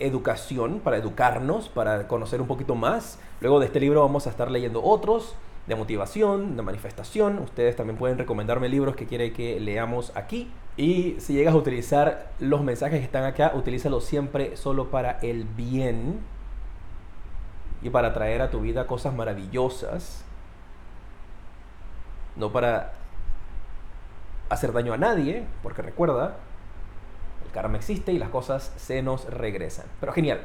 educación, 0.00 0.80
para 0.80 0.96
educarnos, 0.96 1.68
para 1.68 2.08
conocer 2.08 2.40
un 2.40 2.48
poquito 2.48 2.74
más. 2.74 3.20
Luego 3.40 3.60
de 3.60 3.66
este 3.66 3.78
libro 3.78 4.00
vamos 4.00 4.26
a 4.26 4.30
estar 4.30 4.50
leyendo 4.50 4.82
otros 4.82 5.36
de 5.68 5.76
motivación, 5.76 6.56
de 6.56 6.62
manifestación. 6.62 7.38
Ustedes 7.38 7.76
también 7.76 7.96
pueden 7.96 8.18
recomendarme 8.18 8.68
libros 8.68 8.96
que 8.96 9.06
quieren 9.06 9.32
que 9.32 9.60
leamos 9.60 10.10
aquí. 10.16 10.50
Y 10.76 11.14
si 11.20 11.34
llegas 11.34 11.54
a 11.54 11.58
utilizar 11.58 12.32
los 12.40 12.64
mensajes 12.64 12.98
que 12.98 13.04
están 13.04 13.22
acá, 13.22 13.52
utilízalos 13.54 14.04
siempre 14.04 14.56
solo 14.56 14.90
para 14.90 15.20
el 15.20 15.44
bien 15.44 16.18
y 17.82 17.90
para 17.90 18.12
traer 18.12 18.42
a 18.42 18.50
tu 18.50 18.60
vida 18.60 18.86
cosas 18.86 19.14
maravillosas. 19.14 20.24
No 22.36 22.52
para 22.52 22.92
hacer 24.48 24.72
daño 24.72 24.92
a 24.92 24.98
nadie, 24.98 25.44
porque 25.62 25.82
recuerda, 25.82 26.36
el 27.44 27.52
karma 27.52 27.76
existe 27.76 28.12
y 28.12 28.18
las 28.18 28.30
cosas 28.30 28.72
se 28.76 29.02
nos 29.02 29.24
regresan. 29.26 29.86
Pero 30.00 30.12
genial. 30.12 30.40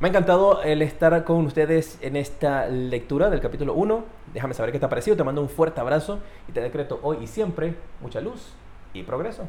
Me 0.00 0.08
ha 0.08 0.10
encantado 0.10 0.62
el 0.62 0.82
estar 0.82 1.22
con 1.22 1.46
ustedes 1.46 1.96
en 2.02 2.16
esta 2.16 2.66
lectura 2.66 3.30
del 3.30 3.40
capítulo 3.40 3.74
1. 3.74 4.04
Déjame 4.34 4.52
saber 4.52 4.72
qué 4.72 4.80
te 4.80 4.86
ha 4.86 4.88
parecido. 4.88 5.16
Te 5.16 5.22
mando 5.22 5.40
un 5.40 5.48
fuerte 5.48 5.80
abrazo 5.80 6.18
y 6.48 6.52
te 6.52 6.60
decreto 6.60 6.98
hoy 7.02 7.18
y 7.22 7.28
siempre 7.28 7.76
mucha 8.00 8.20
luz 8.20 8.52
y 8.94 9.04
progreso. 9.04 9.44